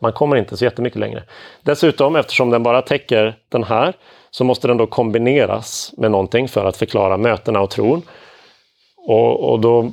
man 0.00 0.12
kommer 0.12 0.36
inte 0.36 0.56
så 0.56 0.64
jättemycket 0.64 0.98
längre. 0.98 1.22
Dessutom, 1.62 2.16
eftersom 2.16 2.50
den 2.50 2.62
bara 2.62 2.82
täcker 2.82 3.38
den 3.48 3.64
här, 3.64 3.94
så 4.30 4.44
måste 4.44 4.68
den 4.68 4.76
då 4.76 4.86
kombineras 4.86 5.94
med 5.96 6.10
någonting 6.10 6.48
för 6.48 6.64
att 6.64 6.76
förklara 6.76 7.16
mötena 7.16 7.60
och 7.60 7.70
tron. 7.70 8.02
Och, 9.06 9.50
och 9.50 9.60
då 9.60 9.90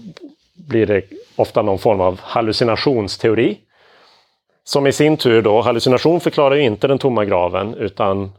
blir 0.70 0.86
det 0.86 1.02
ofta 1.36 1.62
någon 1.62 1.80
form 1.80 2.02
av 2.02 2.20
hallucinationsteori. 2.22 3.58
Som 4.64 4.88
i 4.88 4.92
sin 4.92 5.18
tur 5.18 5.42
då, 5.42 5.62
hallucination 5.62 6.20
förklarar 6.20 6.56
ju 6.56 6.62
inte 6.62 6.88
den 6.88 7.00
tomma 7.00 7.26
graven 7.26 7.74
utan, 7.74 8.32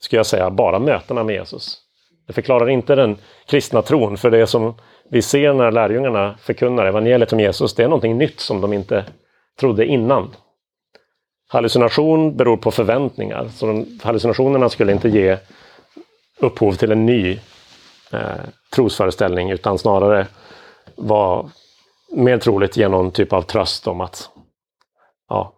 ska 0.00 0.16
jag 0.16 0.26
säga, 0.26 0.50
bara 0.50 0.78
mötena 0.78 1.24
med 1.24 1.34
Jesus. 1.34 1.80
Det 2.26 2.32
förklarar 2.32 2.68
inte 2.68 2.94
den 2.94 3.16
kristna 3.46 3.82
tron, 3.82 4.16
för 4.16 4.30
det 4.30 4.46
som 4.46 4.74
vi 5.14 5.22
ser 5.22 5.52
när 5.52 5.70
lärjungarna 5.70 6.34
förkunnar 6.40 6.86
evangeliet 6.86 7.32
om 7.32 7.40
Jesus, 7.40 7.74
det 7.74 7.82
är 7.82 7.88
någonting 7.88 8.18
nytt 8.18 8.40
som 8.40 8.60
de 8.60 8.72
inte 8.72 9.04
trodde 9.60 9.86
innan. 9.86 10.34
Hallucination 11.48 12.36
beror 12.36 12.56
på 12.56 12.70
förväntningar, 12.70 13.48
så 13.48 13.66
de, 13.66 14.00
hallucinationerna 14.02 14.68
skulle 14.68 14.92
inte 14.92 15.08
ge 15.08 15.38
upphov 16.40 16.72
till 16.72 16.92
en 16.92 17.06
ny 17.06 17.38
eh, 18.12 18.20
trosföreställning, 18.74 19.50
utan 19.50 19.78
snarare 19.78 20.26
vara 20.96 21.50
mer 22.16 22.38
troligt 22.38 22.76
ge 22.76 22.88
någon 22.88 23.10
typ 23.10 23.32
av 23.32 23.42
tröst 23.42 23.86
om 23.86 24.00
att 24.00 24.30
ja, 25.28 25.52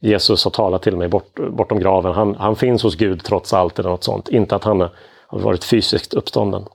Jesus 0.00 0.44
har 0.44 0.50
talat 0.50 0.82
till 0.82 0.96
mig 0.96 1.08
bort, 1.08 1.40
bortom 1.50 1.78
graven. 1.78 2.12
Han, 2.12 2.34
han 2.34 2.56
finns 2.56 2.82
hos 2.82 2.96
Gud 2.96 3.24
trots 3.24 3.52
allt 3.52 3.78
eller 3.78 3.90
något 3.90 4.04
sånt. 4.04 4.28
Inte 4.28 4.56
att 4.56 4.64
han 4.64 4.80
har 4.80 5.38
varit 5.38 5.64
fysiskt 5.64 6.14
uppstånden. 6.14 6.66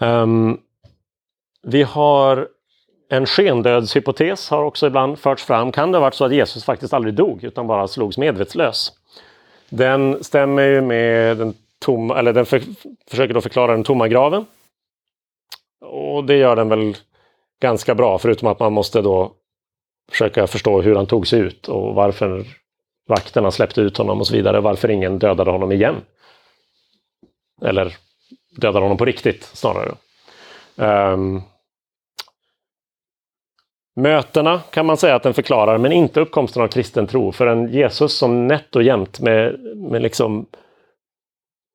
Um, 0.00 0.60
vi 1.62 1.82
har 1.82 2.48
en 3.08 3.26
skendödshypotes 3.26 4.50
har 4.50 4.62
också 4.62 4.86
ibland 4.86 5.18
förts 5.18 5.44
fram. 5.44 5.72
Kan 5.72 5.92
det 5.92 5.98
ha 5.98 6.02
varit 6.02 6.14
så 6.14 6.24
att 6.24 6.32
Jesus 6.32 6.64
faktiskt 6.64 6.94
aldrig 6.94 7.14
dog 7.14 7.44
utan 7.44 7.66
bara 7.66 7.88
slogs 7.88 8.18
medvetslös? 8.18 8.92
Den 9.68 10.24
stämmer 10.24 10.62
ju 10.62 10.80
med 10.80 11.36
den 11.36 11.54
tomma, 11.78 12.18
eller 12.18 12.32
den 12.32 12.46
för, 12.46 12.62
försöker 13.10 13.34
då 13.34 13.40
förklara 13.40 13.72
den 13.72 13.84
tomma 13.84 14.08
graven. 14.08 14.46
Och 15.80 16.24
det 16.24 16.36
gör 16.36 16.56
den 16.56 16.68
väl 16.68 16.96
ganska 17.60 17.94
bra, 17.94 18.18
förutom 18.18 18.48
att 18.48 18.60
man 18.60 18.72
måste 18.72 19.02
då 19.02 19.32
försöka 20.10 20.46
förstå 20.46 20.82
hur 20.82 20.96
han 20.96 21.06
tog 21.06 21.26
sig 21.26 21.40
ut 21.40 21.68
och 21.68 21.94
varför 21.94 22.44
vakterna 23.08 23.50
släppte 23.50 23.80
ut 23.80 23.96
honom 23.96 24.20
och 24.20 24.26
så 24.26 24.34
vidare. 24.34 24.60
Varför 24.60 24.90
ingen 24.90 25.18
dödade 25.18 25.50
honom 25.50 25.72
igen. 25.72 25.94
Eller 27.62 27.96
Dödar 28.56 28.80
honom 28.80 28.96
på 28.96 29.04
riktigt 29.04 29.44
snarare. 29.44 29.94
Um, 30.76 31.42
mötena 33.96 34.60
kan 34.70 34.86
man 34.86 34.96
säga 34.96 35.14
att 35.14 35.22
den 35.22 35.34
förklarar, 35.34 35.78
men 35.78 35.92
inte 35.92 36.20
uppkomsten 36.20 36.62
av 36.62 36.68
kristen 36.68 37.06
tro. 37.06 37.32
För 37.32 37.46
en 37.46 37.72
Jesus 37.72 38.16
som 38.16 38.46
nätt 38.46 38.76
och 38.76 38.82
jämt 38.82 39.20
med, 39.20 39.60
med 39.76 40.02
liksom 40.02 40.46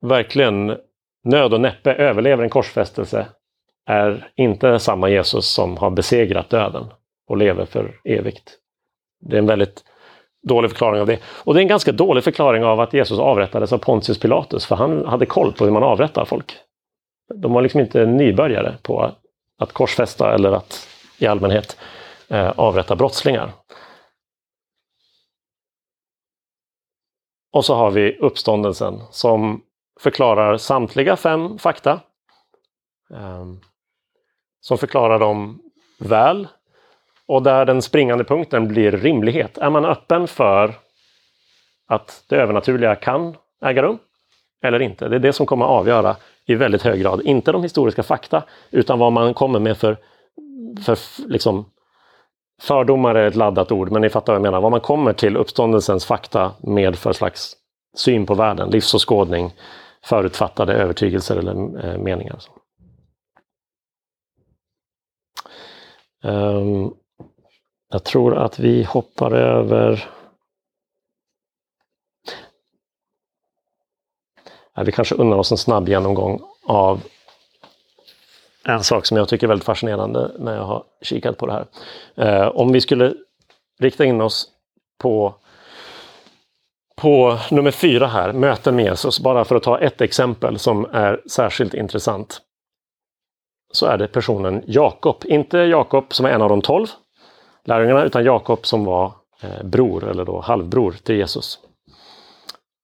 verkligen 0.01 0.77
nöd 1.23 1.53
och 1.53 1.61
näppe 1.61 1.93
överlever 1.93 2.43
en 2.43 2.49
korsfästelse 2.49 3.27
är 3.85 4.31
inte 4.35 4.79
samma 4.79 5.09
Jesus 5.09 5.47
som 5.47 5.77
har 5.77 5.89
besegrat 5.89 6.49
döden 6.49 6.85
och 7.27 7.37
lever 7.37 7.65
för 7.65 7.99
evigt. 8.03 8.57
Det 9.21 9.35
är 9.35 9.39
en 9.39 9.45
väldigt 9.45 9.83
dålig 10.47 10.71
förklaring 10.71 11.01
av 11.01 11.07
det. 11.07 11.19
Och 11.23 11.53
det 11.53 11.59
är 11.59 11.61
en 11.61 11.67
ganska 11.67 11.91
dålig 11.91 12.23
förklaring 12.23 12.63
av 12.63 12.79
att 12.79 12.93
Jesus 12.93 13.19
avrättades 13.19 13.73
av 13.73 13.77
Pontius 13.77 14.19
Pilatus, 14.19 14.65
för 14.65 14.75
han 14.75 15.05
hade 15.05 15.25
koll 15.25 15.53
på 15.53 15.65
hur 15.65 15.71
man 15.71 15.83
avrättar 15.83 16.25
folk. 16.25 16.53
De 17.35 17.53
var 17.53 17.61
liksom 17.61 17.79
inte 17.79 18.05
nybörjare 18.05 18.77
på 18.81 19.15
att 19.57 19.73
korsfästa 19.73 20.33
eller 20.33 20.51
att 20.51 20.87
i 21.17 21.27
allmänhet 21.27 21.77
eh, 22.27 22.49
avrätta 22.49 22.95
brottslingar. 22.95 23.51
Och 27.51 27.65
så 27.65 27.75
har 27.75 27.91
vi 27.91 28.17
uppståndelsen 28.17 29.01
som 29.11 29.61
förklarar 29.99 30.57
samtliga 30.57 31.15
fem 31.15 31.57
fakta. 31.57 31.99
Eh, 33.13 33.45
som 34.61 34.77
förklarar 34.77 35.19
dem 35.19 35.61
väl. 35.99 36.47
Och 37.25 37.43
där 37.43 37.65
den 37.65 37.81
springande 37.81 38.23
punkten 38.23 38.67
blir 38.67 38.91
rimlighet. 38.91 39.57
Är 39.57 39.69
man 39.69 39.85
öppen 39.85 40.27
för 40.27 40.73
att 41.87 42.23
det 42.29 42.35
övernaturliga 42.35 42.95
kan 42.95 43.37
äga 43.65 43.81
rum 43.83 43.97
eller 44.63 44.81
inte? 44.81 45.07
Det 45.07 45.15
är 45.15 45.19
det 45.19 45.33
som 45.33 45.45
kommer 45.45 45.65
att 45.65 45.71
avgöra 45.71 46.15
i 46.45 46.55
väldigt 46.55 46.81
hög 46.81 47.01
grad. 47.01 47.21
Inte 47.21 47.51
de 47.51 47.63
historiska 47.63 48.03
fakta, 48.03 48.43
utan 48.71 48.99
vad 48.99 49.11
man 49.11 49.33
kommer 49.33 49.59
med 49.59 49.77
för, 49.77 49.97
för 50.85 50.97
liksom, 51.27 51.65
fördomar 52.61 53.15
är 53.15 53.27
ett 53.27 53.35
laddat 53.35 53.71
ord, 53.71 53.91
men 53.91 54.01
ni 54.01 54.09
fattar 54.09 54.33
vad 54.33 54.35
jag 54.35 54.41
menar. 54.41 54.61
Vad 54.61 54.71
man 54.71 54.81
kommer 54.81 55.13
till 55.13 55.37
uppståndelsens 55.37 56.05
fakta 56.05 56.51
med 56.59 56.95
för 56.95 57.13
slags 57.13 57.55
syn 57.95 58.25
på 58.25 58.33
världen, 58.33 58.69
livsåskådning, 58.69 59.53
förutfattade 60.03 60.73
övertygelser 60.73 61.35
eller 61.37 61.85
eh, 61.85 61.97
meningar. 61.97 62.39
Um, 66.23 66.93
jag 67.91 68.03
tror 68.03 68.37
att 68.37 68.59
vi 68.59 68.83
hoppar 68.83 69.31
över... 69.31 70.09
Ja, 74.70 74.70
vi 74.83 74.91
kanske 74.91 75.15
unnar 75.15 75.37
oss 75.37 75.51
en 75.51 75.57
snabb 75.57 75.89
genomgång 75.89 76.41
av 76.65 77.01
en 78.63 78.83
sak 78.83 79.05
som 79.05 79.17
jag 79.17 79.29
tycker 79.29 79.47
är 79.47 79.49
väldigt 79.49 79.65
fascinerande 79.65 80.31
när 80.39 80.55
jag 80.55 80.63
har 80.63 80.83
kikat 81.01 81.37
på 81.37 81.45
det 81.45 81.53
här. 81.53 81.65
Uh, 82.41 82.47
om 82.47 82.71
vi 82.71 82.81
skulle 82.81 83.13
rikta 83.79 84.05
in 84.05 84.21
oss 84.21 84.47
på, 84.99 85.35
på 86.97 87.37
nummer 87.51 87.71
fyra 87.71 88.07
här, 88.07 88.33
möten 88.33 88.75
med 88.75 88.85
Jesus, 88.85 89.19
bara 89.19 89.45
för 89.45 89.55
att 89.55 89.63
ta 89.63 89.79
ett 89.79 90.01
exempel 90.01 90.59
som 90.59 90.85
är 90.91 91.21
särskilt 91.29 91.73
intressant 91.73 92.41
så 93.71 93.85
är 93.85 93.97
det 93.97 94.07
personen 94.07 94.63
Jakob. 94.67 95.23
Inte 95.25 95.57
Jakob 95.57 96.13
som 96.13 96.25
är 96.25 96.29
en 96.29 96.41
av 96.41 96.49
de 96.49 96.61
tolv 96.61 96.87
lärjungarna, 97.63 98.03
utan 98.03 98.23
Jakob 98.23 98.65
som 98.65 98.85
var 98.85 99.13
eh, 99.41 99.63
bror 99.63 100.09
eller 100.09 100.25
då 100.25 100.39
halvbror 100.39 100.91
till 101.03 101.15
Jesus. 101.15 101.59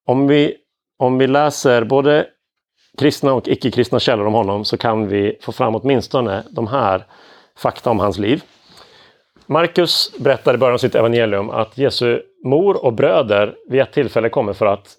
Om 0.05 0.27
vi, 0.27 0.55
om 0.97 1.17
vi 1.17 1.27
läser 1.27 1.83
både 1.83 2.27
kristna 2.97 3.33
och 3.33 3.47
icke-kristna 3.47 3.99
källor 3.99 4.25
om 4.25 4.33
honom 4.33 4.65
så 4.65 4.77
kan 4.77 5.07
vi 5.07 5.37
få 5.41 5.51
fram 5.51 5.75
åtminstone 5.75 6.43
de 6.49 6.67
här 6.67 7.05
fakta 7.57 7.89
om 7.89 7.99
hans 7.99 8.17
liv. 8.17 8.43
Markus 9.45 10.17
berättar 10.19 10.53
i 10.53 10.57
början 10.57 10.73
av 10.73 10.77
sitt 10.77 10.95
evangelium 10.95 11.49
att 11.49 11.77
Jesu 11.77 12.21
mor 12.43 12.85
och 12.85 12.93
bröder 12.93 13.55
vid 13.69 13.81
ett 13.81 13.93
tillfälle 13.93 14.29
kommer 14.29 14.53
för 14.53 14.65
att 14.65 14.95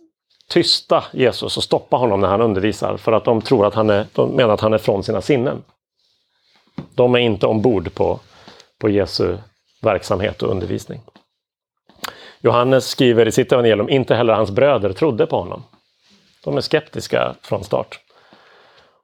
tysta 0.49 1.05
Jesus 1.13 1.57
och 1.57 1.63
stoppa 1.63 1.97
honom 1.97 2.21
när 2.21 2.29
han 2.29 2.41
undervisar 2.41 2.97
för 2.97 3.13
att 3.13 3.25
de 3.25 3.41
tror 3.43 3.67
att 3.67 3.75
han 3.75 3.91
är, 3.91 4.07
de 4.13 4.31
menar 4.31 4.55
att 4.55 4.61
han 4.61 4.73
är 4.73 4.79
från 4.79 5.03
sina 5.03 5.21
sinnen. 5.21 5.63
De 6.95 7.15
är 7.15 7.19
inte 7.19 7.47
ombord 7.47 7.95
på, 7.95 8.21
på 8.81 8.89
Jesu 8.89 9.37
verksamhet 9.83 10.43
och 10.43 10.51
undervisning. 10.51 11.01
Johannes 12.41 12.89
skriver 12.89 13.29
i 13.29 13.33
sitt 13.33 13.53
evangelium, 13.53 13.89
inte 13.89 14.15
heller 14.15 14.35
hans 14.35 14.51
bröder 14.51 14.93
trodde 14.93 15.27
på 15.27 15.37
honom. 15.37 15.63
De 16.45 16.57
är 16.57 16.61
skeptiska 16.61 17.35
från 17.43 17.65
start. 17.65 18.01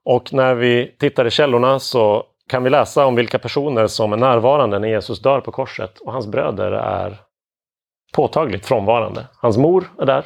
Och 0.03 0.33
när 0.33 0.55
vi 0.55 0.95
tittar 0.99 1.27
i 1.27 1.31
källorna 1.31 1.79
så 1.79 2.25
kan 2.47 2.63
vi 2.63 2.69
läsa 2.69 3.05
om 3.05 3.15
vilka 3.15 3.39
personer 3.39 3.87
som 3.87 4.13
är 4.13 4.17
närvarande 4.17 4.79
när 4.79 4.87
Jesus 4.87 5.19
dör 5.19 5.41
på 5.41 5.51
korset 5.51 5.99
och 5.99 6.13
hans 6.13 6.27
bröder 6.27 6.71
är 6.71 7.17
påtagligt 8.13 8.65
frånvarande. 8.65 9.27
Hans 9.41 9.57
mor 9.57 9.91
är 9.99 10.05
där, 10.05 10.25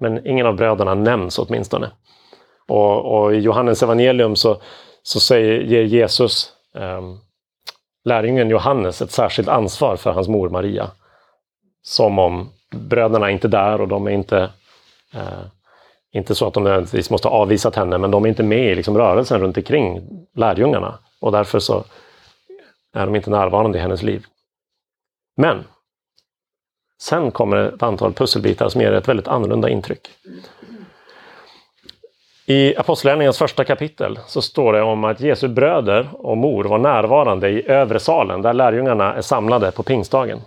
men 0.00 0.26
ingen 0.26 0.46
av 0.46 0.56
bröderna 0.56 0.94
nämns 0.94 1.38
åtminstone. 1.38 1.90
Och, 2.68 3.14
och 3.14 3.34
i 3.34 3.38
Johannes 3.38 3.82
evangelium 3.82 4.36
så, 4.36 4.62
så 5.02 5.20
säger, 5.20 5.60
ger 5.60 5.82
Jesus 5.82 6.52
eh, 6.74 7.00
lärjungen 8.04 8.50
Johannes 8.50 9.02
ett 9.02 9.10
särskilt 9.10 9.48
ansvar 9.48 9.96
för 9.96 10.12
hans 10.12 10.28
mor 10.28 10.48
Maria. 10.48 10.90
Som 11.82 12.18
om 12.18 12.52
bröderna 12.74 13.26
är 13.26 13.32
inte 13.32 13.48
där 13.48 13.80
och 13.80 13.88
de 13.88 14.06
är 14.06 14.10
inte 14.10 14.50
eh, 15.14 15.42
inte 16.12 16.34
så 16.34 16.46
att 16.46 16.54
de 16.54 16.64
nödvändigtvis 16.64 17.10
måste 17.10 17.28
ha 17.28 17.36
avvisat 17.36 17.76
henne, 17.76 17.98
men 17.98 18.10
de 18.10 18.24
är 18.24 18.28
inte 18.28 18.42
med 18.42 18.72
i 18.72 18.74
liksom 18.74 18.98
rörelsen 18.98 19.40
runt 19.40 19.56
omkring 19.56 20.00
lärjungarna. 20.34 20.98
Och 21.20 21.32
därför 21.32 21.58
så 21.58 21.84
är 22.94 23.06
de 23.06 23.16
inte 23.16 23.30
närvarande 23.30 23.78
i 23.78 23.80
hennes 23.80 24.02
liv. 24.02 24.24
Men 25.36 25.64
sen 27.02 27.30
kommer 27.30 27.56
ett 27.56 27.82
antal 27.82 28.12
pusselbitar 28.12 28.68
som 28.68 28.80
ger 28.80 28.92
ett 28.92 29.08
väldigt 29.08 29.28
annorlunda 29.28 29.68
intryck. 29.68 30.10
I 32.46 32.76
Apostlagärningarnas 32.76 33.38
första 33.38 33.64
kapitel 33.64 34.18
så 34.26 34.42
står 34.42 34.72
det 34.72 34.82
om 34.82 35.04
att 35.04 35.20
Jesu 35.20 35.48
bröder 35.48 36.08
och 36.12 36.36
mor 36.36 36.64
var 36.64 36.78
närvarande 36.78 37.48
i 37.48 37.68
övre 37.68 38.00
salen 38.00 38.42
där 38.42 38.52
lärjungarna 38.52 39.14
är 39.14 39.22
samlade 39.22 39.70
på 39.70 39.82
pingstdagen. 39.82 40.40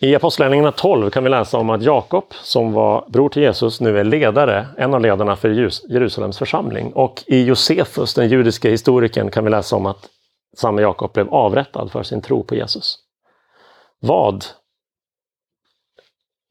I 0.00 0.14
Apostlagärningarna 0.14 0.72
12 0.72 1.10
kan 1.10 1.24
vi 1.24 1.30
läsa 1.30 1.58
om 1.58 1.70
att 1.70 1.82
Jakob, 1.82 2.24
som 2.30 2.72
var 2.72 3.04
bror 3.08 3.28
till 3.28 3.42
Jesus, 3.42 3.80
nu 3.80 3.98
är 3.98 4.04
ledare, 4.04 4.66
en 4.76 4.94
av 4.94 5.00
ledarna 5.00 5.36
för 5.36 5.70
Jerusalems 5.92 6.38
församling. 6.38 6.92
Och 6.92 7.24
i 7.26 7.44
Josefus, 7.44 8.14
den 8.14 8.28
judiska 8.28 8.70
historikern, 8.70 9.30
kan 9.30 9.44
vi 9.44 9.50
läsa 9.50 9.76
om 9.76 9.86
att 9.86 10.08
samme 10.56 10.82
Jakob 10.82 11.12
blev 11.12 11.34
avrättad 11.34 11.92
för 11.92 12.02
sin 12.02 12.22
tro 12.22 12.44
på 12.44 12.54
Jesus. 12.54 12.98
Vad 14.00 14.44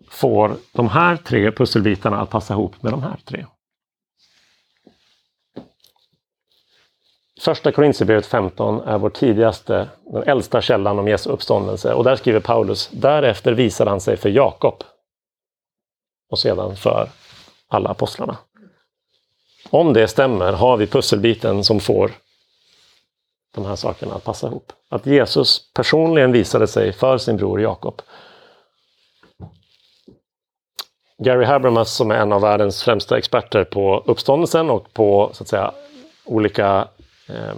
får 0.10 0.52
de 0.74 0.88
här 0.88 1.18
tre 1.18 1.52
pusselbitarna 1.52 2.22
att 2.22 2.30
passa 2.30 2.54
ihop 2.54 2.84
med 2.84 2.94
de 2.94 3.04
här 3.04 3.20
tre? 3.26 3.46
Första 7.40 7.72
Korintierbrevet 7.72 8.26
15 8.26 8.82
är 8.82 8.98
vår 8.98 9.10
tidigaste, 9.10 9.90
den 10.06 10.24
äldsta 10.24 10.62
källan 10.62 11.00
om 11.00 11.08
Jesu 11.08 11.30
uppståndelse. 11.30 11.94
Och 11.94 12.04
där 12.04 12.16
skriver 12.16 12.40
Paulus, 12.40 12.90
därefter 12.92 13.52
visade 13.52 13.90
han 13.90 14.02
sig 14.02 14.18
för 14.18 14.30
Jakob 14.30 14.84
och 16.30 16.40
sedan 16.40 16.76
för 16.76 17.10
alla 17.68 17.90
apostlarna. 17.90 18.38
Om 19.70 19.94
det 19.94 20.08
stämmer 20.08 20.54
har 20.54 20.78
vi 20.78 20.88
pusselbiten 20.88 21.64
som 21.64 21.80
får 21.80 22.12
de 23.56 23.66
här 23.66 23.76
sakerna 23.76 24.16
att 24.16 24.24
passa 24.24 24.48
ihop. 24.48 24.74
Att 24.90 25.06
Jesus 25.06 25.74
personligen 25.74 26.32
visade 26.32 26.68
sig 26.68 26.94
för 26.94 27.18
sin 27.18 27.38
bror 27.38 27.62
Jakob. 27.62 28.02
Gary 31.24 31.46
Habermas 31.46 31.94
som 31.96 32.12
är 32.12 32.16
en 32.16 32.34
av 32.34 32.42
världens 32.42 32.84
främsta 32.84 33.18
experter 33.18 33.64
på 33.64 34.04
uppståndelsen 34.06 34.70
och 34.70 34.94
på 34.94 35.30
så 35.34 35.44
att 35.44 35.48
säga, 35.48 35.72
olika 36.26 36.88
Ehm, 37.30 37.58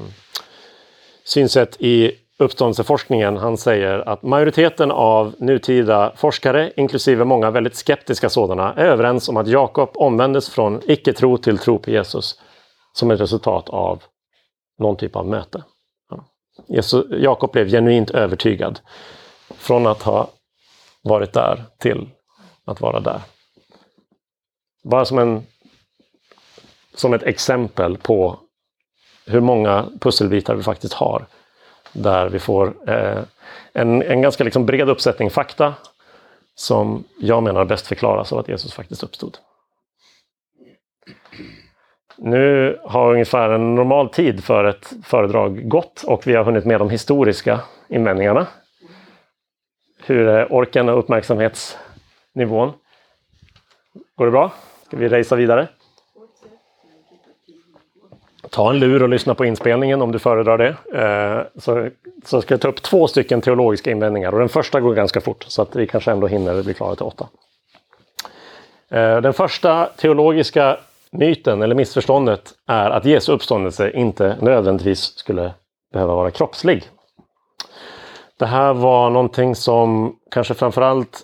synsätt 1.24 1.76
i 1.80 2.12
uppståndelseforskningen. 2.38 3.38
Han 3.38 3.58
säger 3.58 4.10
att 4.10 4.24
majoriteten 4.24 4.92
av 4.92 5.36
nutida 5.38 6.14
forskare, 6.16 6.72
inklusive 6.76 7.26
många 7.26 7.52
väldigt 7.52 7.76
skeptiska 7.76 8.30
sådana, 8.30 8.74
är 8.74 8.86
överens 8.86 9.30
om 9.30 9.38
att 9.38 9.48
Jakob 9.48 9.90
omvändes 9.94 10.50
från 10.50 10.82
icke-tro 10.86 11.38
till 11.38 11.58
tro 11.58 11.80
på 11.80 11.92
Jesus 11.92 12.42
som 12.94 13.12
ett 13.12 13.20
resultat 13.20 13.70
av 13.70 14.04
någon 14.80 14.98
typ 14.98 15.16
av 15.16 15.28
möte. 15.28 15.64
Jakob 17.10 17.52
blev 17.52 17.70
genuint 17.70 18.12
övertygad 18.12 18.80
från 19.58 19.88
att 19.88 20.02
ha 20.02 20.30
varit 21.02 21.34
där 21.34 21.64
till 21.78 22.10
att 22.66 22.82
vara 22.82 23.00
där. 23.00 23.22
Bara 24.84 25.06
som, 25.06 25.20
en, 25.20 25.46
som 26.96 27.14
ett 27.14 27.24
exempel 27.24 27.98
på 27.98 28.40
hur 29.30 29.42
många 29.42 29.86
pusselbitar 30.00 30.56
vi 30.56 30.64
faktiskt 30.64 30.94
har. 30.94 31.26
Där 31.94 32.30
vi 32.30 32.40
får 32.40 32.74
eh, 32.88 33.20
en, 33.74 34.02
en 34.04 34.22
ganska 34.22 34.44
liksom 34.44 34.66
bred 34.66 34.90
uppsättning 34.90 35.30
fakta 35.30 35.74
som 36.56 37.04
jag 37.20 37.44
menar 37.44 37.66
bäst 37.66 37.88
förklaras 37.88 38.34
av 38.34 38.40
att 38.40 38.48
Jesus 38.48 38.74
faktiskt 38.74 39.04
uppstod. 39.04 39.38
Nu 42.18 42.80
har 42.84 43.14
ungefär 43.14 43.50
en 43.50 43.76
normal 43.76 44.10
tid 44.10 44.44
för 44.44 44.64
ett 44.64 44.94
föredrag 45.04 45.70
gått 45.70 46.04
och 46.04 46.28
vi 46.28 46.36
har 46.36 46.44
hunnit 46.44 46.66
med 46.66 46.80
de 46.80 46.90
historiska 46.90 47.60
invändningarna. 47.88 48.48
Hur 50.06 50.28
är 50.28 50.54
orken 50.54 50.90
och 50.90 51.00
uppmärksamhetsnivån? 51.00 52.74
Går 54.16 54.26
det 54.26 54.32
bra? 54.32 54.52
Ska 54.86 54.98
vi 54.98 55.08
racea 55.08 55.38
vidare? 55.38 55.68
Ta 58.50 58.70
en 58.70 58.80
lur 58.80 59.04
och 59.04 59.10
lyssna 59.10 59.36
på 59.36 59.46
inspelningen 59.46 60.02
om 60.02 60.12
du 60.12 60.20
föredrar 60.20 60.58
det. 60.58 60.76
Eh, 61.04 61.62
så, 61.62 61.90
så 62.26 62.42
ska 62.42 62.54
jag 62.54 62.62
ta 62.62 62.68
upp 62.68 62.82
två 62.82 63.08
stycken 63.08 63.42
teologiska 63.42 63.92
invändningar 63.92 64.34
och 64.34 64.40
den 64.40 64.50
första 64.50 64.80
går 64.80 64.94
ganska 64.94 65.22
fort 65.22 65.46
så 65.48 65.62
att 65.62 65.76
vi 65.76 65.88
kanske 65.88 66.12
ändå 66.12 66.28
hinner 66.28 66.64
bli 66.64 66.74
klara 66.74 66.96
till 66.96 67.06
åtta. 67.06 67.28
Eh, 68.90 69.22
den 69.22 69.34
första 69.34 69.86
teologiska 69.86 70.78
myten 71.12 71.62
eller 71.62 71.76
missförståndet 71.76 72.54
är 72.68 72.90
att 72.90 73.06
Jesu 73.06 73.32
uppståndelse 73.32 73.92
inte 73.92 74.38
nödvändigtvis 74.42 75.00
skulle 75.00 75.54
behöva 75.94 76.16
vara 76.16 76.32
kroppslig. 76.32 76.84
Det 78.40 78.46
här 78.46 78.74
var 78.74 79.10
någonting 79.10 79.56
som 79.56 80.16
kanske 80.32 80.54
framförallt 80.54 81.22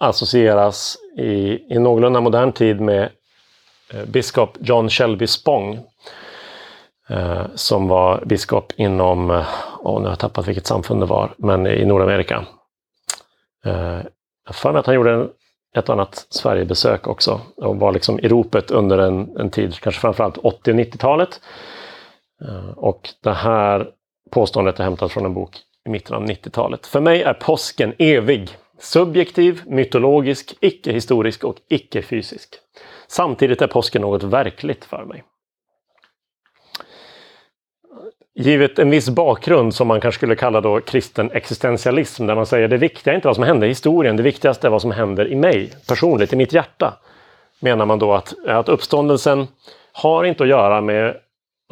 associeras 0.00 0.96
i, 1.18 1.58
i 1.74 1.78
någorlunda 1.78 2.20
modern 2.20 2.52
tid 2.52 2.80
med 2.80 3.10
Eh, 3.92 4.04
biskop 4.04 4.56
John 4.60 4.88
Shelby 4.88 5.26
Spong. 5.26 5.78
Eh, 7.08 7.42
som 7.54 7.88
var 7.88 8.24
biskop 8.26 8.72
inom, 8.76 9.30
oh, 9.80 10.00
nu 10.00 10.04
har 10.04 10.12
jag 10.12 10.18
tappat 10.18 10.48
vilket 10.48 10.66
samfund 10.66 11.02
det 11.02 11.06
var, 11.06 11.34
men 11.36 11.66
i 11.66 11.84
Nordamerika. 11.84 12.44
Jag 14.44 14.54
för 14.54 14.72
mig 14.72 14.80
att 14.80 14.86
han 14.86 14.94
gjorde 14.94 15.28
ett 15.76 15.88
annat 15.88 16.26
Sverigebesök 16.30 17.06
också 17.06 17.40
och 17.56 17.76
var 17.76 17.92
liksom 17.92 18.20
i 18.20 18.28
ropet 18.28 18.70
under 18.70 18.98
en, 18.98 19.36
en 19.36 19.50
tid, 19.50 19.80
kanske 19.80 20.00
framförallt 20.00 20.38
80 20.38 20.70
och 20.70 20.76
90-talet. 20.76 21.40
Och 22.76 23.08
det 23.22 23.32
här 23.32 23.88
påståendet 24.30 24.80
är 24.80 24.84
hämtat 24.84 25.12
från 25.12 25.24
en 25.24 25.34
bok 25.34 25.56
i 25.86 25.90
mitten 25.90 26.16
av 26.16 26.24
90-talet. 26.24 26.86
För 26.86 27.00
mig 27.00 27.22
är 27.22 27.34
påsken 27.34 27.94
evig. 27.98 28.56
Subjektiv, 28.78 29.62
mytologisk, 29.66 30.54
icke-historisk 30.60 31.44
och 31.44 31.56
icke-fysisk. 31.68 32.54
Samtidigt 33.12 33.62
är 33.62 33.66
påsken 33.66 34.02
något 34.02 34.22
verkligt 34.22 34.84
för 34.84 35.04
mig. 35.04 35.24
Givet 38.34 38.78
en 38.78 38.90
viss 38.90 39.08
bakgrund 39.08 39.74
som 39.74 39.88
man 39.88 40.00
kanske 40.00 40.18
skulle 40.18 40.36
kalla 40.36 40.60
då 40.60 40.80
kristen 40.80 41.30
existentialism, 41.30 42.26
där 42.26 42.34
man 42.34 42.46
säger 42.46 42.68
det 42.68 42.76
viktiga 42.76 43.12
är 43.12 43.16
inte 43.16 43.28
vad 43.28 43.34
som 43.34 43.44
händer 43.44 43.66
i 43.66 43.70
historien, 43.70 44.16
det 44.16 44.22
viktigaste 44.22 44.66
är 44.66 44.70
vad 44.70 44.82
som 44.82 44.90
händer 44.90 45.28
i 45.28 45.36
mig 45.36 45.72
personligt, 45.88 46.32
i 46.32 46.36
mitt 46.36 46.52
hjärta. 46.52 46.94
Menar 47.60 47.86
man 47.86 47.98
då 47.98 48.12
att, 48.12 48.34
att 48.46 48.68
uppståndelsen 48.68 49.46
har 49.92 50.24
inte 50.24 50.42
att 50.42 50.48
göra 50.48 50.80
med 50.80 51.16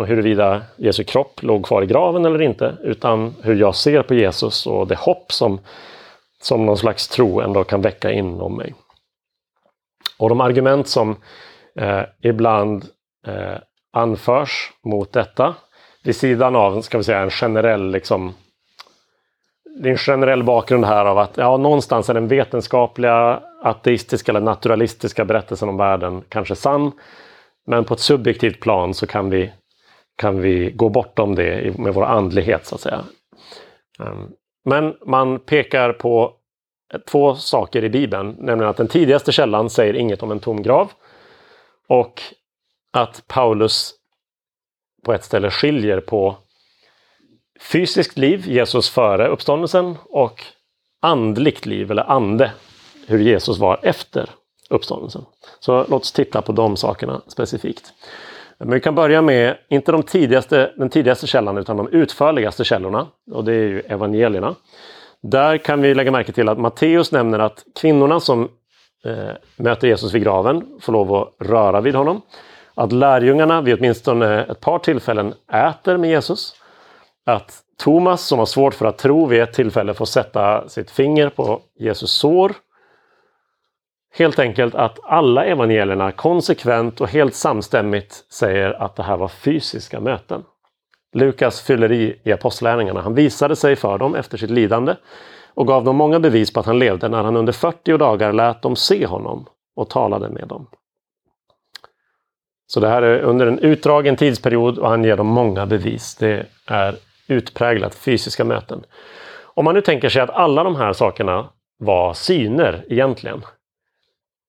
huruvida 0.06 0.62
Jesu 0.76 1.04
kropp 1.04 1.42
låg 1.42 1.66
kvar 1.66 1.82
i 1.82 1.86
graven 1.86 2.24
eller 2.24 2.42
inte, 2.42 2.76
utan 2.82 3.34
hur 3.42 3.56
jag 3.56 3.74
ser 3.74 4.02
på 4.02 4.14
Jesus 4.14 4.66
och 4.66 4.86
det 4.86 4.98
hopp 4.98 5.32
som 5.32 5.60
som 6.42 6.66
någon 6.66 6.76
slags 6.76 7.08
tro 7.08 7.40
ändå 7.40 7.64
kan 7.64 7.82
väcka 7.82 8.10
inom 8.12 8.56
mig. 8.56 8.74
Och 10.20 10.28
de 10.28 10.40
argument 10.40 10.88
som 10.88 11.16
eh, 11.76 12.02
ibland 12.22 12.84
eh, 13.26 13.58
anförs 13.92 14.72
mot 14.84 15.12
detta, 15.12 15.54
vid 16.04 16.16
sidan 16.16 16.56
av 16.56 16.80
ska 16.80 16.98
vi 16.98 17.04
säga, 17.04 17.20
en 17.20 17.30
generell 17.30 17.90
liksom, 17.90 18.34
det 19.82 19.88
är 19.88 19.92
en 19.92 19.98
generell 19.98 20.42
bakgrund 20.42 20.84
här 20.84 21.04
av 21.04 21.18
att 21.18 21.36
ja, 21.36 21.56
någonstans 21.56 22.10
är 22.10 22.14
den 22.14 22.28
vetenskapliga, 22.28 23.42
ateistiska 23.62 24.32
eller 24.32 24.40
naturalistiska 24.40 25.24
berättelsen 25.24 25.68
om 25.68 25.76
världen 25.76 26.22
kanske 26.28 26.56
sann. 26.56 26.92
Men 27.66 27.84
på 27.84 27.94
ett 27.94 28.00
subjektivt 28.00 28.60
plan 28.60 28.94
så 28.94 29.06
kan 29.06 29.30
vi, 29.30 29.52
kan 30.16 30.40
vi 30.40 30.70
gå 30.70 30.88
bortom 30.88 31.34
det 31.34 31.78
med 31.78 31.94
vår 31.94 32.04
andlighet 32.04 32.66
så 32.66 32.74
att 32.74 32.80
säga. 32.80 33.04
Ehm, 34.00 34.28
men 34.64 34.94
man 35.06 35.38
pekar 35.38 35.92
på 35.92 36.32
två 37.06 37.34
saker 37.34 37.84
i 37.84 37.88
Bibeln, 37.88 38.36
nämligen 38.38 38.70
att 38.70 38.76
den 38.76 38.88
tidigaste 38.88 39.32
källan 39.32 39.70
säger 39.70 39.94
inget 39.94 40.22
om 40.22 40.30
en 40.30 40.40
tom 40.40 40.62
grav 40.62 40.92
och 41.88 42.22
att 42.92 43.22
Paulus 43.26 43.94
på 45.04 45.12
ett 45.12 45.24
ställe 45.24 45.50
skiljer 45.50 46.00
på 46.00 46.36
fysiskt 47.60 48.18
liv, 48.18 48.48
Jesus 48.48 48.90
före 48.90 49.28
uppståndelsen, 49.28 49.96
och 50.04 50.44
andligt 51.02 51.66
liv, 51.66 51.90
eller 51.90 52.10
ande, 52.10 52.52
hur 53.06 53.18
Jesus 53.18 53.58
var 53.58 53.80
efter 53.82 54.30
uppståndelsen. 54.70 55.24
Så 55.60 55.86
låt 55.88 56.02
oss 56.02 56.12
titta 56.12 56.42
på 56.42 56.52
de 56.52 56.76
sakerna 56.76 57.20
specifikt. 57.26 57.92
Men 58.58 58.70
vi 58.70 58.80
kan 58.80 58.94
börja 58.94 59.22
med, 59.22 59.58
inte 59.68 59.92
de 59.92 60.02
tidigaste, 60.02 60.72
den 60.76 60.90
tidigaste 60.90 61.26
källan, 61.26 61.58
utan 61.58 61.76
de 61.76 61.88
utförligaste 61.88 62.64
källorna. 62.64 63.06
Och 63.30 63.44
det 63.44 63.52
är 63.52 63.68
ju 63.68 63.80
evangelierna. 63.80 64.54
Där 65.22 65.58
kan 65.58 65.82
vi 65.82 65.94
lägga 65.94 66.10
märke 66.10 66.32
till 66.32 66.48
att 66.48 66.58
Matteus 66.58 67.12
nämner 67.12 67.38
att 67.38 67.64
kvinnorna 67.80 68.20
som 68.20 68.48
eh, 69.04 69.32
möter 69.56 69.88
Jesus 69.88 70.14
vid 70.14 70.22
graven 70.22 70.80
får 70.80 70.92
lov 70.92 71.14
att 71.14 71.34
röra 71.38 71.80
vid 71.80 71.94
honom. 71.94 72.22
Att 72.74 72.92
lärjungarna 72.92 73.60
vid 73.60 73.78
åtminstone 73.78 74.44
ett 74.44 74.60
par 74.60 74.78
tillfällen 74.78 75.34
äter 75.52 75.96
med 75.96 76.10
Jesus. 76.10 76.54
Att 77.26 77.62
Thomas 77.78 78.22
som 78.26 78.38
har 78.38 78.46
svårt 78.46 78.74
för 78.74 78.86
att 78.86 78.98
tro 78.98 79.26
vid 79.26 79.42
ett 79.42 79.52
tillfälle 79.52 79.94
får 79.94 80.04
sätta 80.04 80.68
sitt 80.68 80.90
finger 80.90 81.28
på 81.28 81.60
Jesus 81.78 82.10
sår. 82.10 82.52
Helt 84.14 84.38
enkelt 84.38 84.74
att 84.74 84.98
alla 85.02 85.44
evangelierna 85.44 86.12
konsekvent 86.12 87.00
och 87.00 87.08
helt 87.08 87.34
samstämmigt 87.34 88.24
säger 88.32 88.82
att 88.82 88.96
det 88.96 89.02
här 89.02 89.16
var 89.16 89.28
fysiska 89.28 90.00
möten. 90.00 90.44
Lukas 91.12 91.60
fyller 91.60 91.92
i 91.92 92.20
i 92.24 92.32
apostlärningarna. 92.32 93.00
Han 93.00 93.14
visade 93.14 93.56
sig 93.56 93.76
för 93.76 93.98
dem 93.98 94.14
efter 94.14 94.38
sitt 94.38 94.50
lidande 94.50 94.96
och 95.54 95.66
gav 95.66 95.84
dem 95.84 95.96
många 95.96 96.20
bevis 96.20 96.52
på 96.52 96.60
att 96.60 96.66
han 96.66 96.78
levde 96.78 97.08
när 97.08 97.22
han 97.22 97.36
under 97.36 97.52
40 97.52 97.98
dagar 97.98 98.32
lät 98.32 98.62
dem 98.62 98.76
se 98.76 99.06
honom 99.06 99.46
och 99.76 99.90
talade 99.90 100.28
med 100.28 100.48
dem. 100.48 100.66
Så 102.66 102.80
det 102.80 102.88
här 102.88 103.02
är 103.02 103.20
under 103.20 103.46
en 103.46 103.58
utdragen 103.58 104.16
tidsperiod 104.16 104.78
och 104.78 104.88
han 104.88 105.04
ger 105.04 105.16
dem 105.16 105.26
många 105.26 105.66
bevis. 105.66 106.16
Det 106.16 106.46
är 106.66 106.96
utpräglat 107.28 107.94
fysiska 107.94 108.44
möten. 108.44 108.84
Om 109.42 109.64
man 109.64 109.74
nu 109.74 109.80
tänker 109.80 110.08
sig 110.08 110.22
att 110.22 110.30
alla 110.30 110.64
de 110.64 110.76
här 110.76 110.92
sakerna 110.92 111.48
var 111.78 112.14
syner 112.14 112.84
egentligen, 112.88 113.44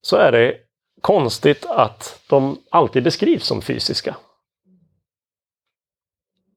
så 0.02 0.16
är 0.16 0.32
det 0.32 0.56
konstigt 1.02 1.66
att 1.66 2.22
de 2.30 2.58
alltid 2.72 3.04
beskrivs 3.04 3.46
som 3.46 3.62
fysiska. 3.62 4.16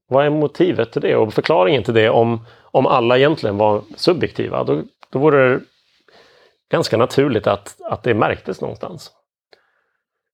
Vad 0.09 0.27
är 0.27 0.31
motivet 0.31 0.93
till 0.93 1.03
det 1.03 1.17
och 1.17 1.35
förklaringen 1.35 1.83
till 1.83 1.95
det 1.95 2.11
om, 2.11 2.47
om 2.63 2.87
alla 2.87 3.19
egentligen 3.19 3.57
var 3.57 3.83
subjektiva? 3.97 4.65
Då, 4.65 4.83
då 5.11 5.19
vore 5.19 5.49
det 5.49 5.61
ganska 6.71 6.97
naturligt 6.97 7.47
att, 7.47 7.77
att 7.85 8.03
det 8.03 8.15
märktes 8.15 8.61
någonstans. 8.61 9.11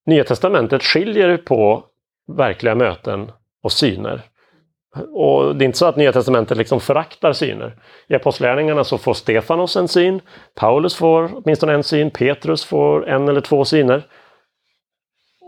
Nya 0.06 0.24
testamentet 0.24 0.82
skiljer 0.82 1.36
på 1.36 1.84
verkliga 2.36 2.74
möten 2.74 3.32
och 3.62 3.72
syner. 3.72 4.22
Och 5.12 5.56
det 5.56 5.64
är 5.64 5.66
inte 5.66 5.78
så 5.78 5.86
att 5.86 5.96
Nya 5.96 6.12
testamentet 6.12 6.58
liksom 6.58 6.80
föraktar 6.80 7.32
syner. 7.32 7.76
I 8.08 8.14
Apostlagärningarna 8.14 8.84
så 8.84 8.98
får 8.98 9.14
Stefanos 9.14 9.76
en 9.76 9.88
syn, 9.88 10.20
Paulus 10.54 10.94
får 10.94 11.30
åtminstone 11.34 11.72
en 11.72 11.84
syn, 11.84 12.10
Petrus 12.10 12.64
får 12.64 13.08
en 13.08 13.28
eller 13.28 13.40
två 13.40 13.64
syner. 13.64 14.06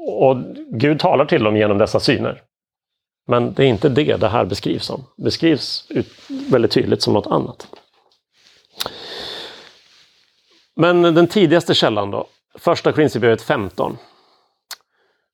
Och 0.08 0.36
Gud 0.70 1.00
talar 1.00 1.24
till 1.24 1.44
dem 1.44 1.56
genom 1.56 1.78
dessa 1.78 2.00
syner. 2.00 2.42
Men 3.26 3.54
det 3.54 3.64
är 3.64 3.66
inte 3.66 3.88
det 3.88 4.16
det 4.16 4.28
här 4.28 4.44
beskrivs 4.44 4.84
som. 4.84 5.04
Det 5.16 5.24
beskrivs 5.24 5.88
väldigt 6.50 6.70
tydligt 6.70 7.02
som 7.02 7.14
något 7.14 7.26
annat. 7.26 7.68
Men 10.76 11.02
den 11.02 11.28
tidigaste 11.28 11.74
källan 11.74 12.10
då, 12.10 12.26
första 12.58 12.92
Korinthierbrevet 12.92 13.42
15. 13.42 13.98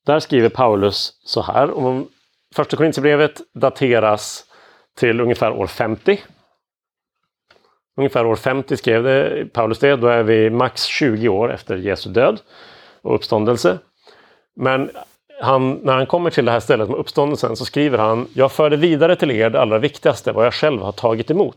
Där 0.06 0.20
skriver 0.20 0.48
Paulus 0.48 1.20
så 1.24 1.42
här. 1.42 1.70
Om 1.70 2.08
första 2.54 2.76
Korinthierbrevet 2.76 3.40
dateras 3.54 4.44
till 4.96 5.20
ungefär 5.20 5.50
år 5.50 5.66
50. 5.66 6.20
Ungefär 7.96 8.26
år 8.26 8.36
50 8.36 8.76
skrev 8.76 9.02
det, 9.02 9.46
Paulus 9.52 9.78
det. 9.78 9.96
Då 9.96 10.06
är 10.06 10.22
vi 10.22 10.50
max 10.50 10.84
20 10.84 11.28
år 11.28 11.52
efter 11.52 11.76
Jesu 11.76 12.10
död 12.10 12.40
och 13.02 13.14
uppståndelse. 13.14 13.78
Men 14.56 14.90
han, 15.40 15.80
när 15.82 15.96
han 15.96 16.06
kommer 16.06 16.30
till 16.30 16.44
det 16.44 16.52
här 16.52 16.60
stället 16.60 16.88
med 16.88 16.98
uppståndelsen 16.98 17.56
så 17.56 17.64
skriver 17.64 17.98
han 17.98 18.26
Jag 18.34 18.52
förde 18.52 18.76
vidare 18.76 19.16
till 19.16 19.30
er 19.30 19.50
det 19.50 19.60
allra 19.60 19.78
viktigaste, 19.78 20.32
vad 20.32 20.46
jag 20.46 20.54
själv 20.54 20.82
har 20.82 20.92
tagit 20.92 21.30
emot. 21.30 21.56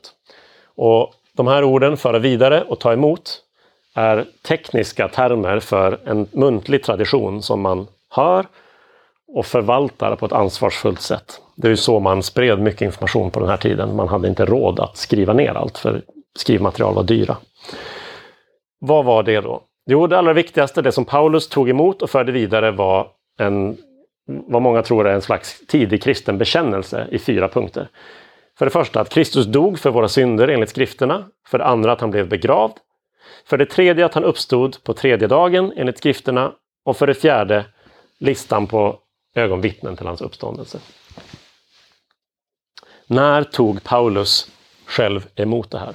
Och 0.75 1.13
de 1.33 1.47
här 1.47 1.63
orden, 1.63 1.97
föra 1.97 2.19
vidare 2.19 2.63
och 2.63 2.79
ta 2.79 2.93
emot, 2.93 3.41
är 3.95 4.25
tekniska 4.47 5.07
termer 5.07 5.59
för 5.59 5.99
en 6.05 6.27
muntlig 6.31 6.83
tradition 6.83 7.41
som 7.41 7.61
man 7.61 7.87
hör 8.09 8.45
och 9.35 9.45
förvaltar 9.45 10.15
på 10.15 10.25
ett 10.25 10.31
ansvarsfullt 10.31 11.01
sätt. 11.01 11.41
Det 11.55 11.67
är 11.67 11.69
ju 11.69 11.77
så 11.77 11.99
man 11.99 12.23
spred 12.23 12.59
mycket 12.59 12.81
information 12.81 13.31
på 13.31 13.39
den 13.39 13.49
här 13.49 13.57
tiden. 13.57 13.95
Man 13.95 14.07
hade 14.07 14.27
inte 14.27 14.45
råd 14.45 14.79
att 14.79 14.97
skriva 14.97 15.33
ner 15.33 15.53
allt 15.53 15.77
för 15.77 16.01
skrivmaterial 16.35 16.93
var 16.93 17.03
dyra. 17.03 17.37
Vad 18.79 19.05
var 19.05 19.23
det 19.23 19.41
då? 19.41 19.61
Jo, 19.85 20.07
det 20.07 20.17
allra 20.17 20.33
viktigaste, 20.33 20.81
det 20.81 20.91
som 20.91 21.05
Paulus 21.05 21.49
tog 21.49 21.69
emot 21.69 22.01
och 22.01 22.09
förde 22.09 22.31
vidare 22.31 22.71
var 22.71 23.07
en, 23.41 23.77
vad 24.25 24.61
många 24.61 24.81
tror 24.81 25.07
är 25.07 25.13
en 25.13 25.21
slags 25.21 25.67
tidig 25.67 26.03
kristen 26.03 26.37
bekännelse 26.37 27.07
i 27.11 27.19
fyra 27.19 27.47
punkter. 27.47 27.89
För 28.57 28.65
det 28.65 28.71
första 28.71 29.01
att 29.01 29.09
Kristus 29.09 29.45
dog 29.45 29.79
för 29.79 29.89
våra 29.89 30.07
synder 30.07 30.47
enligt 30.47 30.69
skrifterna. 30.69 31.25
För 31.47 31.57
det 31.57 31.65
andra 31.65 31.91
att 31.91 32.01
han 32.01 32.11
blev 32.11 32.29
begravd. 32.29 32.73
För 33.45 33.57
det 33.57 33.65
tredje 33.65 34.05
att 34.05 34.13
han 34.13 34.23
uppstod 34.23 34.83
på 34.83 34.93
tredje 34.93 35.27
dagen 35.27 35.73
enligt 35.75 35.97
skrifterna. 35.97 36.53
Och 36.85 36.97
för 36.97 37.07
det 37.07 37.13
fjärde 37.13 37.65
listan 38.19 38.67
på 38.67 38.99
ögonvittnen 39.35 39.97
till 39.97 40.07
hans 40.07 40.21
uppståndelse. 40.21 40.79
När 43.07 43.43
tog 43.43 43.83
Paulus 43.83 44.51
själv 44.85 45.27
emot 45.35 45.71
det 45.71 45.79
här? 45.79 45.93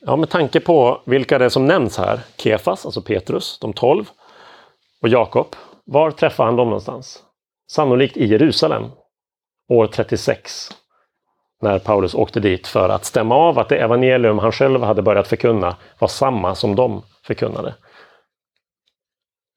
Ja, 0.00 0.16
med 0.16 0.30
tanke 0.30 0.60
på 0.60 1.02
vilka 1.06 1.38
det 1.38 1.44
är 1.44 1.48
som 1.48 1.66
nämns 1.66 1.98
här, 1.98 2.20
Kefas, 2.36 2.86
alltså 2.86 3.02
Petrus, 3.02 3.58
de 3.60 3.72
tolv, 3.72 4.04
och 5.02 5.08
Jakob. 5.08 5.56
Var 5.84 6.10
träffade 6.10 6.46
han 6.46 6.56
dem 6.56 6.66
någonstans? 6.66 7.22
Sannolikt 7.70 8.16
i 8.16 8.26
Jerusalem, 8.26 8.90
år 9.68 9.86
36. 9.86 10.68
När 11.60 11.78
Paulus 11.78 12.14
åkte 12.14 12.40
dit 12.40 12.66
för 12.66 12.88
att 12.88 13.04
stämma 13.04 13.34
av 13.34 13.58
att 13.58 13.68
det 13.68 13.76
evangelium 13.76 14.38
han 14.38 14.52
själv 14.52 14.82
hade 14.82 15.02
börjat 15.02 15.28
förkunna 15.28 15.76
var 15.98 16.08
samma 16.08 16.54
som 16.54 16.76
de 16.76 17.02
förkunnade. 17.22 17.74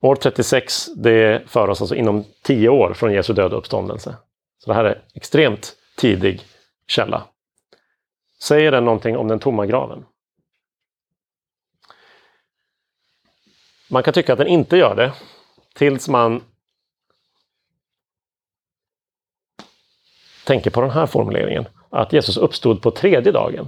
År 0.02 0.16
36, 0.16 0.86
det 0.96 1.50
för 1.50 1.70
oss 1.70 1.82
alltså 1.82 1.96
inom 1.96 2.24
tio 2.44 2.70
år 2.70 2.94
från 2.94 3.14
Jesu 3.14 3.34
död 3.34 3.54
och 3.54 3.60
uppståndelse. 3.60 4.16
Så 4.58 4.70
det 4.70 4.76
här 4.76 4.86
är 4.86 5.04
extremt 5.14 5.76
tidig 5.98 6.42
källa. 6.88 7.24
Säger 8.42 8.72
den 8.72 8.86
någonting 8.86 9.18
om 9.18 9.28
den 9.28 9.40
tomma 9.40 9.66
graven? 9.66 10.06
Man 13.90 14.04
kan 14.04 14.14
tycka 14.14 14.34
att 14.34 14.40
den 14.40 14.48
inte 14.48 14.78
gör 14.78 14.96
det 14.96 15.14
tills 15.78 16.08
man 16.10 16.42
tänker 20.46 20.70
på 20.70 20.82
den 20.82 20.90
här 20.90 21.06
formuleringen. 21.06 21.68
Att 21.90 22.14
Jesus 22.14 22.38
uppstod 22.38 22.82
på 22.82 22.92
tredje 22.92 23.32
dagen. 23.32 23.68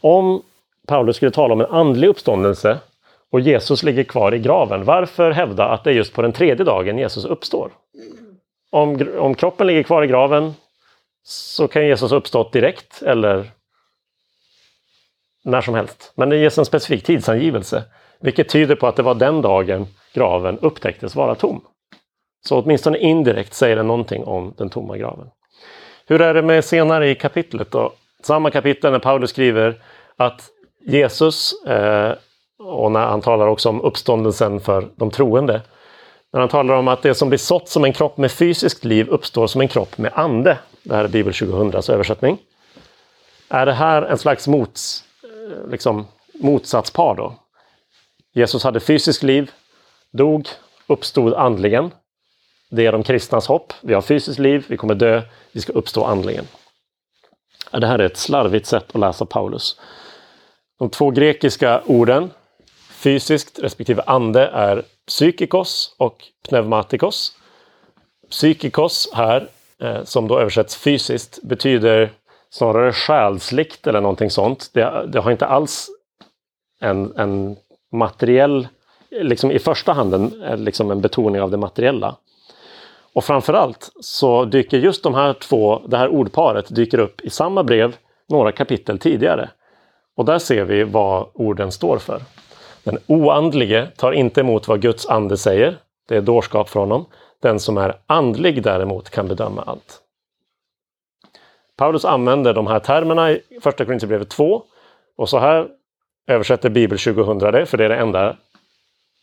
Om 0.00 0.42
Paulus 0.86 1.16
skulle 1.16 1.30
tala 1.30 1.54
om 1.54 1.60
en 1.60 1.66
andlig 1.66 2.08
uppståndelse 2.08 2.78
och 3.30 3.40
Jesus 3.40 3.82
ligger 3.82 4.04
kvar 4.04 4.34
i 4.34 4.38
graven. 4.38 4.84
Varför 4.84 5.30
hävda 5.30 5.68
att 5.68 5.84
det 5.84 5.90
är 5.90 5.94
just 5.94 6.12
på 6.12 6.22
den 6.22 6.32
tredje 6.32 6.64
dagen 6.64 6.98
Jesus 6.98 7.24
uppstår? 7.24 7.72
Om, 8.70 9.08
om 9.18 9.34
kroppen 9.34 9.66
ligger 9.66 9.82
kvar 9.82 10.02
i 10.02 10.06
graven 10.06 10.54
så 11.24 11.68
kan 11.68 11.86
Jesus 11.86 12.12
uppstått 12.12 12.52
direkt 12.52 13.02
eller 13.02 13.50
när 15.44 15.60
som 15.60 15.74
helst. 15.74 16.12
Men 16.14 16.28
det 16.28 16.36
ges 16.36 16.58
en 16.58 16.64
specifik 16.64 17.04
tidsangivelse, 17.04 17.84
vilket 18.20 18.48
tyder 18.48 18.74
på 18.74 18.86
att 18.86 18.96
det 18.96 19.02
var 19.02 19.14
den 19.14 19.42
dagen 19.42 19.86
graven 20.14 20.58
upptäcktes 20.58 21.14
vara 21.14 21.34
tom. 21.34 21.60
Så 22.46 22.60
åtminstone 22.60 22.98
indirekt 22.98 23.54
säger 23.54 23.76
det 23.76 23.82
någonting 23.82 24.24
om 24.24 24.54
den 24.58 24.70
tomma 24.70 24.96
graven. 24.96 25.26
Hur 26.06 26.20
är 26.20 26.34
det 26.34 26.42
med 26.42 26.64
senare 26.64 27.10
i 27.10 27.14
kapitlet 27.14 27.70
då? 27.70 27.92
Samma 28.22 28.50
kapitel 28.50 28.92
när 28.92 28.98
Paulus 28.98 29.30
skriver 29.30 29.82
att 30.16 30.48
Jesus 30.86 31.52
eh, 31.66 32.12
och 32.58 32.92
när 32.92 33.06
han 33.06 33.20
talar 33.20 33.46
också 33.46 33.68
om 33.68 33.80
uppståndelsen 33.80 34.60
för 34.60 34.88
de 34.96 35.10
troende. 35.10 35.60
När 36.32 36.40
han 36.40 36.48
talar 36.48 36.74
om 36.74 36.88
att 36.88 37.02
det 37.02 37.14
som 37.14 37.28
blir 37.28 37.38
sått 37.38 37.68
som 37.68 37.84
en 37.84 37.92
kropp 37.92 38.16
med 38.16 38.32
fysiskt 38.32 38.84
liv 38.84 39.08
uppstår 39.08 39.46
som 39.46 39.60
en 39.60 39.68
kropp 39.68 39.98
med 39.98 40.12
ande. 40.14 40.58
Det 40.82 40.94
här 40.94 41.04
är 41.04 41.08
Bibel 41.08 41.32
2000s 41.32 41.92
översättning. 41.92 42.38
Är 43.48 43.66
det 43.66 43.72
här 43.72 44.02
en 44.02 44.18
slags 44.18 44.48
mots, 44.48 45.04
eh, 45.24 45.70
liksom, 45.70 46.06
motsatspar 46.34 47.14
då? 47.14 47.34
Jesus 48.32 48.64
hade 48.64 48.80
fysiskt 48.80 49.22
liv, 49.22 49.50
dog, 50.12 50.48
uppstod 50.86 51.34
andligen. 51.34 51.90
Det 52.70 52.86
är 52.86 52.92
de 52.92 53.02
kristnas 53.02 53.46
hopp. 53.46 53.72
Vi 53.80 53.94
har 53.94 54.02
fysiskt 54.02 54.38
liv, 54.38 54.64
vi 54.68 54.76
kommer 54.76 54.94
dö, 54.94 55.22
vi 55.52 55.60
ska 55.60 55.72
uppstå 55.72 56.04
andligen. 56.04 56.44
Det 57.70 57.86
här 57.86 57.98
är 57.98 58.04
ett 58.04 58.16
slarvigt 58.16 58.66
sätt 58.66 58.86
att 58.92 59.00
läsa 59.00 59.26
Paulus. 59.26 59.80
De 60.78 60.90
två 60.90 61.10
grekiska 61.10 61.82
orden 61.86 62.30
fysiskt 62.90 63.58
respektive 63.58 64.02
ande 64.06 64.46
är 64.46 64.82
psykikos 65.06 65.94
och 65.98 66.24
pneumatikos. 66.48 67.36
Psykikos 68.30 69.08
här, 69.14 69.48
eh, 69.78 70.04
som 70.04 70.28
då 70.28 70.38
översätts 70.38 70.76
fysiskt, 70.76 71.42
betyder 71.42 72.12
snarare 72.50 72.92
själsligt 72.92 73.86
eller 73.86 74.00
någonting 74.00 74.30
sånt. 74.30 74.70
Det, 74.72 75.06
det 75.06 75.20
har 75.20 75.30
inte 75.30 75.46
alls 75.46 75.88
en, 76.80 77.16
en 77.16 77.56
materiell, 77.92 78.68
liksom 79.20 79.50
i 79.50 79.58
första 79.58 79.92
hand 79.92 80.14
en, 80.14 80.64
liksom 80.64 80.90
en 80.90 81.00
betoning 81.00 81.42
av 81.42 81.50
det 81.50 81.56
materiella. 81.56 82.16
Och 83.12 83.24
framförallt 83.24 83.90
så 84.00 84.44
dyker 84.44 84.78
just 84.78 85.02
de 85.02 85.14
här 85.14 85.32
två, 85.32 85.82
det 85.86 85.96
här 85.96 86.08
ordparet 86.08 86.74
dyker 86.74 86.98
upp 86.98 87.20
i 87.20 87.30
samma 87.30 87.64
brev 87.64 87.96
några 88.28 88.52
kapitel 88.52 88.98
tidigare. 88.98 89.50
Och 90.16 90.24
där 90.24 90.38
ser 90.38 90.64
vi 90.64 90.84
vad 90.84 91.26
orden 91.34 91.72
står 91.72 91.98
för. 91.98 92.22
Den 92.84 92.98
oandlige 93.06 93.88
tar 93.96 94.12
inte 94.12 94.40
emot 94.40 94.68
vad 94.68 94.82
Guds 94.82 95.06
ande 95.06 95.36
säger, 95.36 95.76
Det 96.08 96.16
är 96.16 96.20
dårskap 96.20 96.68
för 96.68 96.80
honom. 96.80 97.06
Den 97.42 97.60
som 97.60 97.78
är 97.78 97.98
andlig 98.06 98.62
däremot 98.62 99.10
kan 99.10 99.28
bedöma 99.28 99.62
allt. 99.62 99.98
Paulus 101.76 102.04
använder 102.04 102.54
de 102.54 102.66
här 102.66 102.78
termerna 102.78 103.30
i 103.30 103.40
Första 103.62 103.84
Korinthierbrevet 103.84 104.28
2 104.28 104.62
och 105.16 105.28
så 105.28 105.38
här 105.38 105.68
översätter 106.26 106.70
Bibel 106.70 106.98
2000 106.98 107.38
det, 107.38 107.66
för 107.66 107.78
det 107.78 107.84
är 107.84 107.88
det 107.88 107.96
enda 107.96 108.36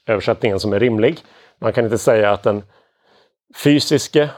översättningen 0.05 0.59
som 0.59 0.73
är 0.73 0.79
rimlig. 0.79 1.17
Man 1.61 1.73
kan 1.73 1.83
inte 1.83 1.97
säga 1.97 2.31
att 2.31 2.43
den 2.43 2.63
fysiske 3.63 4.29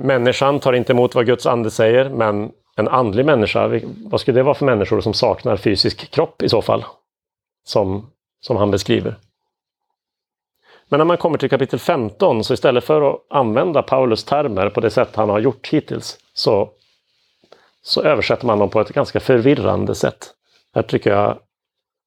människan 0.00 0.60
tar 0.60 0.72
inte 0.72 0.92
emot 0.92 1.14
vad 1.14 1.26
Guds 1.26 1.46
ande 1.46 1.70
säger, 1.70 2.08
men 2.08 2.52
en 2.76 2.88
andlig 2.88 3.26
människa, 3.26 3.80
vad 4.10 4.20
skulle 4.20 4.38
det 4.38 4.42
vara 4.42 4.54
för 4.54 4.66
människor 4.66 5.00
som 5.00 5.14
saknar 5.14 5.56
fysisk 5.56 6.10
kropp 6.10 6.42
i 6.42 6.48
så 6.48 6.62
fall? 6.62 6.84
Som, 7.64 8.10
som 8.40 8.56
han 8.56 8.70
beskriver. 8.70 9.16
Men 10.88 10.98
när 10.98 11.04
man 11.04 11.16
kommer 11.16 11.38
till 11.38 11.50
kapitel 11.50 11.78
15, 11.78 12.44
så 12.44 12.54
istället 12.54 12.84
för 12.84 13.10
att 13.10 13.26
använda 13.30 13.82
Paulus 13.82 14.24
termer 14.24 14.70
på 14.70 14.80
det 14.80 14.90
sätt 14.90 15.16
han 15.16 15.28
har 15.28 15.38
gjort 15.38 15.68
hittills, 15.68 16.18
så, 16.34 16.70
så 17.82 18.02
översätter 18.02 18.46
man 18.46 18.58
dem 18.58 18.70
på 18.70 18.80
ett 18.80 18.88
ganska 18.88 19.20
förvirrande 19.20 19.94
sätt. 19.94 20.34
Här 20.74 20.82
tycker 20.82 21.10
jag 21.10 21.38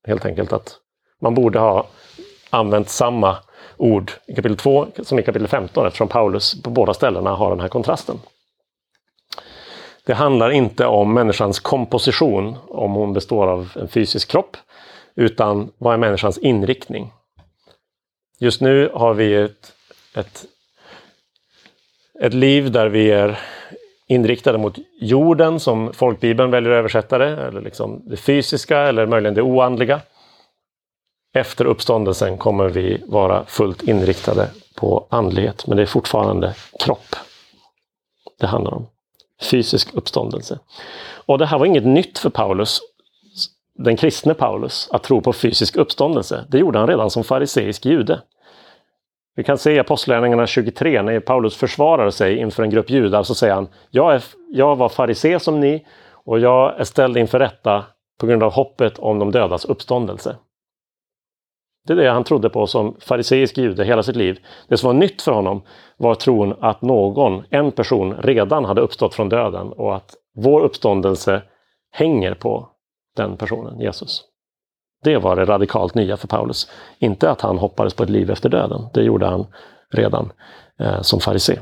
helt 0.08 0.26
enkelt 0.26 0.54
att 0.54 0.76
man 1.22 1.36
borde 1.36 1.60
ha 1.60 1.88
använt 2.50 2.90
samma 2.90 3.38
ord 3.78 4.12
i 4.28 4.36
kapitel 4.36 4.58
2 4.58 4.88
som 5.04 5.20
i 5.20 5.24
kapitel 5.24 5.48
15 5.48 5.88
eftersom 5.88 6.08
Paulus 6.08 6.62
på 6.62 6.70
båda 6.70 6.94
ställena 6.94 7.30
har 7.30 7.50
den 7.50 7.60
här 7.60 7.68
kontrasten. 7.68 8.20
Det 10.06 10.14
handlar 10.14 10.50
inte 10.50 10.86
om 10.86 11.14
människans 11.14 11.60
komposition, 11.60 12.58
om 12.68 12.94
hon 12.94 13.14
består 13.14 13.48
av 13.48 13.72
en 13.76 13.88
fysisk 13.88 14.32
kropp, 14.32 14.58
utan 15.16 15.72
vad 15.78 15.94
är 15.94 15.98
människans 15.98 16.38
inriktning? 16.38 17.12
Just 18.40 18.62
nu 18.62 18.90
har 18.94 19.14
vi 19.14 19.36
ett, 19.36 19.74
ett, 20.16 20.46
ett 22.22 22.34
liv 22.34 22.72
där 22.72 22.90
vi 22.90 23.12
är 23.12 23.40
inriktade 24.08 24.58
mot 24.58 24.78
jorden 25.00 25.60
som 25.60 25.94
folkbibeln 25.94 26.52
väljer 26.52 26.72
att 26.72 26.78
översätta 26.80 27.18
det, 27.18 27.38
eller 27.38 27.62
liksom 27.62 28.02
det 28.06 28.18
fysiska 28.18 28.80
eller 28.80 29.06
möjligen 29.06 29.34
det 29.34 29.42
oandliga. 29.42 30.02
Efter 31.34 31.66
uppståndelsen 31.66 32.38
kommer 32.38 32.70
vi 32.70 33.04
vara 33.08 33.46
fullt 33.46 33.84
inriktade 33.84 34.50
på 34.76 35.08
andlighet, 35.10 35.68
men 35.68 35.78
det 35.78 35.84
är 35.84 35.88
fortfarande 35.88 36.56
kropp 36.80 37.16
det 38.40 38.48
handlar 38.48 38.74
om. 38.74 38.88
Fysisk 39.42 39.94
uppståndelse. 39.94 40.60
Och 41.26 41.38
det 41.38 41.46
här 41.46 41.60
var 41.60 41.66
inget 41.66 41.86
nytt 41.86 42.20
för 42.20 42.30
Paulus, 42.30 42.80
den 43.74 43.98
kristne 43.98 44.34
Paulus, 44.34 44.90
att 44.92 45.04
tro 45.04 45.22
på 45.22 45.34
fysisk 45.34 45.76
uppståndelse. 45.76 46.46
Det 46.50 46.58
gjorde 46.58 46.80
han 46.80 46.88
redan 46.88 47.10
som 47.10 47.24
fariseisk 47.24 47.86
jude. 47.86 48.22
Vi 49.36 49.44
kan 49.44 49.58
se 49.58 49.72
i 49.72 49.80
Apostlagärningarna 49.80 50.48
23 50.48 51.02
när 51.02 51.20
Paulus 51.20 51.56
försvarar 51.56 52.10
sig 52.10 52.38
inför 52.38 52.64
en 52.64 52.70
grupp 52.70 52.90
judar 52.90 53.24
så 53.24 53.36
säger 53.36 53.54
han 53.54 53.68
jag, 53.90 54.16
är, 54.16 54.24
jag 54.50 54.76
var 54.76 54.90
farisé 54.90 55.40
som 55.40 55.60
ni 55.60 55.86
och 56.12 56.40
jag 56.40 56.80
är 56.80 56.84
ställd 56.84 57.18
inför 57.18 57.40
rätta 57.40 57.86
på 58.20 58.28
grund 58.28 58.44
av 58.44 58.52
hoppet 58.52 59.00
om 59.00 59.20
de 59.20 59.32
dödas 59.32 59.66
uppståndelse. 59.66 60.36
Det 61.90 61.94
är 61.94 61.98
det 61.98 62.10
han 62.10 62.24
trodde 62.24 62.50
på 62.50 62.68
som 62.68 62.96
fariseisk 63.00 63.58
jude 63.58 63.84
hela 63.84 64.04
sitt 64.04 64.16
liv. 64.16 64.40
Det 64.68 64.78
som 64.78 64.88
var 64.88 64.94
nytt 64.94 65.22
för 65.22 65.32
honom 65.32 65.62
var 65.98 66.16
tron 66.16 66.56
att 66.60 66.82
någon, 66.82 67.44
en 67.50 67.72
person, 67.72 68.14
redan 68.14 68.66
hade 68.66 68.82
uppstått 68.82 69.16
från 69.16 69.30
döden 69.30 69.72
och 69.72 69.96
att 69.96 70.16
vår 70.36 70.62
uppståndelse 70.62 71.42
hänger 71.92 72.34
på 72.34 72.70
den 73.16 73.38
personen, 73.38 73.80
Jesus. 73.80 74.24
Det 75.04 75.18
var 75.18 75.36
det 75.36 75.46
radikalt 75.46 75.96
nya 75.96 76.18
för 76.18 76.28
Paulus. 76.28 76.72
Inte 77.00 77.30
att 77.30 77.42
han 77.42 77.58
hoppades 77.58 77.94
på 77.94 78.04
ett 78.04 78.10
liv 78.10 78.32
efter 78.32 78.50
döden. 78.50 78.82
Det 78.94 79.04
gjorde 79.04 79.26
han 79.26 79.48
redan 79.92 80.32
eh, 80.80 81.02
som 81.02 81.20
farisé. 81.20 81.60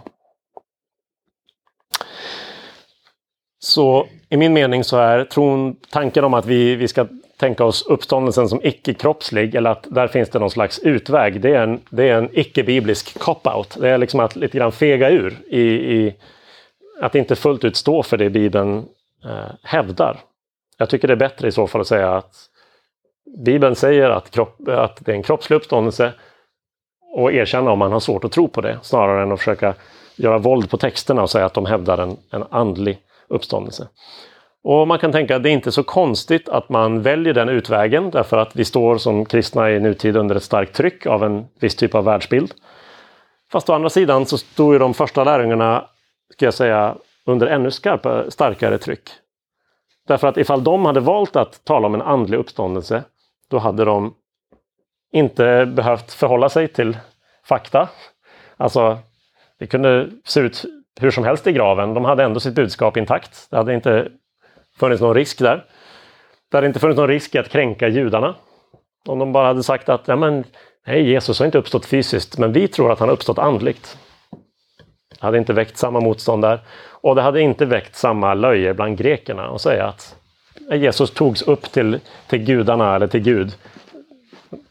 Så 3.59 4.07
i 4.29 4.37
min 4.37 4.53
mening 4.53 4.83
så 4.83 4.97
är 4.97 5.23
tron, 5.23 5.75
tanken 5.91 6.23
om 6.23 6.33
att 6.33 6.45
vi, 6.45 6.75
vi 6.75 6.87
ska 6.87 7.07
tänka 7.37 7.65
oss 7.65 7.85
uppståndelsen 7.87 8.49
som 8.49 8.59
icke-kroppslig 8.63 9.55
eller 9.55 9.69
att 9.69 9.87
där 9.89 10.07
finns 10.07 10.29
det 10.29 10.39
någon 10.39 10.51
slags 10.51 10.79
utväg. 10.79 11.41
Det 11.41 11.55
är 11.55 11.63
en, 11.63 11.79
det 11.89 12.09
är 12.09 12.17
en 12.17 12.29
icke-biblisk 12.33 13.19
cop-out. 13.19 13.77
Det 13.79 13.89
är 13.89 13.97
liksom 13.97 14.19
att 14.19 14.35
lite 14.35 14.57
grann 14.57 14.71
fega 14.71 15.09
ur 15.09 15.37
i, 15.47 15.61
i 15.61 16.15
att 17.01 17.15
inte 17.15 17.35
fullt 17.35 17.63
ut 17.63 17.75
stå 17.75 18.03
för 18.03 18.17
det 18.17 18.29
Bibeln 18.29 18.85
eh, 19.25 19.51
hävdar. 19.63 20.19
Jag 20.77 20.89
tycker 20.89 21.07
det 21.07 21.13
är 21.13 21.15
bättre 21.15 21.47
i 21.47 21.51
så 21.51 21.67
fall 21.67 21.81
att 21.81 21.87
säga 21.87 22.15
att 22.15 22.35
Bibeln 23.45 23.75
säger 23.75 24.09
att, 24.09 24.31
kropp, 24.31 24.67
att 24.67 25.05
det 25.05 25.11
är 25.11 25.15
en 25.15 25.23
kroppslig 25.23 25.57
uppståndelse 25.57 26.13
och 27.15 27.33
erkänna 27.33 27.71
om 27.71 27.79
man 27.79 27.91
har 27.91 27.99
svårt 27.99 28.23
att 28.23 28.31
tro 28.31 28.47
på 28.47 28.61
det 28.61 28.79
snarare 28.81 29.23
än 29.23 29.31
att 29.31 29.39
försöka 29.39 29.73
göra 30.15 30.37
våld 30.37 30.69
på 30.69 30.77
texterna 30.77 31.21
och 31.21 31.29
säga 31.29 31.45
att 31.45 31.53
de 31.53 31.65
hävdar 31.65 31.97
en, 31.97 32.17
en 32.31 32.43
andlig 32.49 32.97
uppståndelse. 33.27 33.87
Och 34.69 34.87
man 34.87 34.99
kan 34.99 35.11
tänka 35.11 35.35
att 35.35 35.43
det 35.43 35.49
är 35.49 35.53
inte 35.53 35.71
så 35.71 35.83
konstigt 35.83 36.49
att 36.49 36.69
man 36.69 37.01
väljer 37.01 37.33
den 37.33 37.49
utvägen 37.49 38.11
därför 38.11 38.37
att 38.37 38.55
vi 38.55 38.65
står 38.65 38.97
som 38.97 39.25
kristna 39.25 39.71
i 39.71 39.79
nutid 39.79 40.17
under 40.17 40.35
ett 40.35 40.43
starkt 40.43 40.75
tryck 40.75 41.05
av 41.05 41.23
en 41.23 41.47
viss 41.59 41.75
typ 41.75 41.95
av 41.95 42.03
världsbild. 42.03 42.53
Fast 43.51 43.69
å 43.69 43.73
andra 43.73 43.89
sidan 43.89 44.25
så 44.25 44.37
stod 44.37 44.73
ju 44.73 44.79
de 44.79 44.93
första 44.93 45.23
lärjungarna, 45.23 45.85
ska 46.33 46.45
jag 46.45 46.53
säga, 46.53 46.95
under 47.25 47.47
ännu 47.47 47.71
skarpa, 47.71 48.31
starkare 48.31 48.77
tryck. 48.77 49.09
Därför 50.07 50.27
att 50.27 50.37
ifall 50.37 50.63
de 50.63 50.85
hade 50.85 50.99
valt 50.99 51.35
att 51.35 51.65
tala 51.65 51.87
om 51.87 51.95
en 51.95 52.01
andlig 52.01 52.37
uppståndelse, 52.37 53.03
då 53.49 53.57
hade 53.57 53.85
de 53.85 54.13
inte 55.13 55.65
behövt 55.65 56.13
förhålla 56.13 56.49
sig 56.49 56.67
till 56.67 56.97
fakta. 57.43 57.89
Alltså, 58.57 58.97
det 59.59 59.67
kunde 59.67 60.09
se 60.25 60.39
ut 60.39 60.65
hur 60.99 61.11
som 61.11 61.23
helst 61.23 61.47
i 61.47 61.51
graven. 61.51 61.93
De 61.93 62.05
hade 62.05 62.23
ändå 62.23 62.39
sitt 62.39 62.55
budskap 62.55 62.97
intakt. 62.97 63.47
Det 63.49 63.57
hade 63.57 63.73
inte 63.73 64.11
funnits 64.77 65.01
någon 65.01 65.15
risk 65.15 65.39
där. 65.39 65.65
Det 66.51 66.57
hade 66.57 66.67
inte 66.67 66.79
funnits 66.79 66.97
någon 66.97 67.07
risk 67.07 67.35
i 67.35 67.37
att 67.37 67.49
kränka 67.49 67.87
judarna. 67.87 68.35
Om 69.05 69.19
de 69.19 69.31
bara 69.31 69.47
hade 69.47 69.63
sagt 69.63 69.89
att 69.89 70.07
ja, 70.07 70.15
men, 70.15 70.43
nej, 70.87 71.09
Jesus 71.09 71.39
har 71.39 71.45
inte 71.45 71.57
uppstått 71.57 71.85
fysiskt, 71.85 72.37
men 72.37 72.53
vi 72.53 72.67
tror 72.67 72.91
att 72.91 72.99
han 72.99 73.07
har 73.07 73.13
uppstått 73.13 73.39
andligt. 73.39 73.97
Det 75.19 75.25
hade 75.25 75.37
inte 75.37 75.53
väckt 75.53 75.77
samma 75.77 75.99
motstånd 75.99 76.43
där. 76.43 76.59
Och 77.01 77.15
det 77.15 77.21
hade 77.21 77.41
inte 77.41 77.65
väckt 77.65 77.95
samma 77.95 78.33
löje 78.33 78.73
bland 78.73 78.97
grekerna 78.97 79.47
att 79.47 79.61
säga 79.61 79.85
att 79.85 80.15
Jesus 80.71 81.11
togs 81.11 81.41
upp 81.41 81.71
till, 81.71 81.99
till 82.27 82.39
gudarna 82.39 82.95
eller 82.95 83.07
till 83.07 83.21
Gud. 83.21 83.55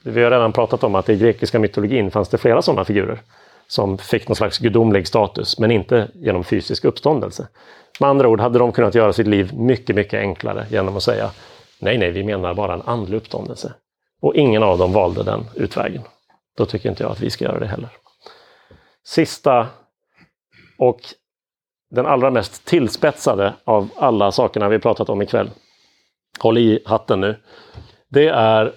Vi 0.02 0.22
har 0.22 0.30
redan 0.30 0.52
pratat 0.52 0.84
om 0.84 0.94
att 0.94 1.09
i 1.09 1.16
grekiska 1.16 1.59
mytologin 1.59 2.11
fanns 2.11 2.28
det 2.28 2.38
flera 2.38 2.62
sådana 2.62 2.84
figurer 2.84 3.18
som 3.68 3.98
fick 3.98 4.28
någon 4.28 4.36
slags 4.36 4.58
gudomlig 4.58 5.08
status, 5.08 5.58
men 5.58 5.70
inte 5.70 6.08
genom 6.14 6.44
fysisk 6.44 6.84
uppståndelse. 6.84 7.48
Med 8.00 8.10
andra 8.10 8.28
ord 8.28 8.40
hade 8.40 8.58
de 8.58 8.72
kunnat 8.72 8.94
göra 8.94 9.12
sitt 9.12 9.26
liv 9.26 9.54
mycket, 9.54 9.96
mycket 9.96 10.20
enklare 10.20 10.66
genom 10.70 10.96
att 10.96 11.02
säga 11.02 11.30
nej, 11.78 11.98
nej, 11.98 12.10
vi 12.10 12.24
menar 12.24 12.54
bara 12.54 12.74
en 12.74 12.82
andlig 12.82 13.16
uppståndelse. 13.16 13.74
Och 14.22 14.34
ingen 14.34 14.62
av 14.62 14.78
dem 14.78 14.92
valde 14.92 15.22
den 15.22 15.44
utvägen. 15.54 16.02
Då 16.56 16.66
tycker 16.66 16.88
inte 16.88 17.02
jag 17.02 17.12
att 17.12 17.20
vi 17.20 17.30
ska 17.30 17.44
göra 17.44 17.58
det 17.58 17.66
heller. 17.66 17.90
Sista 19.04 19.66
och 20.78 21.00
den 21.90 22.06
allra 22.06 22.30
mest 22.30 22.64
tillspetsade 22.64 23.54
av 23.64 23.88
alla 23.96 24.32
sakerna 24.32 24.68
vi 24.68 24.78
pratat 24.78 25.08
om 25.08 25.22
ikväll. 25.22 25.50
Håll 26.38 26.58
i 26.58 26.82
hatten 26.84 27.20
nu. 27.20 27.36
Det 28.08 28.28
är 28.28 28.72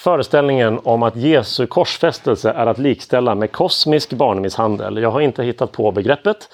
föreställningen 0.00 0.80
om 0.84 1.02
att 1.02 1.16
Jesu 1.16 1.66
korsfästelse 1.66 2.50
är 2.50 2.66
att 2.66 2.78
likställa 2.78 3.34
med 3.34 3.52
kosmisk 3.52 4.12
barnmisshandel. 4.12 5.02
Jag 5.02 5.10
har 5.10 5.20
inte 5.20 5.42
hittat 5.42 5.72
på 5.72 5.92
begreppet. 5.92 6.48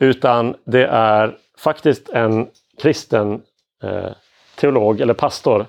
Utan 0.00 0.54
det 0.64 0.86
är 0.86 1.36
faktiskt 1.58 2.08
en 2.08 2.48
kristen 2.82 3.42
eh, 3.82 4.10
teolog 4.56 5.00
eller 5.00 5.14
pastor 5.14 5.66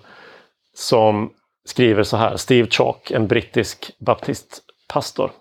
som 0.74 1.34
skriver 1.66 2.04
så 2.04 2.18
här, 2.18 2.38
Steve 2.38 2.68
Chalk, 2.70 3.12
en 3.12 3.28
brittisk 3.28 3.92
baptistpastor. 4.00 5.32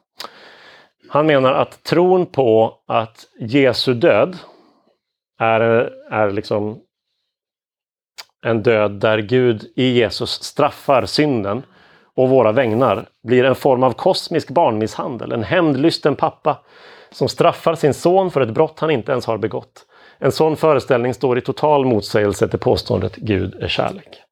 Han 1.08 1.26
menar 1.26 1.52
att 1.52 1.82
tron 1.82 2.26
på 2.26 2.78
att 2.86 3.26
Jesu 3.40 3.94
död 3.94 4.38
är, 5.38 5.60
är 6.10 6.30
liksom 6.30 6.80
en 8.46 8.62
död 8.62 8.90
där 8.90 9.18
Gud 9.18 9.72
i 9.76 9.92
Jesus 9.92 10.30
straffar 10.42 11.06
synden 11.06 11.62
och 12.16 12.28
våra 12.28 12.52
vägnar 12.52 13.08
blir 13.22 13.44
en 13.44 13.54
form 13.54 13.82
av 13.82 13.92
kosmisk 13.92 14.48
barnmisshandel. 14.50 15.32
En 15.32 15.42
hämndlysten 15.42 16.16
pappa 16.16 16.58
som 17.10 17.28
straffar 17.28 17.74
sin 17.74 17.94
son 17.94 18.30
för 18.30 18.40
ett 18.40 18.54
brott 18.54 18.80
han 18.80 18.90
inte 18.90 19.12
ens 19.12 19.26
har 19.26 19.38
begått. 19.38 19.86
En 20.18 20.32
sån 20.32 20.56
föreställning 20.56 21.14
står 21.14 21.38
i 21.38 21.40
total 21.40 21.84
motsägelse 21.84 22.48
till 22.48 22.58
påståendet 22.58 23.16
Gud 23.16 23.54
är 23.62 23.68
kärlek. 23.68 24.29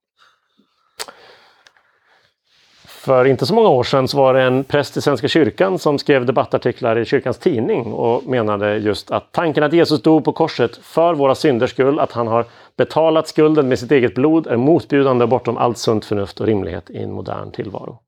För 3.08 3.24
inte 3.24 3.46
så 3.46 3.54
många 3.54 3.68
år 3.68 3.82
sedan 3.82 4.08
så 4.08 4.16
var 4.16 4.34
det 4.34 4.42
en 4.42 4.64
präst 4.64 4.96
i 4.96 5.00
Svenska 5.00 5.28
kyrkan 5.28 5.78
som 5.78 5.98
skrev 5.98 6.26
debattartiklar 6.26 6.98
i 6.98 7.04
kyrkans 7.04 7.38
tidning 7.38 7.92
och 7.92 8.26
menade 8.26 8.76
just 8.76 9.10
att 9.10 9.32
tanken 9.32 9.64
att 9.64 9.72
Jesus 9.72 10.02
dog 10.02 10.24
på 10.24 10.32
korset 10.32 10.76
för 10.76 11.14
våra 11.14 11.34
synders 11.34 11.70
skull, 11.70 11.98
att 11.98 12.12
han 12.12 12.26
har 12.26 12.44
betalat 12.76 13.28
skulden 13.28 13.68
med 13.68 13.78
sitt 13.78 13.90
eget 13.90 14.14
blod, 14.14 14.46
är 14.46 14.56
motbjudande 14.56 15.26
bortom 15.26 15.56
allt 15.56 15.78
sunt 15.78 16.04
förnuft 16.04 16.40
och 16.40 16.46
rimlighet 16.46 16.90
i 16.90 17.02
en 17.02 17.12
modern 17.12 17.50
tillvaro. 17.50 17.98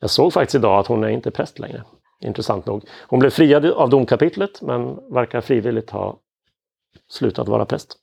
jag 0.00 0.10
såg 0.10 0.32
faktiskt 0.32 0.54
idag 0.54 0.78
att 0.78 0.86
hon 0.86 1.04
är 1.04 1.08
inte 1.08 1.30
präst 1.30 1.58
längre. 1.58 1.82
Intressant 2.24 2.66
nog. 2.66 2.84
Hon 3.08 3.18
blev 3.18 3.30
friad 3.30 3.66
av 3.66 3.90
domkapitlet 3.90 4.62
men 4.62 4.96
verkar 5.12 5.40
frivilligt 5.40 5.90
ha 5.90 6.16
slutat 7.10 7.48
vara 7.48 7.64
präst. 7.64 7.96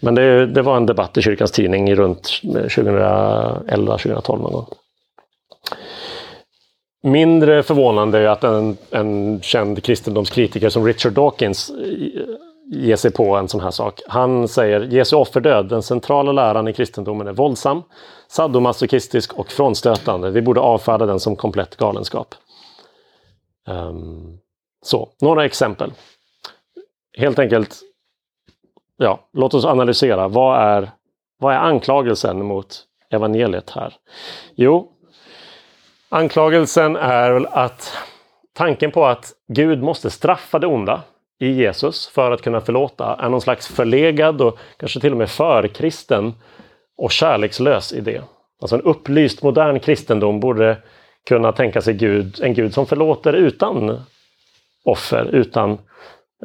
Men 0.00 0.14
det, 0.14 0.46
det 0.46 0.62
var 0.62 0.76
en 0.76 0.86
debatt 0.86 1.16
i 1.16 1.22
kyrkans 1.22 1.52
tidning 1.52 1.94
runt 1.94 2.40
2011-2012 2.42 4.42
någon 4.42 4.52
gång. 4.52 4.66
Mindre 7.02 7.62
förvånande 7.62 8.18
är 8.18 8.26
att 8.26 8.44
en, 8.44 8.76
en 8.90 9.40
känd 9.42 9.82
kristendomskritiker 9.82 10.68
som 10.68 10.86
Richard 10.86 11.12
Dawkins 11.12 11.70
eh, 11.70 12.24
ger 12.66 12.96
sig 12.96 13.10
på 13.12 13.36
en 13.36 13.48
sån 13.48 13.60
här 13.60 13.70
sak. 13.70 14.00
Han 14.08 14.48
säger 14.48 14.80
Jesu 14.80 15.16
offerdöd, 15.16 15.68
den 15.68 15.82
centrala 15.82 16.32
läran 16.32 16.68
i 16.68 16.72
kristendomen 16.72 17.26
är 17.26 17.32
våldsam, 17.32 17.82
sadomasochistisk 18.28 19.32
och 19.34 19.52
frånstötande. 19.52 20.30
Vi 20.30 20.42
borde 20.42 20.60
avfärda 20.60 21.06
den 21.06 21.20
som 21.20 21.36
komplett 21.36 21.76
galenskap. 21.76 22.34
Um, 23.68 24.38
så, 24.84 25.08
några 25.20 25.44
exempel. 25.44 25.92
Helt 27.18 27.38
enkelt, 27.38 27.80
ja, 28.96 29.28
låt 29.32 29.54
oss 29.54 29.64
analysera. 29.64 30.28
Vad 30.28 30.60
är, 30.60 30.90
vad 31.38 31.54
är 31.54 31.58
anklagelsen 31.58 32.44
mot 32.44 32.84
evangeliet 33.10 33.70
här? 33.70 33.94
Jo, 34.54 34.93
anklagelsen 36.14 36.96
är 36.96 37.32
väl 37.32 37.46
att 37.46 37.96
tanken 38.52 38.90
på 38.90 39.06
att 39.06 39.32
Gud 39.48 39.82
måste 39.82 40.10
straffa 40.10 40.58
det 40.58 40.66
onda 40.66 41.02
i 41.40 41.50
Jesus 41.50 42.06
för 42.06 42.30
att 42.30 42.42
kunna 42.42 42.60
förlåta 42.60 43.14
är 43.14 43.28
någon 43.28 43.40
slags 43.40 43.68
förlegad 43.68 44.40
och 44.40 44.58
kanske 44.76 45.00
till 45.00 45.12
och 45.12 45.18
med 45.18 45.30
förkristen 45.30 46.34
och 46.96 47.10
kärlekslös 47.10 47.92
idé. 47.92 48.20
Alltså 48.60 48.76
en 48.76 48.82
upplyst 48.82 49.42
modern 49.42 49.80
kristendom 49.80 50.40
borde 50.40 50.76
kunna 51.28 51.52
tänka 51.52 51.80
sig 51.80 51.94
Gud, 51.94 52.40
en 52.42 52.54
Gud 52.54 52.74
som 52.74 52.86
förlåter 52.86 53.32
utan 53.32 54.00
offer, 54.84 55.24
utan 55.24 55.70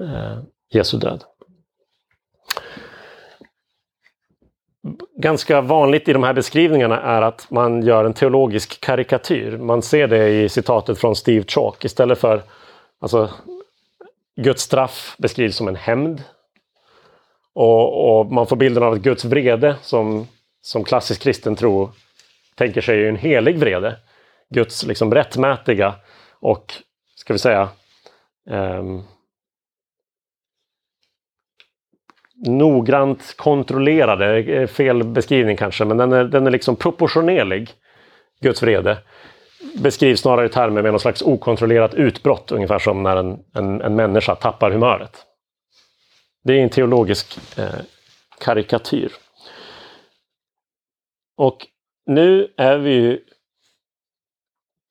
eh, 0.02 0.38
Jesu 0.74 0.98
död. 0.98 1.24
Ganska 5.22 5.62
vanligt 5.62 6.10
i 6.10 6.14
de 6.14 6.24
här 6.24 6.34
beskrivningarna 6.34 7.02
är 7.02 7.22
att 7.22 7.52
man 7.52 7.82
gör 7.84 8.06
en 8.06 8.14
teologisk 8.14 8.82
karikatyr. 8.82 9.58
Man 9.58 9.82
ser 9.82 10.08
det 10.08 10.30
i 10.30 10.50
citatet 10.50 11.00
från 11.00 11.16
Steve 11.16 11.46
Chalk 11.48 11.86
istället 11.86 12.20
för 12.20 12.42
alltså, 13.00 13.30
Guds 14.36 14.62
straff 14.64 15.16
beskrivs 15.18 15.56
som 15.56 15.68
en 15.68 15.76
hämnd. 15.76 16.24
Och, 17.54 18.20
och, 18.20 18.32
man 18.32 18.48
får 18.48 18.56
bilden 18.56 18.84
av 18.84 18.94
att 18.94 19.00
Guds 19.00 19.26
vrede 19.26 19.76
som, 19.82 20.28
som 20.62 20.84
klassisk 20.84 21.22
kristen 21.22 21.56
tro 21.56 21.92
tänker 22.56 22.82
sig 22.82 23.04
är 23.04 23.10
en 23.10 23.16
helig 23.16 23.60
vrede. 23.60 23.98
Guds 24.50 24.86
liksom 24.86 25.14
rättmätiga 25.14 25.96
och, 26.40 26.74
ska 27.16 27.34
vi 27.34 27.40
säga, 27.40 27.70
um, 28.50 29.04
noggrant 32.48 33.38
kontrollerade, 33.38 34.38
eh, 34.38 34.68
fel 34.68 35.04
beskrivning 35.04 35.58
kanske, 35.58 35.86
men 35.86 35.98
den 35.98 36.12
är, 36.12 36.24
den 36.24 36.48
är 36.48 36.52
liksom 36.52 36.76
proportionerlig, 36.76 37.70
Guds 38.42 38.64
vrede 38.64 38.98
beskrivs 39.76 40.20
snarare 40.20 40.46
i 40.46 40.50
termer 40.50 40.82
med 40.82 40.92
någon 40.92 41.00
slags 41.00 41.22
okontrollerat 41.22 41.94
utbrott, 41.94 42.52
ungefär 42.52 42.80
som 42.80 43.04
när 43.04 43.18
en, 43.18 43.40
en, 43.54 43.82
en 43.82 43.96
människa 43.96 44.36
tappar 44.36 44.72
humöret. 44.72 45.26
Det 46.44 46.54
är 46.54 46.64
en 46.64 46.70
teologisk 46.70 47.40
eh, 47.58 47.80
karikatyr. 48.40 49.12
Och 51.38 51.68
nu 52.06 52.54
är 52.58 52.78
vi 52.78 52.92
ju 52.92 53.20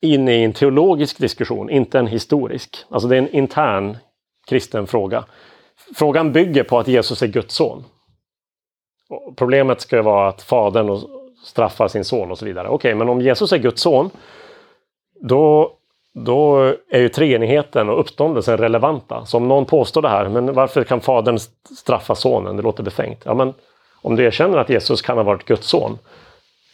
inne 0.03 0.35
i 0.35 0.45
en 0.45 0.53
teologisk 0.53 1.19
diskussion, 1.19 1.71
inte 1.71 1.99
en 1.99 2.07
historisk. 2.07 2.85
Alltså 2.89 3.09
det 3.09 3.17
är 3.17 3.19
en 3.19 3.35
intern 3.35 3.97
kristen 4.49 4.87
fråga. 4.87 5.25
Frågan 5.95 6.33
bygger 6.33 6.65
på 6.65 6.79
att 6.79 6.89
Jesus 6.89 7.23
är 7.23 7.27
Guds 7.27 7.55
son. 7.55 7.85
Och 9.11 9.37
problemet 9.37 9.81
ska 9.81 10.03
vara 10.03 10.29
att 10.29 10.43
fadern 10.43 11.01
straffar 11.45 11.89
sin 11.89 12.05
son 12.05 12.31
och 12.31 12.39
så 12.39 12.45
vidare. 12.45 12.69
Okej, 12.69 12.75
okay, 12.75 12.95
men 12.95 13.09
om 13.09 13.21
Jesus 13.21 13.53
är 13.53 13.59
Guds 13.59 13.83
son 13.83 14.11
då, 15.21 15.73
då 16.15 16.75
är 16.91 17.01
ju 17.01 17.09
treenigheten 17.09 17.89
och 17.89 18.01
uppståndelsen 18.01 18.59
relevanta. 18.59 19.25
Så 19.27 19.37
om 19.37 19.49
någon 19.49 19.65
påstår 19.65 20.03
det 20.03 20.09
här, 20.09 20.29
men 20.29 20.53
varför 20.55 20.85
kan 20.85 21.01
fadern 21.01 21.39
straffa 21.79 22.15
sonen? 22.15 22.57
Det 22.57 22.63
låter 22.63 22.83
befängt. 22.83 23.23
Ja, 23.25 23.35
men 23.35 23.55
om 24.03 24.17
du 24.17 24.25
erkänner 24.25 24.59
att 24.59 24.71
Jesus 24.71 25.03
kan 25.03 25.17
ha 25.17 25.25
varit 25.25 25.45
Guds 25.45 25.67
son, 25.67 25.99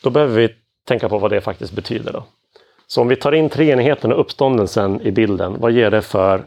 då 0.03 0.11
behöver 0.11 0.37
vi 0.37 0.49
tänka 0.87 1.09
på 1.09 1.19
vad 1.19 1.31
det 1.31 1.41
faktiskt 1.41 1.73
betyder. 1.73 2.13
Då. 2.13 2.25
Så 2.87 3.01
om 3.01 3.09
vi 3.09 3.17
tar 3.17 3.33
in 3.33 3.49
treenigheten 3.49 4.13
och 4.13 4.21
uppståndelsen 4.21 5.01
i 5.01 5.11
bilden, 5.11 5.57
vad 5.61 5.73
ger 5.73 5.91
det 5.91 6.03
för, 6.03 6.45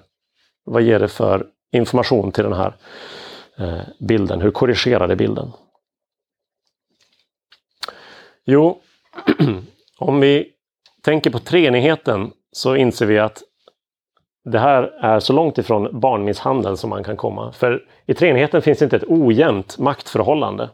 vad 0.65 0.81
ger 0.81 0.99
det 0.99 1.07
för 1.07 1.45
information 1.71 2.31
till 2.31 2.43
den 2.43 2.53
här 2.53 2.75
eh, 3.57 3.81
bilden? 3.99 4.41
Hur 4.41 4.51
korrigerar 4.51 5.07
det 5.07 5.15
bilden? 5.15 5.51
Jo, 8.45 8.81
om 9.97 10.19
vi 10.19 10.51
tänker 11.03 11.29
på 11.29 11.39
treenigheten 11.39 12.31
så 12.51 12.75
inser 12.75 13.05
vi 13.05 13.19
att 13.19 13.43
det 14.43 14.59
här 14.59 14.83
är 14.83 15.19
så 15.19 15.33
långt 15.33 15.57
ifrån 15.57 15.99
barnmisshandel 15.99 16.77
som 16.77 16.89
man 16.89 17.03
kan 17.03 17.17
komma. 17.17 17.51
För 17.51 17.83
i 18.05 18.13
treenigheten 18.13 18.61
finns 18.61 18.81
inte 18.81 18.95
ett 18.95 19.03
ojämnt 19.07 19.77
maktförhållande. 19.77 20.69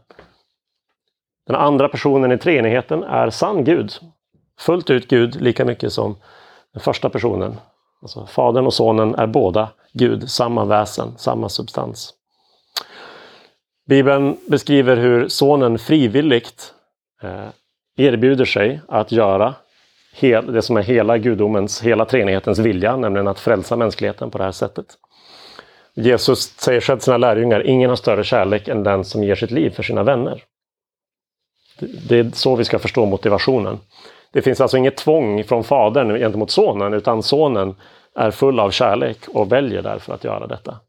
Den 1.47 1.55
andra 1.55 1.89
personen 1.89 2.31
i 2.31 2.37
treenigheten 2.37 3.03
är 3.03 3.29
sann 3.29 3.63
Gud. 3.63 3.93
Fullt 4.59 4.89
ut 4.89 5.07
Gud, 5.07 5.41
lika 5.41 5.65
mycket 5.65 5.93
som 5.93 6.15
den 6.73 6.81
första 6.81 7.09
personen. 7.09 7.55
Alltså 8.01 8.25
Fadern 8.25 8.65
och 8.65 8.73
Sonen 8.73 9.15
är 9.15 9.27
båda 9.27 9.69
Gud, 9.93 10.29
samma 10.29 10.65
väsen, 10.65 11.17
samma 11.17 11.49
substans. 11.49 12.13
Bibeln 13.89 14.37
beskriver 14.47 14.97
hur 14.97 15.27
Sonen 15.27 15.79
frivilligt 15.79 16.73
eh, 17.23 17.49
erbjuder 17.97 18.45
sig 18.45 18.81
att 18.87 19.11
göra 19.11 19.55
det 20.21 20.61
som 20.61 20.77
är 20.77 20.81
hela 20.81 21.17
gudomens, 21.17 21.81
hela 21.81 22.05
treenighetens 22.05 22.59
vilja, 22.59 22.97
nämligen 22.97 23.27
att 23.27 23.39
frälsa 23.39 23.75
mänskligheten 23.75 24.31
på 24.31 24.37
det 24.37 24.43
här 24.43 24.51
sättet. 24.51 24.85
Jesus 25.95 26.39
säger 26.39 26.81
själv 26.81 26.97
till 26.97 27.03
sina 27.03 27.17
lärjungar, 27.17 27.67
ingen 27.67 27.89
har 27.89 27.95
större 27.95 28.23
kärlek 28.23 28.67
än 28.67 28.83
den 28.83 29.05
som 29.05 29.23
ger 29.23 29.35
sitt 29.35 29.51
liv 29.51 29.69
för 29.69 29.83
sina 29.83 30.03
vänner. 30.03 30.43
Det 31.79 32.19
är 32.19 32.31
så 32.33 32.55
vi 32.55 32.65
ska 32.65 32.79
förstå 32.79 33.05
motivationen. 33.05 33.79
Det 34.31 34.41
finns 34.41 34.61
alltså 34.61 34.77
inget 34.77 34.97
tvång 34.97 35.43
från 35.43 35.63
fadern 35.63 36.19
gentemot 36.19 36.51
sonen, 36.51 36.93
utan 36.93 37.23
sonen 37.23 37.75
är 38.15 38.31
full 38.31 38.59
av 38.59 38.71
kärlek 38.71 39.17
och 39.27 39.51
väljer 39.51 39.81
därför 39.81 40.13
att 40.13 40.23
göra 40.23 40.47
detta. 40.47 40.79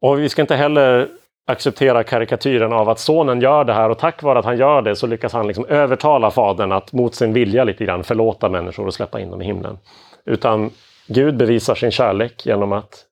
Och 0.00 0.18
vi 0.18 0.28
ska 0.28 0.42
inte 0.42 0.56
heller 0.56 1.08
acceptera 1.46 2.04
karikatyren 2.04 2.72
av 2.72 2.88
att 2.88 2.98
sonen 2.98 3.40
gör 3.40 3.64
det 3.64 3.72
här 3.72 3.90
och 3.90 3.98
tack 3.98 4.22
vare 4.22 4.38
att 4.38 4.44
han 4.44 4.58
gör 4.58 4.82
det 4.82 4.96
så 4.96 5.06
lyckas 5.06 5.32
han 5.32 5.46
liksom 5.46 5.66
övertala 5.66 6.30
fadern 6.30 6.72
att 6.72 6.92
mot 6.92 7.14
sin 7.14 7.32
vilja 7.32 7.64
lite 7.64 7.84
grann 7.84 8.04
förlåta 8.04 8.48
människor 8.48 8.86
och 8.86 8.94
släppa 8.94 9.20
in 9.20 9.30
dem 9.30 9.42
i 9.42 9.44
himlen. 9.44 9.78
Utan 10.24 10.70
Gud 11.06 11.36
bevisar 11.36 11.74
sin 11.74 11.90
kärlek 11.90 12.46
genom 12.46 12.72
att 12.72 13.04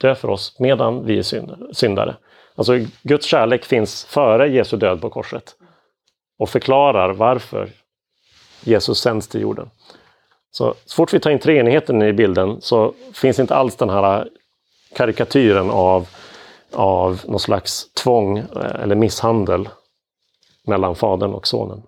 dö 0.00 0.14
för 0.14 0.30
oss 0.30 0.56
medan 0.60 1.06
vi 1.06 1.18
är 1.18 1.22
syndare. 1.72 2.16
Alltså 2.54 2.72
Guds 3.02 3.26
kärlek 3.26 3.64
finns 3.64 4.04
före 4.04 4.48
Jesu 4.48 4.76
död 4.76 5.00
på 5.00 5.10
korset 5.10 5.54
och 6.38 6.48
förklarar 6.48 7.12
varför 7.12 7.68
Jesus 8.64 8.98
sänds 8.98 9.28
till 9.28 9.40
jorden. 9.40 9.70
Så, 10.50 10.74
så 10.84 10.94
fort 10.94 11.14
vi 11.14 11.20
tar 11.20 11.30
in 11.30 11.38
treenigheten 11.38 12.02
i 12.02 12.12
bilden 12.12 12.60
så 12.60 12.94
finns 13.12 13.38
inte 13.38 13.54
alls 13.54 13.76
den 13.76 13.90
här 13.90 14.28
karikatyren 14.96 15.70
av 15.70 16.06
av 16.72 17.20
någon 17.26 17.40
slags 17.40 17.92
tvång 17.92 18.38
eh, 18.38 18.82
eller 18.82 18.94
misshandel 18.94 19.68
mellan 20.66 20.94
fadern 20.94 21.34
och 21.34 21.46
sonen. 21.46 21.82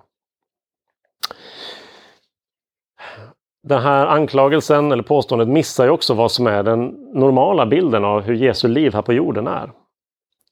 Den 3.62 3.82
här 3.82 4.06
anklagelsen 4.06 4.92
eller 4.92 5.02
påståendet 5.02 5.48
missar 5.48 5.84
ju 5.84 5.90
också 5.90 6.14
vad 6.14 6.32
som 6.32 6.46
är 6.46 6.62
den 6.62 6.86
normala 7.14 7.66
bilden 7.66 8.04
av 8.04 8.20
hur 8.20 8.34
Jesu 8.34 8.68
liv 8.68 8.94
här 8.94 9.02
på 9.02 9.12
jorden 9.12 9.46
är. 9.46 9.70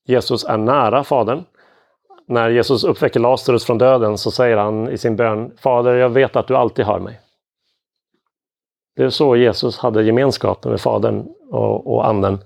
Jesus 0.07 0.45
är 0.45 0.57
nära 0.57 1.05
Fadern. 1.05 1.45
När 2.27 2.51
Jesus 2.51 2.85
uppväcker 2.85 3.21
Lazarus 3.21 3.65
från 3.65 3.79
döden 3.79 4.19
så 4.19 4.31
säger 4.31 4.57
han 4.57 4.89
i 4.89 4.99
sin 4.99 5.17
bön 5.17 5.57
Fader, 5.61 5.95
jag 5.95 6.09
vet 6.09 6.37
att 6.37 6.47
du 6.47 6.57
alltid 6.57 6.85
hör 6.85 6.99
mig. 6.99 7.21
Det 9.01 9.07
är 9.07 9.11
så 9.11 9.37
Jesus 9.37 9.79
hade 9.79 10.03
gemenskapen 10.03 10.71
med 10.71 10.81
Fadern 10.81 11.27
och, 11.51 11.95
och 11.95 12.07
Anden 12.07 12.39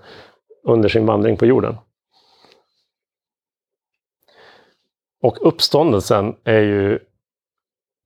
under 0.63 0.89
sin 0.89 1.07
vandring 1.07 1.37
på 1.37 1.47
jorden. 1.47 1.77
Och 5.23 5.47
uppståndelsen 5.49 6.37
är 6.45 6.61
ju 6.61 6.99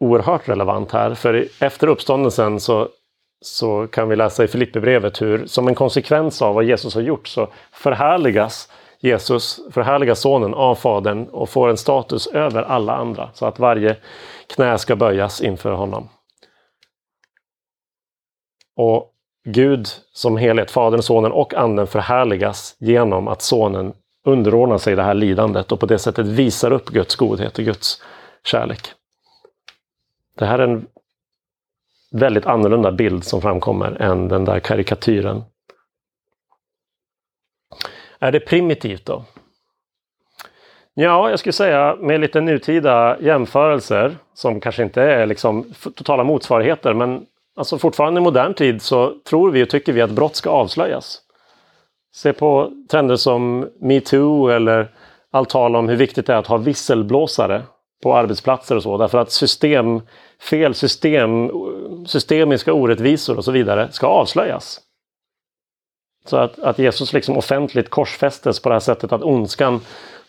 oerhört 0.01 0.49
relevant 0.49 0.93
här, 0.93 1.15
för 1.15 1.49
efter 1.61 1.87
uppståndelsen 1.87 2.61
så, 2.61 2.89
så 3.41 3.87
kan 3.87 4.09
vi 4.09 4.17
läsa 4.17 4.45
i 4.45 4.49
Filipperbrevet 4.49 5.23
hur 5.23 5.47
som 5.47 5.69
en 5.69 5.75
konsekvens 5.75 6.43
av 6.43 6.55
vad 6.55 6.65
Jesus 6.65 6.95
har 6.95 7.03
gjort 7.03 7.29
så 7.29 7.49
förhärligas 7.73 8.73
Jesus 9.01 9.61
förhärligas 9.71 10.21
sonen 10.21 10.55
av 10.55 10.75
fadern 10.75 11.27
och 11.29 11.49
får 11.49 11.69
en 11.69 11.77
status 11.77 12.27
över 12.27 12.63
alla 12.63 12.97
andra 12.97 13.31
så 13.35 13.47
att 13.47 13.59
varje 13.59 13.97
knä 14.47 14.79
ska 14.79 14.97
böjas 14.97 15.41
inför 15.41 15.71
honom. 15.71 16.09
Och 18.79 19.13
Gud 19.45 19.87
som 20.13 20.37
helhet, 20.37 20.71
Fadern, 20.71 21.03
Sonen 21.03 21.33
och 21.33 21.55
Anden 21.55 21.87
förhärligas 21.87 22.77
genom 22.79 23.29
att 23.29 23.43
Sonen 23.43 23.93
underordnar 24.25 24.79
sig 24.79 24.97
det 24.97 25.03
här 25.03 25.15
lidandet 25.15 25.73
och 25.73 25.81
på 25.81 25.87
det 25.87 25.99
sättet 25.99 26.27
visar 26.27 26.73
upp 26.73 26.89
Guds 26.89 27.17
godhet 27.17 27.59
och 27.59 27.65
Guds 27.65 28.03
kärlek. 28.45 28.81
Det 30.35 30.47
här 30.47 30.59
är 30.59 30.69
en 30.69 30.87
väldigt 32.11 32.47
annorlunda 32.47 32.93
bild 32.93 33.25
som 33.25 33.41
framkommer 33.41 34.03
än 34.03 34.29
den 34.29 34.45
där 34.45 34.61
karikatyren. 34.61 35.43
Är 38.19 38.33
det 38.33 38.41
primitivt 38.41 39.07
då? 39.07 39.25
Ja, 40.95 41.31
jag 41.31 41.39
skulle 41.39 41.53
säga 41.53 41.97
med 42.01 42.21
lite 42.21 42.41
nutida 42.41 43.21
jämförelser 43.21 44.17
som 44.35 44.61
kanske 44.61 44.83
inte 44.83 45.03
är 45.03 45.27
liksom 45.27 45.73
totala 45.95 46.25
motsvarigheter 46.25 46.95
men 46.95 47.27
alltså 47.59 47.79
fortfarande 47.79 48.21
i 48.21 48.25
modern 48.25 48.55
tid 48.55 48.83
så 48.83 49.15
tror 49.25 49.51
vi 49.51 49.65
och 49.65 49.71
tycker 49.71 49.93
vi 49.93 50.03
att 50.03 50.11
brott 50.11 50.37
ska 50.37 50.51
avslöjas. 50.51 51.21
Se 52.15 52.33
på 52.33 52.73
trender 52.91 53.17
som 53.17 53.69
metoo 53.81 54.49
eller 54.49 54.91
allt 55.31 55.49
tal 55.49 55.77
om 55.77 55.89
hur 55.89 55.97
viktigt 55.97 56.27
det 56.27 56.33
är 56.33 56.37
att 56.37 56.47
ha 56.47 56.57
visselblåsare 56.57 57.63
på 58.03 58.17
arbetsplatser 58.17 58.77
och 58.77 58.83
så. 58.83 58.99
Därför 58.99 59.19
att 59.19 59.33
system, 59.33 60.01
fel 60.51 60.75
system, 60.75 61.51
systemiska 62.07 62.73
orättvisor 62.73 63.37
och 63.37 63.45
så 63.45 63.53
vidare 63.53 63.89
ska 63.93 64.07
avslöjas. 64.07 64.81
Så 66.27 66.37
att, 66.37 66.59
att 66.59 66.79
Jesus 66.79 67.13
liksom 67.13 67.37
offentligt 67.37 67.91
korsfästes 67.91 68.61
på 68.61 68.69
det 68.69 68.75
här 68.75 68.81
sättet 68.81 69.13
att 69.13 69.23
ondskan, 69.23 69.81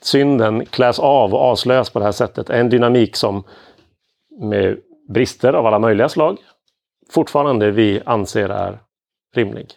synden 0.02 0.66
kläs 0.66 1.00
av 1.00 1.34
och 1.34 1.42
avslöjas 1.42 1.90
på 1.90 2.00
det 2.00 2.06
här 2.06 2.12
sättet 2.12 2.50
är 2.50 2.60
en 2.60 2.70
dynamik 2.70 3.16
som 3.16 3.44
med 4.40 4.78
brister 5.10 5.54
av 5.54 5.66
alla 5.66 5.80
möjliga 5.80 6.10
slag 6.10 6.38
fortfarande 7.12 7.72
vi 7.72 8.02
anser 8.06 8.50
är 8.50 8.80
rimlig. 9.36 9.68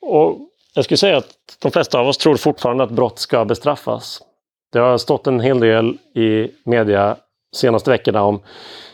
Och 0.00 0.38
jag 0.74 0.84
skulle 0.84 0.98
säga 0.98 1.16
att 1.16 1.34
de 1.62 1.72
flesta 1.72 1.98
av 1.98 2.08
oss 2.08 2.18
tror 2.18 2.36
fortfarande 2.36 2.84
att 2.84 2.90
brott 2.90 3.18
ska 3.18 3.44
bestraffas. 3.44 4.22
Det 4.72 4.78
har 4.78 4.98
stått 4.98 5.26
en 5.26 5.40
hel 5.40 5.60
del 5.60 5.98
i 6.14 6.50
media 6.64 7.16
senaste 7.56 7.90
veckorna 7.90 8.22
om 8.22 8.40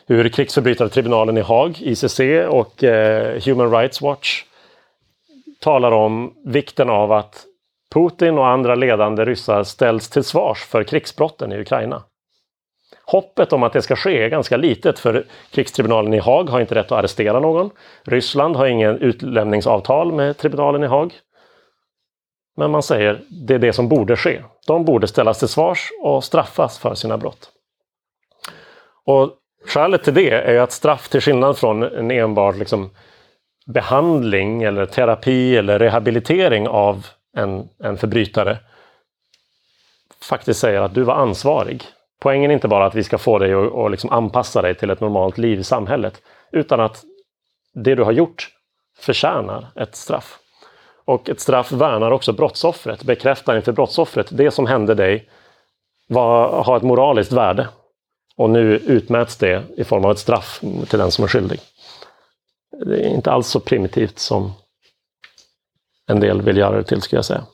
hur 0.06 0.28
krigsförbrytartribunalen 0.28 1.38
i 1.38 1.40
Haag, 1.40 1.76
ICC 1.80 2.20
och 2.48 2.84
eh, 2.84 3.42
Human 3.44 3.70
Rights 3.70 4.02
Watch 4.02 4.44
talar 5.60 5.92
om 5.92 6.34
vikten 6.44 6.90
av 6.90 7.12
att 7.12 7.44
Putin 7.94 8.38
och 8.38 8.48
andra 8.48 8.74
ledande 8.74 9.24
ryssar 9.24 9.64
ställs 9.64 10.10
till 10.10 10.24
svars 10.24 10.64
för 10.64 10.84
krigsbrotten 10.84 11.52
i 11.52 11.60
Ukraina. 11.60 12.02
Hoppet 13.06 13.52
om 13.52 13.62
att 13.62 13.72
det 13.72 13.82
ska 13.82 13.96
ske 13.96 14.24
är 14.24 14.28
ganska 14.28 14.56
litet 14.56 14.98
för 14.98 15.26
krigstribunalen 15.50 16.14
i 16.14 16.18
Haag 16.18 16.50
har 16.50 16.60
inte 16.60 16.74
rätt 16.74 16.86
att 16.86 16.98
arrestera 16.98 17.40
någon. 17.40 17.70
Ryssland 18.04 18.56
har 18.56 18.66
ingen 18.66 18.98
utlämningsavtal 18.98 20.12
med 20.12 20.38
tribunalen 20.38 20.84
i 20.84 20.86
Haag. 20.86 21.14
Men 22.56 22.70
man 22.70 22.82
säger 22.82 23.20
det 23.46 23.54
är 23.54 23.58
det 23.58 23.72
som 23.72 23.88
borde 23.88 24.16
ske. 24.16 24.42
De 24.66 24.84
borde 24.84 25.06
ställas 25.06 25.38
till 25.38 25.48
svars 25.48 25.90
och 26.02 26.24
straffas 26.24 26.78
för 26.78 26.94
sina 26.94 27.18
brott. 27.18 27.50
Och 29.06 29.38
Skälet 29.66 30.04
till 30.04 30.14
det 30.14 30.30
är 30.30 30.60
att 30.60 30.72
straff 30.72 31.08
till 31.08 31.20
skillnad 31.20 31.58
från 31.58 31.82
en 31.82 32.10
enbart 32.10 32.56
liksom 32.56 32.90
behandling 33.66 34.62
eller 34.62 34.86
terapi 34.86 35.56
eller 35.56 35.78
rehabilitering 35.78 36.68
av 36.68 37.06
en, 37.36 37.68
en 37.78 37.96
förbrytare 37.96 38.58
faktiskt 40.22 40.60
säger 40.60 40.80
att 40.80 40.94
du 40.94 41.02
var 41.02 41.14
ansvarig. 41.14 41.82
Poängen 42.20 42.50
är 42.50 42.54
inte 42.54 42.68
bara 42.68 42.86
att 42.86 42.94
vi 42.94 43.04
ska 43.04 43.18
få 43.18 43.38
dig 43.38 43.54
att 43.54 43.72
och 43.72 43.90
liksom 43.90 44.10
anpassa 44.10 44.62
dig 44.62 44.74
till 44.74 44.90
ett 44.90 45.00
normalt 45.00 45.38
liv 45.38 45.60
i 45.60 45.64
samhället, 45.64 46.22
utan 46.52 46.80
att 46.80 47.04
det 47.74 47.94
du 47.94 48.02
har 48.02 48.12
gjort 48.12 48.50
förtjänar 48.98 49.72
ett 49.76 49.96
straff. 49.96 50.38
Och 51.04 51.28
ett 51.28 51.40
straff 51.40 51.72
värnar 51.72 52.10
också 52.10 52.32
brottsoffret, 52.32 53.02
bekräftar 53.02 53.56
inför 53.56 53.72
brottsoffret 53.72 54.28
det 54.30 54.50
som 54.50 54.66
hände 54.66 54.94
dig 54.94 55.30
var, 56.08 56.62
har 56.62 56.76
ett 56.76 56.82
moraliskt 56.82 57.32
värde. 57.32 57.68
Och 58.36 58.50
nu 58.50 58.76
utmäts 58.76 59.36
det 59.36 59.64
i 59.76 59.84
form 59.84 60.04
av 60.04 60.10
ett 60.10 60.18
straff 60.18 60.60
till 60.60 60.98
den 60.98 61.10
som 61.10 61.24
är 61.24 61.28
skyldig. 61.28 61.60
Det 62.86 63.06
är 63.06 63.08
inte 63.08 63.32
alls 63.32 63.48
så 63.48 63.60
primitivt 63.60 64.18
som 64.18 64.52
en 66.06 66.20
del 66.20 66.42
vill 66.42 66.56
göra 66.56 66.76
det 66.76 66.84
till, 66.84 67.02
skulle 67.02 67.18
jag 67.18 67.24
säga. 67.24 67.44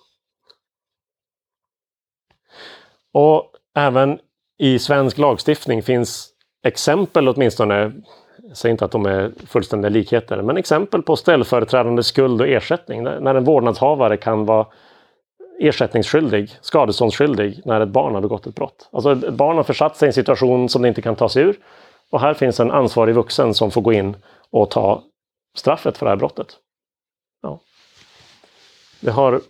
Och 3.12 3.52
även 3.74 4.20
i 4.60 4.78
svensk 4.78 5.18
lagstiftning 5.18 5.82
finns 5.82 6.28
exempel 6.64 7.28
åtminstone, 7.28 7.92
jag 8.42 8.56
säger 8.56 8.70
inte 8.70 8.84
att 8.84 8.90
de 8.90 9.06
är 9.06 9.32
fullständiga 9.46 9.90
likheter, 9.90 10.42
men 10.42 10.56
exempel 10.56 11.02
på 11.02 11.16
ställföreträdande 11.16 12.02
skuld 12.02 12.40
och 12.40 12.48
ersättning. 12.48 13.02
När 13.02 13.34
en 13.34 13.44
vårdnadshavare 13.44 14.16
kan 14.16 14.44
vara 14.44 14.66
ersättningsskyldig, 15.60 16.50
skadeståndsskyldig, 16.60 17.60
när 17.64 17.80
ett 17.80 17.88
barn 17.88 18.14
har 18.14 18.20
begått 18.20 18.46
ett 18.46 18.54
brott. 18.54 18.88
Alltså 18.92 19.12
ett 19.12 19.34
barn 19.34 19.56
har 19.56 19.64
försatt 19.64 19.96
sig 19.96 20.06
i 20.06 20.08
en 20.08 20.12
situation 20.12 20.68
som 20.68 20.82
det 20.82 20.88
inte 20.88 21.02
kan 21.02 21.16
ta 21.16 21.28
sig 21.28 21.42
ur. 21.42 21.58
Och 22.10 22.20
här 22.20 22.34
finns 22.34 22.60
en 22.60 22.70
ansvarig 22.70 23.14
vuxen 23.14 23.54
som 23.54 23.70
får 23.70 23.80
gå 23.80 23.92
in 23.92 24.16
och 24.50 24.70
ta 24.70 25.02
straffet 25.56 25.98
för 25.98 26.06
det 26.06 26.10
här 26.10 26.16
brottet. 26.16 26.56
Ja. 27.42 27.60
Det 29.00 29.10
har 29.10 29.40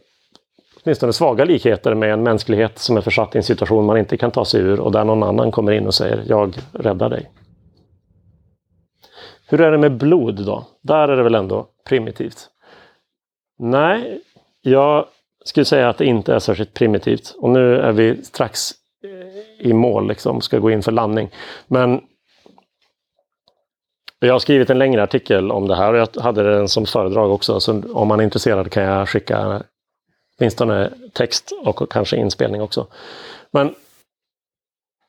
åtminstone 0.85 1.13
svaga 1.13 1.45
likheter 1.45 1.95
med 1.95 2.13
en 2.13 2.23
mänsklighet 2.23 2.79
som 2.79 2.97
är 2.97 3.01
försatt 3.01 3.35
i 3.35 3.39
en 3.39 3.45
situation 3.45 3.85
man 3.85 3.99
inte 3.99 4.17
kan 4.17 4.31
ta 4.31 4.45
sig 4.45 4.61
ur 4.61 4.81
och 4.81 4.93
där 4.93 5.05
någon 5.05 5.23
annan 5.23 5.51
kommer 5.51 5.73
in 5.73 5.87
och 5.87 5.95
säger 5.95 6.25
jag 6.27 6.55
räddar 6.73 7.11
dig. 7.11 7.31
Hur 9.49 9.61
är 9.61 9.71
det 9.71 9.79
med 9.79 9.97
blod 9.97 10.47
då? 10.47 10.67
Där 10.83 11.09
är 11.09 11.17
det 11.17 11.23
väl 11.23 11.35
ändå 11.35 11.67
primitivt? 11.89 12.49
Nej, 13.59 14.21
jag 14.63 15.07
skulle 15.45 15.65
säga 15.65 15.89
att 15.89 15.99
det 15.99 16.05
inte 16.05 16.35
är 16.35 16.39
särskilt 16.39 16.75
primitivt. 16.75 17.35
Och 17.39 17.51
nu 17.51 17.77
är 17.77 17.93
vi 17.93 18.25
strax 18.25 18.71
eh, 19.05 19.67
i 19.67 19.73
mål, 19.73 20.09
liksom, 20.09 20.41
ska 20.41 20.59
gå 20.59 20.71
in 20.71 20.83
för 20.83 20.93
landning. 20.93 21.31
Men 21.67 22.01
jag 24.19 24.35
har 24.35 24.39
skrivit 24.39 24.71
en 24.71 24.79
längre 24.79 25.03
artikel 25.03 25.51
om 25.51 25.69
det 25.69 25.77
här 25.77 25.93
och 25.93 25.99
jag 25.99 26.23
hade 26.23 26.43
den 26.43 26.69
som 26.69 26.87
föredrag 26.87 27.33
också. 27.33 27.61
Så 27.61 27.83
om 27.93 28.09
man 28.09 28.21
är 28.21 28.25
intresserad 28.25 28.71
kan 28.71 28.83
jag 28.83 29.09
skicka 29.09 29.63
åtminstone 30.41 30.93
text 31.13 31.53
och 31.65 31.93
kanske 31.93 32.17
inspelning 32.17 32.63
också. 32.63 32.87
Men 33.51 33.75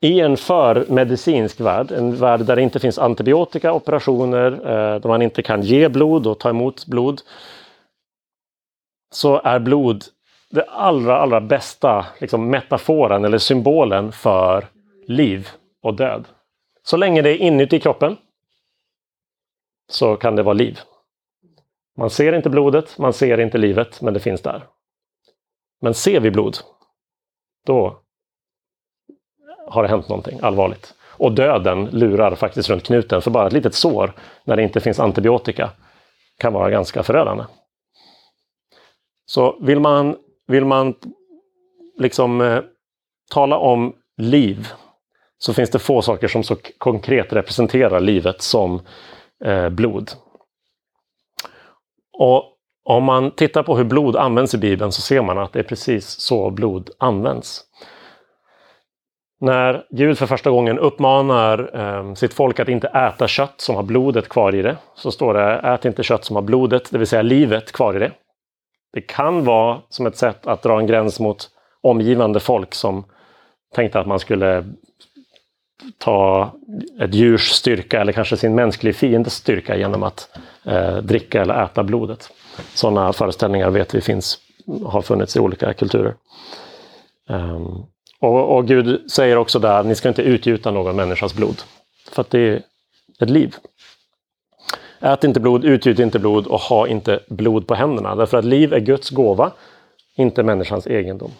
i 0.02 0.20
en 0.20 0.38
för 0.38 0.86
medicinsk 0.90 1.60
värld, 1.60 1.92
en 1.92 2.16
värld 2.16 2.40
där 2.46 2.56
det 2.56 2.62
inte 2.62 2.80
finns 2.80 3.00
antibiotika, 3.00 3.74
operationer, 3.74 4.52
eh, 4.52 5.02
där 5.02 5.08
man 5.08 5.22
inte 5.22 5.42
kan 5.42 5.62
ge 5.62 5.90
blod 5.90 6.28
och 6.28 6.40
ta 6.40 6.50
emot 6.50 6.86
blod, 6.86 7.22
så 9.14 9.42
är 9.44 9.60
blod 9.60 10.04
det 10.50 10.64
allra, 10.64 11.18
allra 11.18 11.42
bästa 11.42 12.06
liksom, 12.20 12.50
metaforen 12.50 13.26
eller 13.26 13.38
symbolen 13.38 14.12
för 14.12 14.68
liv 15.08 15.50
och 15.82 15.94
död. 15.94 16.26
Så 16.84 16.98
länge 16.98 17.22
det 17.22 17.30
är 17.30 17.38
inuti 17.38 17.80
kroppen 17.80 18.18
så 19.92 20.16
kan 20.16 20.36
det 20.36 20.44
vara 20.44 20.54
liv. 20.54 20.80
Man 21.98 22.10
ser 22.10 22.34
inte 22.34 22.50
blodet, 22.50 22.98
man 22.98 23.14
ser 23.14 23.40
inte 23.40 23.58
livet, 23.58 24.02
men 24.02 24.14
det 24.14 24.20
finns 24.20 24.42
där. 24.42 24.64
Men 25.82 25.94
ser 25.94 26.20
vi 26.20 26.32
blod, 26.32 26.58
då 27.66 28.00
har 29.68 29.84
det 29.84 29.90
hänt 29.90 30.10
någonting 30.10 30.40
allvarligt. 30.42 30.94
Och 31.04 31.32
döden 31.32 31.86
lurar 31.86 32.36
faktiskt 32.36 32.70
runt 32.70 32.84
knuten, 32.84 33.22
för 33.22 33.32
bara 33.32 33.48
ett 33.48 33.54
litet 33.54 33.76
sår 33.76 34.14
när 34.44 34.56
det 34.56 34.64
inte 34.64 34.80
finns 34.80 35.00
antibiotika 35.00 35.72
kan 36.38 36.54
vara 36.54 36.70
ganska 36.70 37.04
förödande. 37.04 37.44
Så 39.26 39.58
vill 39.62 39.80
man, 39.80 40.16
vill 40.48 40.66
man 40.66 40.96
liksom 41.98 42.42
eh, 42.42 42.64
tala 43.32 43.58
om 43.58 43.96
liv 44.18 44.68
så 45.38 45.54
finns 45.54 45.70
det 45.70 45.80
få 45.80 46.02
saker 46.02 46.28
som 46.28 46.44
så 46.44 46.56
konkret 46.78 47.34
representerar 47.34 48.00
livet 48.00 48.42
som 48.42 48.82
eh, 49.44 49.70
blod. 49.70 50.12
Och 52.18 52.51
om 52.84 53.04
man 53.04 53.32
tittar 53.32 53.64
på 53.64 53.78
hur 53.78 53.84
blod 53.84 54.16
används 54.16 54.54
i 54.54 54.58
Bibeln 54.58 54.92
så 54.92 55.02
ser 55.02 55.22
man 55.22 55.38
att 55.38 55.54
det 55.54 55.60
är 55.60 55.64
precis 55.64 56.08
så 56.08 56.50
blod 56.50 56.90
används. 56.98 57.62
När 59.42 59.86
Gud 59.90 60.18
för 60.18 60.26
första 60.26 60.50
gången 60.50 60.80
uppmanar 60.80 61.70
eh, 61.74 62.14
sitt 62.14 62.34
folk 62.34 62.60
att 62.60 62.70
inte 62.70 62.88
äta 62.88 63.28
kött 63.28 63.62
som 63.62 63.76
har 63.76 63.84
blodet 63.84 64.30
kvar 64.30 64.56
i 64.56 64.62
det, 64.62 64.78
så 64.96 65.12
står 65.12 65.34
det 65.34 65.54
ät 65.54 65.86
inte 65.86 66.04
kött 66.04 66.26
som 66.26 66.36
har 66.36 66.44
blodet, 66.44 66.92
det 66.92 66.98
vill 66.98 67.08
säga 67.08 67.22
livet, 67.22 67.72
kvar 67.72 67.96
i 67.96 68.00
det. 68.00 68.12
Det 68.94 69.02
kan 69.02 69.46
vara 69.46 69.82
som 69.90 70.06
ett 70.06 70.18
sätt 70.18 70.48
att 70.48 70.62
dra 70.62 70.80
en 70.80 70.88
gräns 70.88 71.20
mot 71.20 71.50
omgivande 71.84 72.40
folk 72.40 72.74
som 72.74 73.06
tänkte 73.76 74.00
att 74.00 74.08
man 74.08 74.20
skulle 74.20 74.66
ta 75.98 76.52
ett 77.00 77.14
djurs 77.14 77.52
styrka 77.52 78.02
eller 78.02 78.14
kanske 78.14 78.38
sin 78.38 78.56
mänskliga 78.56 78.94
fiendes 78.94 79.34
styrka 79.34 79.78
genom 79.78 80.04
att 80.04 80.30
eh, 80.64 80.98
dricka 80.98 81.42
eller 81.42 81.64
äta 81.64 81.84
blodet. 81.84 82.30
Sådana 82.74 83.14
föreställningar 83.14 83.70
vet 83.70 83.96
vi 83.96 84.02
finns, 84.02 84.40
har 84.86 85.02
funnits 85.02 85.36
i 85.36 85.40
olika 85.40 85.74
kulturer. 85.74 86.16
Um, 87.30 87.86
och, 88.20 88.56
och, 88.56 88.68
Gud 88.68 89.12
säger 89.12 89.38
också 89.38 89.60
där, 89.60 89.84
ni 89.84 89.96
ska 89.96 90.10
inte 90.10 90.22
utgjuta 90.22 90.72
någon 90.72 90.96
människas 90.96 91.34
blod. 91.34 91.62
För 92.12 92.22
att 92.22 92.30
det 92.30 92.40
är 92.40 92.62
ett 93.20 93.30
liv. 93.30 93.56
Ät 95.00 95.24
inte 95.24 95.40
blod, 95.40 95.66
utgjut 95.66 96.00
inte 96.00 96.20
blod 96.20 96.48
och 96.48 96.60
ha 96.60 96.88
inte 96.88 97.20
blod 97.28 97.68
på 97.68 97.76
händerna. 97.76 98.16
Därför 98.16 98.38
att 98.38 98.46
liv 98.46 98.74
är 98.74 98.80
Guds 98.80 99.10
gåva, 99.10 99.52
inte 100.16 100.44
människans 100.44 100.88
egendom. 100.88 101.32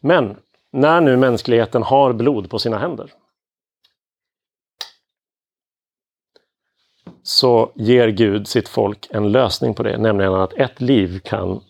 Men 0.00 0.36
när 0.72 1.00
nu 1.00 1.16
mänskligheten 1.16 1.82
har 1.82 2.12
blod 2.12 2.50
på 2.50 2.58
sina 2.58 2.78
händer 2.78 3.12
så 7.22 7.72
ger 7.74 8.08
Gud 8.08 8.48
sitt 8.48 8.68
folk 8.68 9.08
en 9.10 9.32
lösning 9.32 9.74
på 9.74 9.82
det, 9.82 9.98
nämligen 9.98 10.34
att 10.34 10.52
ett 10.52 10.80
liv 10.80 11.20
kan 11.24 11.60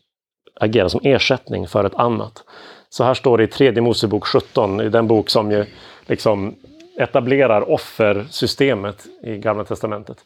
agera 0.60 0.88
som 0.88 1.00
ersättning 1.04 1.68
för 1.68 1.84
ett 1.84 1.94
annat. 1.94 2.44
Så 2.88 3.04
här 3.04 3.14
står 3.14 3.38
det 3.38 3.44
i 3.44 3.46
tredje 3.46 3.82
Mosebok 3.82 4.26
17, 4.26 4.80
i 4.80 4.88
den 4.88 5.08
bok 5.08 5.30
som 5.30 5.50
ju 5.50 5.66
liksom 6.06 6.54
etablerar 6.98 7.70
offersystemet 7.70 9.06
i 9.22 9.38
Gamla 9.38 9.64
Testamentet. 9.64 10.24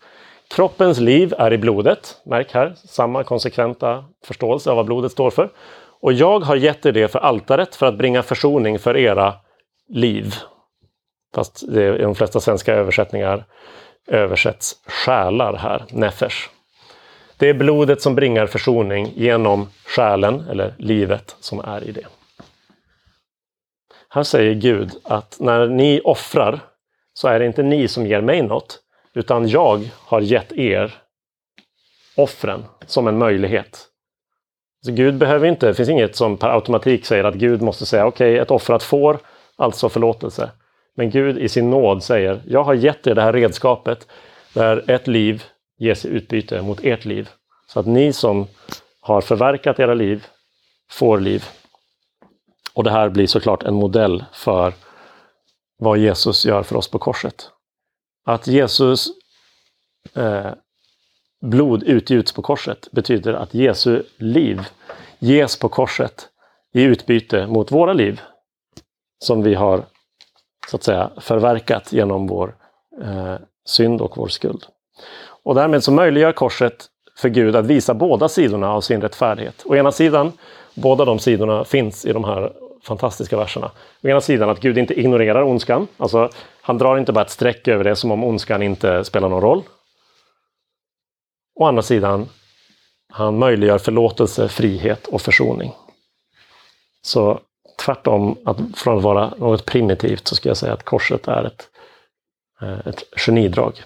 Kroppens 0.48 1.00
liv 1.00 1.34
är 1.38 1.52
i 1.52 1.58
blodet, 1.58 2.20
märk 2.24 2.54
här, 2.54 2.74
samma 2.76 3.24
konsekventa 3.24 4.04
förståelse 4.24 4.70
av 4.70 4.76
vad 4.76 4.86
blodet 4.86 5.12
står 5.12 5.30
för. 5.30 5.50
Och 6.06 6.12
jag 6.12 6.40
har 6.40 6.56
gett 6.56 6.86
er 6.86 6.92
det 6.92 7.08
för 7.08 7.18
altaret 7.18 7.74
för 7.74 7.86
att 7.86 7.98
bringa 7.98 8.22
försoning 8.22 8.78
för 8.78 8.96
era 8.96 9.34
liv. 9.88 10.34
Fast 11.34 11.64
det 11.68 11.84
är 11.84 11.98
i 11.98 12.02
de 12.02 12.14
flesta 12.14 12.40
svenska 12.40 12.74
översättningar 12.74 13.44
översätts 14.06 14.76
själar 14.86 15.56
här, 15.56 15.84
nefesh. 15.90 16.48
Det 17.36 17.48
är 17.48 17.54
blodet 17.54 18.02
som 18.02 18.14
bringar 18.14 18.46
försoning 18.46 19.12
genom 19.16 19.68
själen, 19.84 20.40
eller 20.50 20.74
livet, 20.78 21.36
som 21.40 21.60
är 21.60 21.84
i 21.84 21.92
det. 21.92 22.06
Här 24.08 24.22
säger 24.22 24.54
Gud 24.54 24.90
att 25.04 25.36
när 25.40 25.68
ni 25.68 26.00
offrar 26.04 26.60
så 27.14 27.28
är 27.28 27.38
det 27.38 27.46
inte 27.46 27.62
ni 27.62 27.88
som 27.88 28.06
ger 28.06 28.20
mig 28.20 28.42
något, 28.42 28.78
utan 29.14 29.48
jag 29.48 29.88
har 29.98 30.20
gett 30.20 30.52
er 30.52 30.94
offren 32.16 32.64
som 32.86 33.08
en 33.08 33.18
möjlighet. 33.18 33.88
Så 34.86 34.92
Gud 34.92 35.14
behöver 35.14 35.48
inte, 35.48 35.66
det 35.66 35.74
finns 35.74 35.88
inget 35.88 36.16
som 36.16 36.36
per 36.36 36.48
automatik 36.48 37.06
säger 37.06 37.24
att 37.24 37.34
Gud 37.34 37.62
måste 37.62 37.86
säga 37.86 38.06
okej, 38.06 38.32
okay, 38.32 38.42
ett 38.42 38.50
offrat 38.50 38.82
får, 38.82 39.18
alltså 39.56 39.88
förlåtelse. 39.88 40.50
Men 40.96 41.10
Gud 41.10 41.38
i 41.38 41.48
sin 41.48 41.70
nåd 41.70 42.02
säger, 42.02 42.42
jag 42.46 42.64
har 42.64 42.74
gett 42.74 43.06
er 43.06 43.14
det 43.14 43.22
här 43.22 43.32
redskapet 43.32 44.06
där 44.52 44.90
ett 44.90 45.06
liv 45.06 45.44
ges 45.78 46.04
i 46.04 46.08
utbyte 46.08 46.62
mot 46.62 46.80
ert 46.82 47.04
liv. 47.04 47.28
Så 47.66 47.80
att 47.80 47.86
ni 47.86 48.12
som 48.12 48.46
har 49.00 49.20
förverkat 49.20 49.80
era 49.80 49.94
liv 49.94 50.26
får 50.90 51.20
liv. 51.20 51.44
Och 52.74 52.84
det 52.84 52.90
här 52.90 53.08
blir 53.08 53.26
såklart 53.26 53.62
en 53.62 53.74
modell 53.74 54.24
för 54.32 54.72
vad 55.78 55.98
Jesus 55.98 56.46
gör 56.46 56.62
för 56.62 56.76
oss 56.76 56.90
på 56.90 56.98
korset. 56.98 57.50
Att 58.24 58.46
Jesus 58.46 59.08
eh, 60.14 60.50
blod 61.40 61.82
utgjuts 61.82 62.32
på 62.32 62.42
korset 62.42 62.88
betyder 62.92 63.34
att 63.34 63.54
Jesu 63.54 64.02
liv 64.16 64.60
ges 65.18 65.58
på 65.58 65.68
korset 65.68 66.28
i 66.74 66.82
utbyte 66.82 67.46
mot 67.46 67.72
våra 67.72 67.92
liv 67.92 68.20
som 69.18 69.42
vi 69.42 69.54
har 69.54 69.84
så 70.70 70.76
att 70.76 70.82
säga 70.82 71.10
förverkat 71.20 71.92
genom 71.92 72.26
vår 72.26 72.54
eh, 73.02 73.34
synd 73.64 74.00
och 74.00 74.16
vår 74.16 74.28
skuld. 74.28 74.66
Och 75.42 75.54
därmed 75.54 75.84
så 75.84 75.92
möjliggör 75.92 76.32
korset 76.32 76.86
för 77.18 77.28
Gud 77.28 77.56
att 77.56 77.66
visa 77.66 77.94
båda 77.94 78.28
sidorna 78.28 78.72
av 78.72 78.80
sin 78.80 79.00
rättfärdighet. 79.00 79.62
Å 79.64 79.76
ena 79.76 79.92
sidan, 79.92 80.32
båda 80.74 81.04
de 81.04 81.18
sidorna 81.18 81.64
finns 81.64 82.04
i 82.04 82.12
de 82.12 82.24
här 82.24 82.52
fantastiska 82.82 83.36
verserna. 83.36 83.70
Å 84.02 84.08
ena 84.08 84.20
sidan 84.20 84.50
att 84.50 84.60
Gud 84.60 84.78
inte 84.78 85.00
ignorerar 85.00 85.42
ondskan, 85.42 85.86
alltså 85.96 86.30
han 86.60 86.78
drar 86.78 86.98
inte 86.98 87.12
bara 87.12 87.24
ett 87.24 87.30
streck 87.30 87.68
över 87.68 87.84
det 87.84 87.96
som 87.96 88.10
om 88.10 88.24
ondskan 88.24 88.62
inte 88.62 89.04
spelar 89.04 89.28
någon 89.28 89.42
roll. 89.42 89.62
Å 91.60 91.64
andra 91.64 91.82
sidan, 91.82 92.28
han 93.16 93.38
möjliggör 93.38 93.78
förlåtelse, 93.78 94.48
frihet 94.48 95.06
och 95.06 95.20
försoning. 95.20 95.72
Så 97.02 97.40
tvärtom, 97.78 98.38
att 98.44 98.56
från 98.74 98.96
att 98.96 99.02
vara 99.02 99.32
något 99.38 99.64
primitivt 99.64 100.28
så 100.28 100.34
ska 100.34 100.48
jag 100.48 100.56
säga 100.56 100.72
att 100.72 100.82
korset 100.82 101.28
är 101.28 101.44
ett, 101.44 101.68
eh, 102.62 102.86
ett 102.86 103.02
genidrag. 103.16 103.82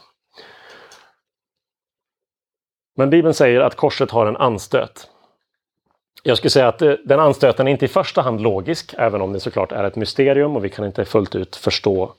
Men 2.96 3.10
Bibeln 3.10 3.34
säger 3.34 3.60
att 3.60 3.76
korset 3.76 4.10
har 4.10 4.26
en 4.26 4.36
anstöt. 4.36 5.08
Jag 6.22 6.36
skulle 6.36 6.50
säga 6.50 6.68
att 6.68 6.82
eh, 6.82 6.92
den 7.04 7.20
anstöten 7.20 7.68
är 7.68 7.72
inte 7.72 7.84
i 7.84 7.88
första 7.88 8.22
hand 8.22 8.40
logisk, 8.40 8.94
även 8.98 9.20
om 9.20 9.32
det 9.32 9.40
såklart 9.40 9.72
är 9.72 9.84
ett 9.84 9.96
mysterium 9.96 10.56
och 10.56 10.64
vi 10.64 10.68
kan 10.68 10.86
inte 10.86 11.04
fullt 11.04 11.34
ut 11.34 11.56
förstå 11.56 12.14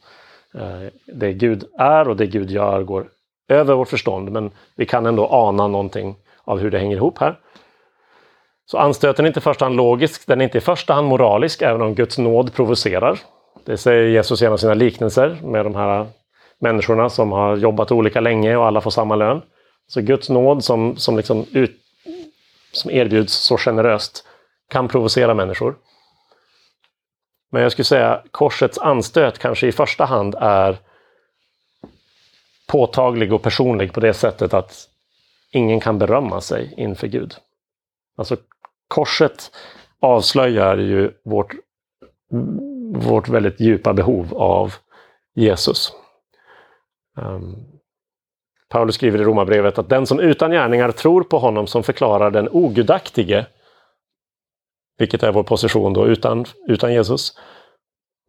eh, 0.53 0.88
det 1.05 1.34
Gud 1.34 1.70
är 1.78 2.07
och 2.07 2.18
det 2.18 2.28
Gud 2.28 2.51
gör 2.51 2.84
går 2.84 3.09
över 3.47 3.76
vårt 3.76 3.89
förstånd. 3.89 4.32
Men 4.32 4.51
vi 4.76 4.86
kan 4.86 5.05
ändå 5.05 5.28
ana 5.28 5.68
någonting 5.68 6.16
av 6.43 6.59
hur 6.59 6.71
det 6.71 6.79
hänger 6.79 6.95
ihop 6.95 7.17
här. 7.17 7.39
Så 8.65 8.77
anstöten 8.77 9.25
är 9.25 9.27
inte 9.27 9.39
i 9.39 9.43
första 9.43 9.65
hand 9.65 9.75
logisk, 9.75 10.27
den 10.27 10.41
är 10.41 10.45
inte 10.45 10.57
i 10.57 10.61
första 10.61 10.93
hand 10.93 11.07
moralisk, 11.07 11.61
även 11.61 11.81
om 11.81 11.95
Guds 11.95 12.17
nåd 12.17 12.53
provocerar. 12.53 13.19
Det 13.65 13.77
säger 13.77 14.07
Jesus 14.07 14.41
genom 14.41 14.57
sina 14.57 14.73
liknelser 14.73 15.39
med 15.43 15.65
de 15.65 15.75
här 15.75 16.07
människorna 16.59 17.09
som 17.09 17.31
har 17.31 17.57
jobbat 17.57 17.91
olika 17.91 18.19
länge 18.19 18.55
och 18.55 18.65
alla 18.65 18.81
får 18.81 18.91
samma 18.91 19.15
lön. 19.15 19.41
Så 19.87 20.01
Guds 20.01 20.29
nåd 20.29 20.63
som, 20.63 20.97
som, 20.97 21.17
liksom 21.17 21.45
ut, 21.51 21.77
som 22.71 22.91
erbjuds 22.91 23.33
så 23.33 23.57
generöst 23.57 24.27
kan 24.69 24.87
provocera 24.87 25.33
människor. 25.33 25.75
Men 27.51 27.61
jag 27.61 27.71
skulle 27.71 27.85
säga 27.85 28.21
korsets 28.31 28.77
anstöt 28.77 29.39
kanske 29.39 29.67
i 29.67 29.71
första 29.71 30.05
hand 30.05 30.35
är 30.39 30.77
påtaglig 32.67 33.33
och 33.33 33.41
personlig 33.41 33.93
på 33.93 33.99
det 33.99 34.13
sättet 34.13 34.53
att 34.53 34.87
ingen 35.51 35.79
kan 35.79 35.97
berömma 35.97 36.41
sig 36.41 36.73
inför 36.77 37.07
Gud. 37.07 37.35
Alltså 38.17 38.37
korset 38.87 39.51
avslöjar 39.99 40.77
ju 40.77 41.11
vårt, 41.23 41.55
vårt 42.93 43.29
väldigt 43.29 43.59
djupa 43.59 43.93
behov 43.93 44.33
av 44.33 44.73
Jesus. 45.35 45.93
Um, 47.17 47.71
Paulus 48.69 48.95
skriver 48.95 49.21
i 49.21 49.23
Romarbrevet 49.23 49.77
att 49.77 49.89
den 49.89 50.05
som 50.05 50.19
utan 50.19 50.51
gärningar 50.51 50.91
tror 50.91 51.23
på 51.23 51.39
honom 51.39 51.67
som 51.67 51.83
förklarar 51.83 52.31
den 52.31 52.49
ogudaktige, 52.51 53.45
vilket 54.97 55.23
är 55.23 55.31
vår 55.31 55.43
position 55.43 55.93
då 55.93 56.07
utan, 56.07 56.45
utan 56.67 56.93
Jesus, 56.93 57.37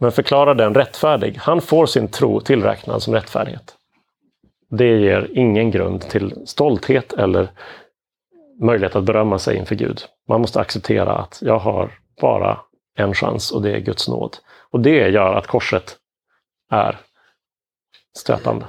men 0.01 0.13
förklarar 0.13 0.55
den 0.55 0.75
rättfärdig, 0.75 1.37
han 1.37 1.61
får 1.61 1.87
sin 1.87 2.09
tro 2.09 2.41
tillräknad 2.41 3.03
som 3.03 3.15
rättfärdighet. 3.15 3.77
Det 4.77 5.01
ger 5.01 5.31
ingen 5.33 5.71
grund 5.71 6.01
till 6.01 6.47
stolthet 6.47 7.13
eller 7.13 7.51
möjlighet 8.61 8.97
att 8.97 9.05
berömma 9.05 9.39
sig 9.39 9.57
inför 9.57 9.75
Gud. 9.75 10.01
Man 10.29 10.41
måste 10.41 10.61
acceptera 10.61 11.13
att 11.13 11.39
jag 11.43 11.59
har 11.59 11.91
bara 12.21 12.61
en 12.99 13.15
chans 13.15 13.51
och 13.51 13.63
det 13.63 13.71
är 13.71 13.81
Guds 13.81 14.09
nåd. 14.09 14.37
Och 14.71 14.81
det 14.81 15.09
gör 15.09 15.35
att 15.35 15.47
korset 15.47 15.97
är 16.71 16.99
stötande. 18.19 18.67